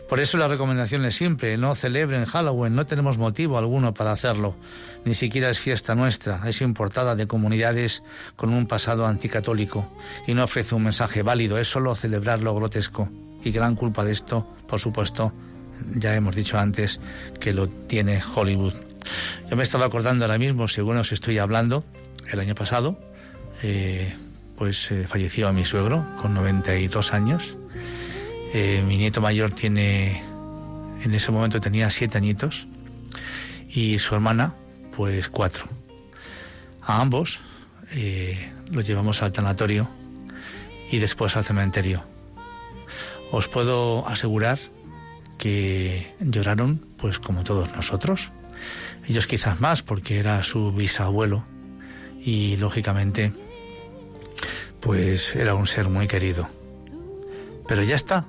Por 0.08 0.20
eso 0.20 0.38
la 0.38 0.48
recomendación 0.48 1.04
es 1.04 1.16
simple, 1.16 1.56
no 1.56 1.74
celebren 1.74 2.24
Halloween, 2.24 2.74
no 2.74 2.86
tenemos 2.86 3.18
motivo 3.18 3.58
alguno 3.58 3.94
para 3.94 4.12
hacerlo, 4.12 4.56
ni 5.04 5.14
siquiera 5.14 5.50
es 5.50 5.58
fiesta 5.58 5.94
nuestra, 5.94 6.40
es 6.46 6.60
importada 6.62 7.14
de 7.14 7.26
comunidades 7.26 8.02
con 8.36 8.52
un 8.52 8.66
pasado 8.66 9.06
anticatólico 9.06 9.90
y 10.26 10.34
no 10.34 10.44
ofrece 10.44 10.74
un 10.74 10.84
mensaje 10.84 11.22
válido, 11.22 11.58
es 11.58 11.68
solo 11.68 11.94
celebrar 11.94 12.40
lo 12.40 12.54
grotesco. 12.54 13.08
Y 13.44 13.52
gran 13.52 13.76
culpa 13.76 14.04
de 14.04 14.12
esto, 14.12 14.48
por 14.66 14.80
supuesto, 14.80 15.32
ya 15.94 16.14
hemos 16.14 16.36
dicho 16.36 16.58
antes 16.58 17.00
que 17.40 17.52
lo 17.52 17.68
tiene 17.68 18.20
Hollywood. 18.22 18.74
Yo 19.50 19.56
me 19.56 19.62
estaba 19.62 19.86
acordando 19.86 20.24
ahora 20.24 20.38
mismo, 20.38 20.68
según 20.68 20.96
os 20.98 21.12
estoy 21.12 21.38
hablando, 21.38 21.84
el 22.30 22.40
año 22.40 22.54
pasado, 22.54 22.98
eh, 23.62 24.14
pues 24.56 24.90
eh, 24.90 25.06
falleció 25.08 25.48
a 25.48 25.52
mi 25.52 25.64
suegro 25.64 26.06
con 26.20 26.34
92 26.34 27.14
años 27.14 27.56
eh, 28.54 28.82
mi 28.86 28.96
nieto 28.96 29.20
mayor 29.20 29.52
tiene, 29.52 30.22
en 31.02 31.14
ese 31.14 31.30
momento 31.30 31.60
tenía 31.60 31.90
siete 31.90 32.16
añitos 32.16 32.66
y 33.68 33.98
su 33.98 34.14
hermana, 34.14 34.54
pues 34.96 35.28
cuatro. 35.28 35.66
A 36.80 37.02
ambos 37.02 37.40
eh, 37.92 38.50
los 38.70 38.86
llevamos 38.86 39.22
al 39.22 39.32
tanatorio 39.32 39.90
y 40.90 40.98
después 40.98 41.36
al 41.36 41.44
cementerio. 41.44 42.04
Os 43.30 43.48
puedo 43.48 44.08
asegurar 44.08 44.58
que 45.38 46.12
lloraron, 46.20 46.80
pues 46.98 47.18
como 47.18 47.44
todos 47.44 47.72
nosotros. 47.74 48.30
Ellos 49.08 49.26
quizás 49.26 49.60
más 49.60 49.82
porque 49.82 50.18
era 50.18 50.42
su 50.42 50.72
bisabuelo 50.72 51.44
y 52.20 52.56
lógicamente, 52.56 53.32
pues 54.80 55.34
era 55.34 55.54
un 55.54 55.66
ser 55.66 55.88
muy 55.88 56.06
querido. 56.06 56.50
Pero 57.66 57.82
ya 57.82 57.96
está, 57.96 58.26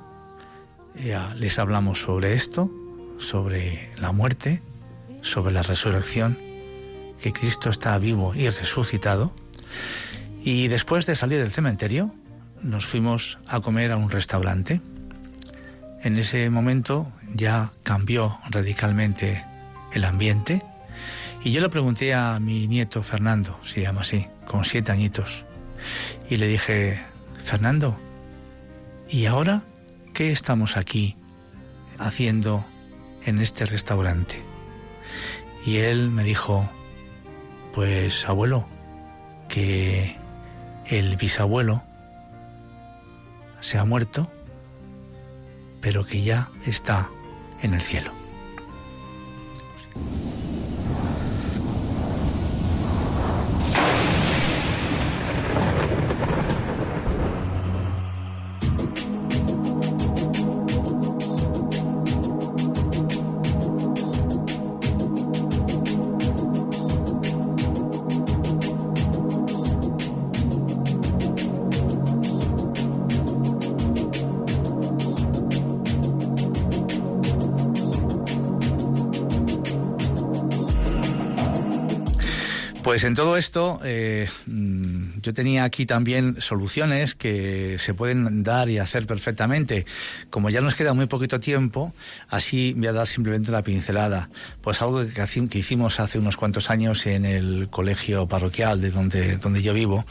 ya 0.96 1.34
les 1.36 1.60
hablamos 1.60 2.02
sobre 2.02 2.34
esto, 2.34 2.72
sobre 3.18 3.92
la 3.98 4.12
muerte, 4.12 4.62
sobre 5.22 5.54
la 5.54 5.64
resurrección, 5.64 6.38
que 7.22 7.34
Cristo 7.34 7.70
está 7.70 7.98
vivo 7.98 8.34
y 8.36 8.50
resucitado. 8.50 9.34
Y 10.44 10.68
después 10.70 11.06
de 11.06 11.16
salir 11.16 11.40
del 11.40 11.52
cementerio, 11.52 12.14
nos 12.62 12.86
fuimos 12.86 13.40
a 13.48 13.60
comer 13.60 13.92
a 13.92 13.98
un 13.98 14.10
restaurante. 14.10 14.82
En 16.02 16.18
ese 16.18 16.50
momento 16.50 17.12
ya 17.34 17.72
cambió 17.84 18.38
radicalmente 18.50 19.46
el 19.94 20.06
ambiente 20.06 20.64
y 21.44 21.52
yo 21.52 21.62
le 21.62 21.70
pregunté 21.70 22.14
a 22.14 22.40
mi 22.40 22.68
nieto 22.68 23.02
Fernando, 23.04 23.60
se 23.64 23.82
llama 23.82 24.02
así, 24.02 24.28
con 24.46 24.66
siete 24.66 24.92
añitos, 24.92 25.46
y 26.30 26.38
le 26.38 26.48
dije, 26.48 27.02
Fernando, 27.42 27.98
¿y 29.10 29.26
ahora 29.26 29.64
¿qué 30.14 30.32
estamos 30.32 30.76
aquí 30.76 31.16
haciendo 31.98 32.66
en 33.26 33.40
este 33.40 33.66
restaurante? 33.66 34.44
Y 35.66 35.78
él 35.78 36.10
me 36.10 36.24
dijo, 36.24 36.70
pues 37.74 38.28
abuelo, 38.28 38.68
que 39.48 40.18
el 40.88 41.16
bisabuelo 41.16 41.84
se 43.62 43.78
ha 43.78 43.86
muerto, 43.86 44.32
pero 45.82 46.06
que 46.06 46.24
ya 46.24 46.50
está 46.66 47.10
en 47.62 47.74
el 47.74 47.82
cielo. 47.82 48.12
En 83.10 83.16
todo 83.16 83.38
esto, 83.38 83.82
eh, 83.84 84.30
mm, 84.46 85.22
yo 85.22 85.34
tenía 85.34 85.64
aquí 85.64 85.88
también 85.88 86.40
soluciones 86.40 87.16
que 87.16 87.78
se 87.80 87.96
pueden 87.96 88.44
dar 88.44 88.70
y 88.70 88.78
hacer 88.78 89.08
perfectamente. 89.08 89.88
Como 90.30 90.52
ya 90.52 90.62
nos 90.62 90.76
queda 90.76 90.94
muy 90.94 91.08
poquito 91.08 91.40
tiempo, 91.40 91.92
así 92.30 92.74
voy 92.78 92.86
a 92.86 92.94
dar 92.94 93.08
simplemente 93.08 93.50
una 93.50 93.64
pincelada. 93.64 94.30
Pues 94.62 94.84
algo 94.84 95.04
que, 95.04 95.48
que 95.50 95.58
hicimos 95.58 96.00
hace 96.00 96.20
unos 96.20 96.38
cuantos 96.38 96.70
años 96.70 97.08
en 97.08 97.26
el 97.26 97.70
colegio 97.72 98.28
parroquial 98.28 98.80
de 98.80 98.92
donde, 98.92 99.38
donde 99.38 99.64
yo 99.64 99.74
vivo, 99.74 100.06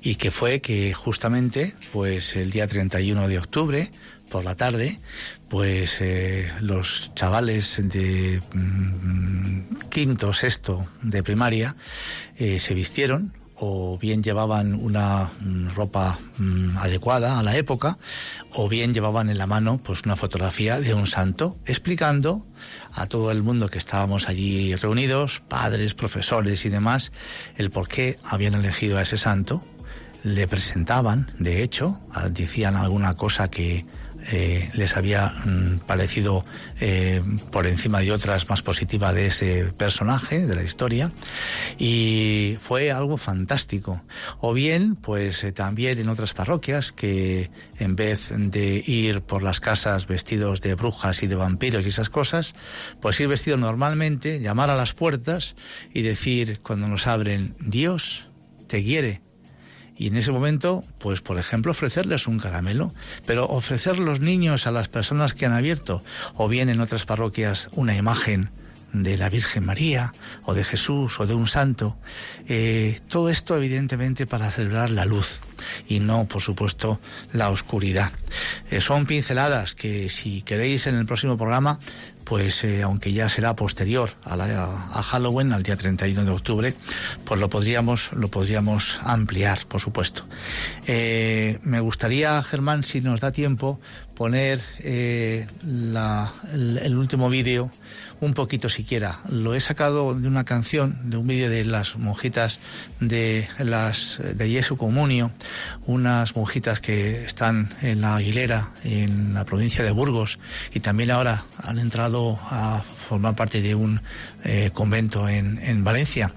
y 0.00 0.14
que 0.14 0.30
fue 0.30 0.60
que 0.60 0.94
justamente, 0.94 1.74
pues 1.92 2.36
el 2.36 2.52
día 2.52 2.68
31 2.68 3.26
de 3.26 3.38
octubre, 3.38 3.90
por 4.34 4.44
la 4.44 4.56
tarde, 4.56 4.98
pues 5.48 6.00
eh, 6.00 6.50
los 6.60 7.12
chavales 7.14 7.80
de 7.88 8.42
mm, 8.52 9.76
quinto, 9.90 10.32
sexto 10.32 10.88
de 11.02 11.22
primaria 11.22 11.76
eh, 12.36 12.58
se 12.58 12.74
vistieron 12.74 13.32
o 13.54 13.96
bien 13.96 14.24
llevaban 14.24 14.74
una 14.74 15.30
mm, 15.38 15.68
ropa 15.76 16.18
mm, 16.38 16.78
adecuada 16.78 17.38
a 17.38 17.44
la 17.44 17.56
época 17.56 17.96
o 18.52 18.68
bien 18.68 18.92
llevaban 18.92 19.30
en 19.30 19.38
la 19.38 19.46
mano 19.46 19.78
pues 19.80 20.02
una 20.04 20.16
fotografía 20.16 20.80
de 20.80 20.94
un 20.94 21.06
santo 21.06 21.56
explicando 21.64 22.44
a 22.92 23.06
todo 23.06 23.30
el 23.30 23.40
mundo 23.44 23.68
que 23.68 23.78
estábamos 23.78 24.28
allí 24.28 24.74
reunidos, 24.74 25.44
padres, 25.46 25.94
profesores 25.94 26.64
y 26.64 26.70
demás, 26.70 27.12
el 27.56 27.70
por 27.70 27.86
qué 27.86 28.18
habían 28.24 28.54
elegido 28.54 28.98
a 28.98 29.02
ese 29.02 29.16
santo. 29.16 29.62
Le 30.24 30.48
presentaban, 30.48 31.30
de 31.38 31.62
hecho, 31.62 32.00
decían 32.32 32.76
alguna 32.76 33.14
cosa 33.14 33.50
que 33.50 33.84
eh, 34.30 34.70
les 34.74 34.96
había 34.96 35.28
mm, 35.28 35.80
parecido 35.86 36.44
eh, 36.80 37.22
por 37.50 37.66
encima 37.66 38.00
de 38.00 38.12
otras 38.12 38.48
más 38.48 38.62
positiva 38.62 39.12
de 39.12 39.26
ese 39.26 39.72
personaje, 39.76 40.46
de 40.46 40.54
la 40.54 40.62
historia, 40.62 41.12
y 41.78 42.56
fue 42.60 42.90
algo 42.90 43.16
fantástico. 43.16 44.02
O 44.40 44.52
bien, 44.52 44.96
pues 44.96 45.44
eh, 45.44 45.52
también 45.52 45.98
en 45.98 46.08
otras 46.08 46.32
parroquias 46.32 46.92
que 46.92 47.50
en 47.78 47.96
vez 47.96 48.30
de 48.34 48.82
ir 48.86 49.22
por 49.22 49.42
las 49.42 49.60
casas 49.60 50.06
vestidos 50.06 50.60
de 50.60 50.74
brujas 50.74 51.22
y 51.22 51.26
de 51.26 51.34
vampiros 51.34 51.84
y 51.84 51.88
esas 51.88 52.10
cosas, 52.10 52.54
pues 53.00 53.20
ir 53.20 53.28
vestido 53.28 53.56
normalmente, 53.56 54.40
llamar 54.40 54.70
a 54.70 54.76
las 54.76 54.94
puertas 54.94 55.54
y 55.92 56.02
decir 56.02 56.60
cuando 56.62 56.88
nos 56.88 57.06
abren, 57.06 57.56
Dios 57.60 58.28
te 58.68 58.82
quiere 58.82 59.23
y 59.96 60.08
en 60.08 60.16
ese 60.16 60.32
momento, 60.32 60.84
pues 60.98 61.20
por 61.20 61.38
ejemplo, 61.38 61.72
ofrecerles 61.72 62.26
un 62.26 62.38
caramelo, 62.38 62.92
pero 63.26 63.46
ofrecer 63.46 63.98
los 63.98 64.20
niños 64.20 64.66
a 64.66 64.72
las 64.72 64.88
personas 64.88 65.34
que 65.34 65.46
han 65.46 65.52
abierto, 65.52 66.02
o 66.34 66.48
bien 66.48 66.68
en 66.68 66.80
otras 66.80 67.04
parroquias 67.04 67.68
una 67.72 67.96
imagen 67.96 68.50
de 68.94 69.18
la 69.18 69.28
Virgen 69.28 69.66
María 69.66 70.14
o 70.44 70.54
de 70.54 70.64
Jesús 70.64 71.18
o 71.20 71.26
de 71.26 71.34
un 71.34 71.46
santo. 71.46 71.96
Eh, 72.48 73.00
todo 73.08 73.28
esto 73.28 73.56
evidentemente 73.56 74.26
para 74.26 74.50
celebrar 74.50 74.88
la 74.90 75.04
luz 75.04 75.40
y 75.88 76.00
no, 76.00 76.26
por 76.26 76.40
supuesto, 76.40 77.00
la 77.32 77.50
oscuridad. 77.50 78.12
Eh, 78.70 78.80
son 78.80 79.04
pinceladas 79.06 79.74
que 79.74 80.08
si 80.08 80.42
queréis 80.42 80.86
en 80.86 80.94
el 80.94 81.06
próximo 81.06 81.36
programa 81.36 81.80
pues 82.24 82.64
eh, 82.64 82.82
aunque 82.82 83.12
ya 83.12 83.28
será 83.28 83.54
posterior 83.54 84.10
a, 84.24 84.36
la, 84.36 84.64
a 84.92 85.02
Halloween, 85.02 85.52
al 85.52 85.62
día 85.62 85.76
31 85.76 86.24
de 86.24 86.30
octubre, 86.30 86.74
pues 87.24 87.40
lo 87.40 87.48
podríamos, 87.50 88.12
lo 88.12 88.28
podríamos 88.28 89.00
ampliar, 89.02 89.66
por 89.66 89.80
supuesto. 89.80 90.24
Eh, 90.86 91.58
me 91.62 91.80
gustaría, 91.80 92.42
Germán, 92.42 92.82
si 92.82 93.00
nos 93.00 93.20
da 93.20 93.32
tiempo, 93.32 93.80
poner 94.14 94.60
eh, 94.78 95.46
la, 95.66 96.32
el, 96.52 96.96
último 96.96 97.28
vídeo 97.28 97.70
un 98.20 98.32
poquito 98.32 98.68
siquiera. 98.68 99.20
Lo 99.28 99.54
he 99.54 99.60
sacado 99.60 100.14
de 100.14 100.28
una 100.28 100.44
canción, 100.44 100.98
de 101.10 101.16
un 101.16 101.26
vídeo 101.26 101.50
de 101.50 101.64
las 101.64 101.96
monjitas 101.96 102.60
de 103.00 103.48
las 103.58 104.20
de 104.22 104.48
Jesu 104.48 104.76
Comunio, 104.76 105.32
unas 105.86 106.36
monjitas 106.36 106.80
que 106.80 107.24
están 107.24 107.74
en 107.82 108.00
la 108.00 108.16
Aguilera, 108.16 108.70
en 108.84 109.34
la 109.34 109.44
provincia 109.44 109.84
de 109.84 109.90
Burgos, 109.90 110.38
y 110.72 110.80
también 110.80 111.10
ahora 111.10 111.44
han 111.62 111.78
entrado 111.78 112.38
a 112.50 112.82
formar 113.08 113.34
parte 113.34 113.60
de 113.60 113.74
un 113.74 114.00
eh, 114.44 114.70
convento 114.72 115.28
en, 115.28 115.58
en, 115.58 115.84
Valencia. 115.84 116.32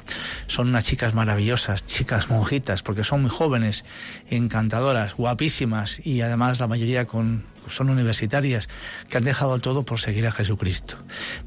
Son 0.47 0.67
unas 0.67 0.83
chicas 0.83 1.13
maravillosas, 1.13 1.85
chicas 1.85 2.29
monjitas, 2.29 2.83
porque 2.83 3.03
son 3.03 3.21
muy 3.21 3.31
jóvenes, 3.31 3.85
encantadoras, 4.29 5.13
guapísimas 5.13 6.05
y 6.05 6.21
además 6.21 6.59
la 6.59 6.67
mayoría 6.67 7.05
con, 7.05 7.45
son 7.69 7.89
universitarias 7.89 8.69
que 9.09 9.17
han 9.17 9.23
dejado 9.23 9.59
todo 9.59 9.83
por 9.83 9.99
seguir 9.99 10.27
a 10.27 10.31
Jesucristo. 10.31 10.97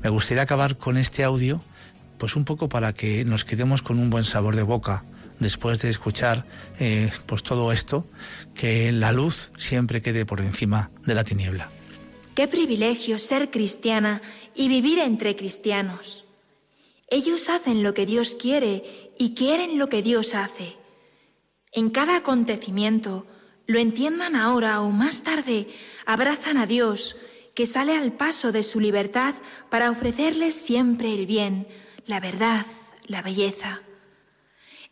Me 0.03 0.11
gustaría 0.11 0.43
acabar 0.43 0.77
con 0.77 0.97
este 0.97 1.25
audio, 1.25 1.63
pues 2.19 2.37
un 2.37 2.45
poco 2.45 2.69
para 2.69 2.93
que 2.93 3.25
nos 3.25 3.45
quedemos 3.45 3.83
con 3.83 3.99
un 3.99 4.11
buen 4.11 4.25
sabor 4.25 4.57
de 4.57 4.63
boca 4.63 5.05
después 5.39 5.81
de 5.81 5.89
escuchar 5.89 6.45
eh, 6.79 7.11
pues 7.27 7.43
todo 7.43 7.73
esto, 7.73 8.07
que 8.55 8.93
la 8.93 9.13
luz 9.13 9.51
siempre 9.57 10.03
quede 10.03 10.27
por 10.27 10.41
encima 10.41 10.91
de 11.05 11.15
la 11.15 11.25
tiniebla. 11.25 11.71
Qué 12.35 12.47
privilegio 12.47 13.19
ser 13.19 13.51
cristiana 13.51 14.23
y 14.55 14.69
vivir 14.69 14.99
entre 14.99 15.35
cristianos. 15.35 16.25
Ellos 17.09 17.49
hacen 17.49 17.83
lo 17.83 17.93
que 17.93 18.07
Dios 18.07 18.37
quiere 18.41 19.13
y 19.19 19.35
quieren 19.35 19.79
lo 19.79 19.89
que 19.89 20.03
Dios 20.03 20.35
hace. 20.35 20.77
En 21.73 21.91
cada 21.91 22.17
acontecimiento, 22.17 23.27
lo 23.67 23.79
entiendan 23.79 24.37
ahora 24.37 24.81
o 24.81 24.91
más 24.91 25.23
tarde, 25.23 25.69
abrazan 26.13 26.57
a 26.57 26.67
Dios, 26.67 27.17
que 27.55 27.67
sale 27.67 27.97
al 27.97 28.13
paso 28.13 28.53
de 28.53 28.63
su 28.63 28.81
libertad 28.81 29.35
para 29.69 29.91
ofrecerles 29.91 30.55
siempre 30.55 31.13
el 31.15 31.27
bien, 31.27 31.67
la 32.07 32.21
verdad, 32.21 32.67
la 33.07 33.23
belleza. 33.23 33.83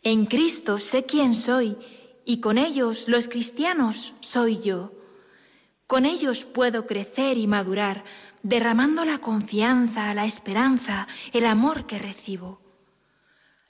En 0.03 0.25
Cristo 0.25 0.77
sé 0.77 1.05
quién 1.05 1.35
soy 1.35 1.77
y 2.25 2.41
con 2.41 2.57
ellos, 2.57 3.07
los 3.07 3.27
cristianos, 3.27 4.13
soy 4.19 4.59
yo. 4.59 4.93
Con 5.87 6.05
ellos 6.05 6.45
puedo 6.45 6.85
crecer 6.85 7.37
y 7.37 7.47
madurar, 7.47 8.03
derramando 8.43 9.03
la 9.03 9.17
confianza, 9.17 10.13
la 10.13 10.25
esperanza, 10.25 11.07
el 11.33 11.45
amor 11.45 11.87
que 11.87 11.97
recibo. 11.97 12.61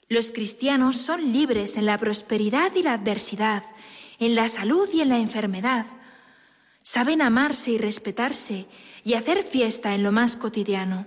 Los 0.08 0.30
cristianos 0.30 0.96
son 0.98 1.32
libres 1.32 1.76
en 1.76 1.86
la 1.86 1.96
prosperidad 1.96 2.74
y 2.74 2.82
la 2.82 2.94
adversidad, 2.94 3.62
en 4.18 4.34
la 4.34 4.48
salud 4.48 4.88
y 4.92 5.00
en 5.00 5.08
la 5.08 5.18
enfermedad. 5.18 5.86
Saben 6.82 7.22
amarse 7.22 7.72
y 7.72 7.78
respetarse 7.78 8.66
y 9.04 9.14
hacer 9.14 9.42
fiesta 9.42 9.94
en 9.94 10.02
lo 10.02 10.12
más 10.12 10.36
cotidiano. 10.36 11.06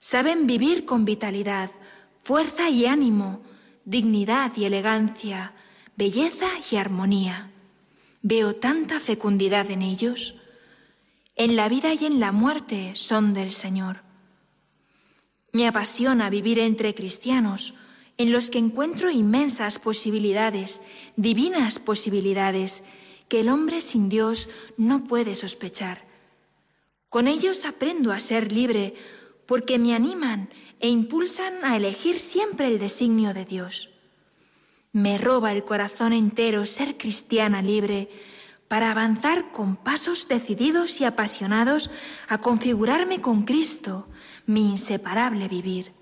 Saben 0.00 0.46
vivir 0.46 0.84
con 0.84 1.04
vitalidad, 1.04 1.70
fuerza 2.18 2.70
y 2.70 2.86
ánimo, 2.86 3.42
dignidad 3.84 4.52
y 4.56 4.64
elegancia, 4.64 5.54
belleza 5.96 6.48
y 6.70 6.76
armonía. 6.76 7.50
Veo 8.22 8.54
tanta 8.56 9.00
fecundidad 9.00 9.70
en 9.70 9.82
ellos. 9.82 10.36
En 11.36 11.56
la 11.56 11.68
vida 11.68 11.94
y 11.94 12.04
en 12.04 12.20
la 12.20 12.32
muerte 12.32 12.94
son 12.94 13.34
del 13.34 13.52
Señor. 13.52 14.02
Me 15.52 15.66
apasiona 15.66 16.28
vivir 16.30 16.58
entre 16.58 16.94
cristianos, 16.94 17.74
en 18.18 18.32
los 18.32 18.50
que 18.50 18.58
encuentro 18.58 19.10
inmensas 19.10 19.78
posibilidades, 19.78 20.80
divinas 21.16 21.78
posibilidades, 21.78 22.84
que 23.28 23.40
el 23.40 23.48
hombre 23.48 23.80
sin 23.80 24.08
Dios 24.08 24.48
no 24.76 25.04
puede 25.04 25.34
sospechar. 25.34 26.06
Con 27.08 27.28
ellos 27.28 27.64
aprendo 27.64 28.12
a 28.12 28.20
ser 28.20 28.52
libre, 28.52 28.94
porque 29.46 29.78
me 29.78 29.94
animan 29.94 30.50
e 30.80 30.88
impulsan 30.88 31.64
a 31.64 31.76
elegir 31.76 32.18
siempre 32.18 32.66
el 32.66 32.78
designio 32.78 33.32
de 33.32 33.44
Dios. 33.44 33.90
Me 34.92 35.18
roba 35.18 35.52
el 35.52 35.64
corazón 35.64 36.12
entero 36.12 36.66
ser 36.66 36.96
cristiana 36.96 37.62
libre 37.62 38.08
para 38.68 38.90
avanzar 38.90 39.50
con 39.50 39.76
pasos 39.76 40.28
decididos 40.28 41.00
y 41.00 41.04
apasionados 41.04 41.90
a 42.28 42.38
configurarme 42.40 43.20
con 43.20 43.42
Cristo, 43.42 44.08
mi 44.46 44.70
inseparable 44.70 45.48
vivir. 45.48 45.92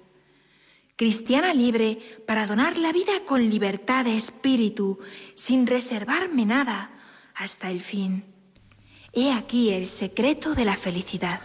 Cristiana 0.96 1.52
libre 1.54 2.22
para 2.26 2.46
donar 2.46 2.78
la 2.78 2.90
vida 2.90 3.12
con 3.26 3.48
libertad 3.50 4.04
de 4.04 4.16
espíritu, 4.16 4.98
sin 5.34 5.66
reservarme 5.66 6.46
nada, 6.46 6.90
hasta 7.36 7.70
el 7.70 7.80
fin. 7.80 8.24
He 9.12 9.32
aquí 9.32 9.72
el 9.72 9.88
secreto 9.88 10.54
de 10.54 10.66
la 10.66 10.76
felicidad. 10.76 11.40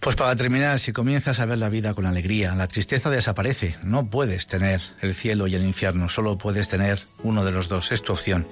Pues 0.00 0.16
para 0.16 0.34
terminar, 0.34 0.80
si 0.80 0.92
comienzas 0.92 1.38
a 1.38 1.46
ver 1.46 1.58
la 1.58 1.68
vida 1.68 1.94
con 1.94 2.04
alegría, 2.04 2.54
la 2.56 2.66
tristeza 2.66 3.10
desaparece. 3.10 3.76
No 3.84 4.10
puedes 4.10 4.48
tener 4.48 4.80
el 5.00 5.14
cielo 5.14 5.46
y 5.46 5.54
el 5.54 5.62
infierno, 5.62 6.08
solo 6.08 6.36
puedes 6.36 6.68
tener 6.68 7.06
uno 7.22 7.44
de 7.44 7.52
los 7.52 7.68
dos. 7.68 7.92
Es 7.92 8.02
tu 8.02 8.12
opción. 8.12 8.48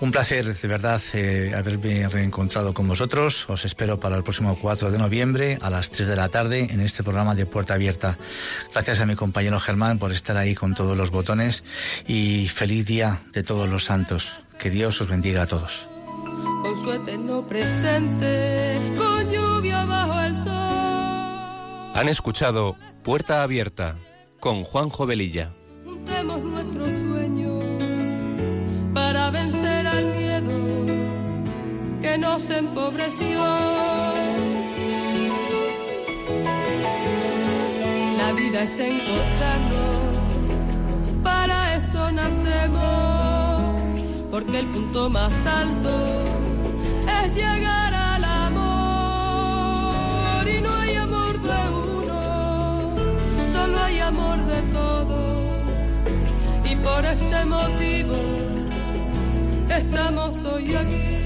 Un 0.00 0.12
placer, 0.12 0.54
de 0.54 0.68
verdad, 0.68 1.02
eh, 1.12 1.52
haberme 1.54 2.08
reencontrado 2.08 2.72
con 2.72 2.88
vosotros. 2.88 3.48
Os 3.50 3.66
espero 3.66 4.00
para 4.00 4.16
el 4.16 4.22
próximo 4.22 4.58
4 4.58 4.90
de 4.90 4.98
noviembre 4.98 5.58
a 5.60 5.68
las 5.68 5.90
3 5.90 6.08
de 6.08 6.16
la 6.16 6.28
tarde 6.28 6.68
en 6.70 6.80
este 6.80 7.02
programa 7.02 7.34
de 7.34 7.44
Puerta 7.44 7.74
Abierta. 7.74 8.16
Gracias 8.72 8.98
a 9.00 9.06
mi 9.06 9.14
compañero 9.14 9.60
Germán 9.60 9.98
por 9.98 10.10
estar 10.10 10.38
ahí 10.38 10.54
con 10.54 10.74
todos 10.74 10.96
los 10.96 11.10
botones 11.10 11.64
y 12.06 12.48
feliz 12.48 12.86
día 12.86 13.20
de 13.32 13.42
todos 13.42 13.68
los 13.68 13.84
santos. 13.84 14.41
Que 14.62 14.70
Dios 14.70 15.00
os 15.00 15.08
bendiga 15.08 15.42
a 15.42 15.46
todos 15.46 15.88
con 16.62 16.80
su 16.80 16.92
eterno 16.92 17.44
presente, 17.44 18.80
con 18.96 19.28
lluvia 19.28 19.84
bajo 19.84 20.20
el 20.20 20.36
sol. 20.36 20.52
Han 21.94 22.08
escuchado 22.08 22.76
Puerta 23.02 23.42
Abierta 23.42 23.96
con 24.38 24.62
Juan 24.62 24.88
Jovelilla. 24.88 25.52
Juntemos 25.84 26.40
nuestro 26.40 26.84
sueño 26.88 27.58
para 28.94 29.32
vencer 29.32 29.84
al 29.84 30.04
miedo 30.04 30.86
que 32.00 32.16
nos 32.18 32.48
empobreció. 32.50 33.40
La 38.16 38.32
vida 38.36 38.62
es 38.62 38.78
encontrarnos, 38.78 39.96
para 41.24 41.74
eso 41.74 42.12
nacemos, 42.12 42.91
porque 44.32 44.58
el 44.60 44.66
punto 44.66 45.10
más 45.10 45.30
alto 45.44 45.90
es 47.22 47.34
llegar 47.36 47.92
al 47.92 48.24
amor 48.24 49.68
y 50.48 50.62
no 50.62 50.74
hay 50.74 50.96
amor 50.96 51.38
de 51.38 51.68
uno, 51.70 52.96
solo 53.52 53.78
hay 53.78 54.00
amor 54.00 54.38
de 54.46 54.62
todos 54.72 55.60
y 56.64 56.76
por 56.76 57.04
ese 57.04 57.44
motivo 57.44 58.16
estamos 59.68 60.42
hoy 60.44 60.76
aquí. 60.76 61.21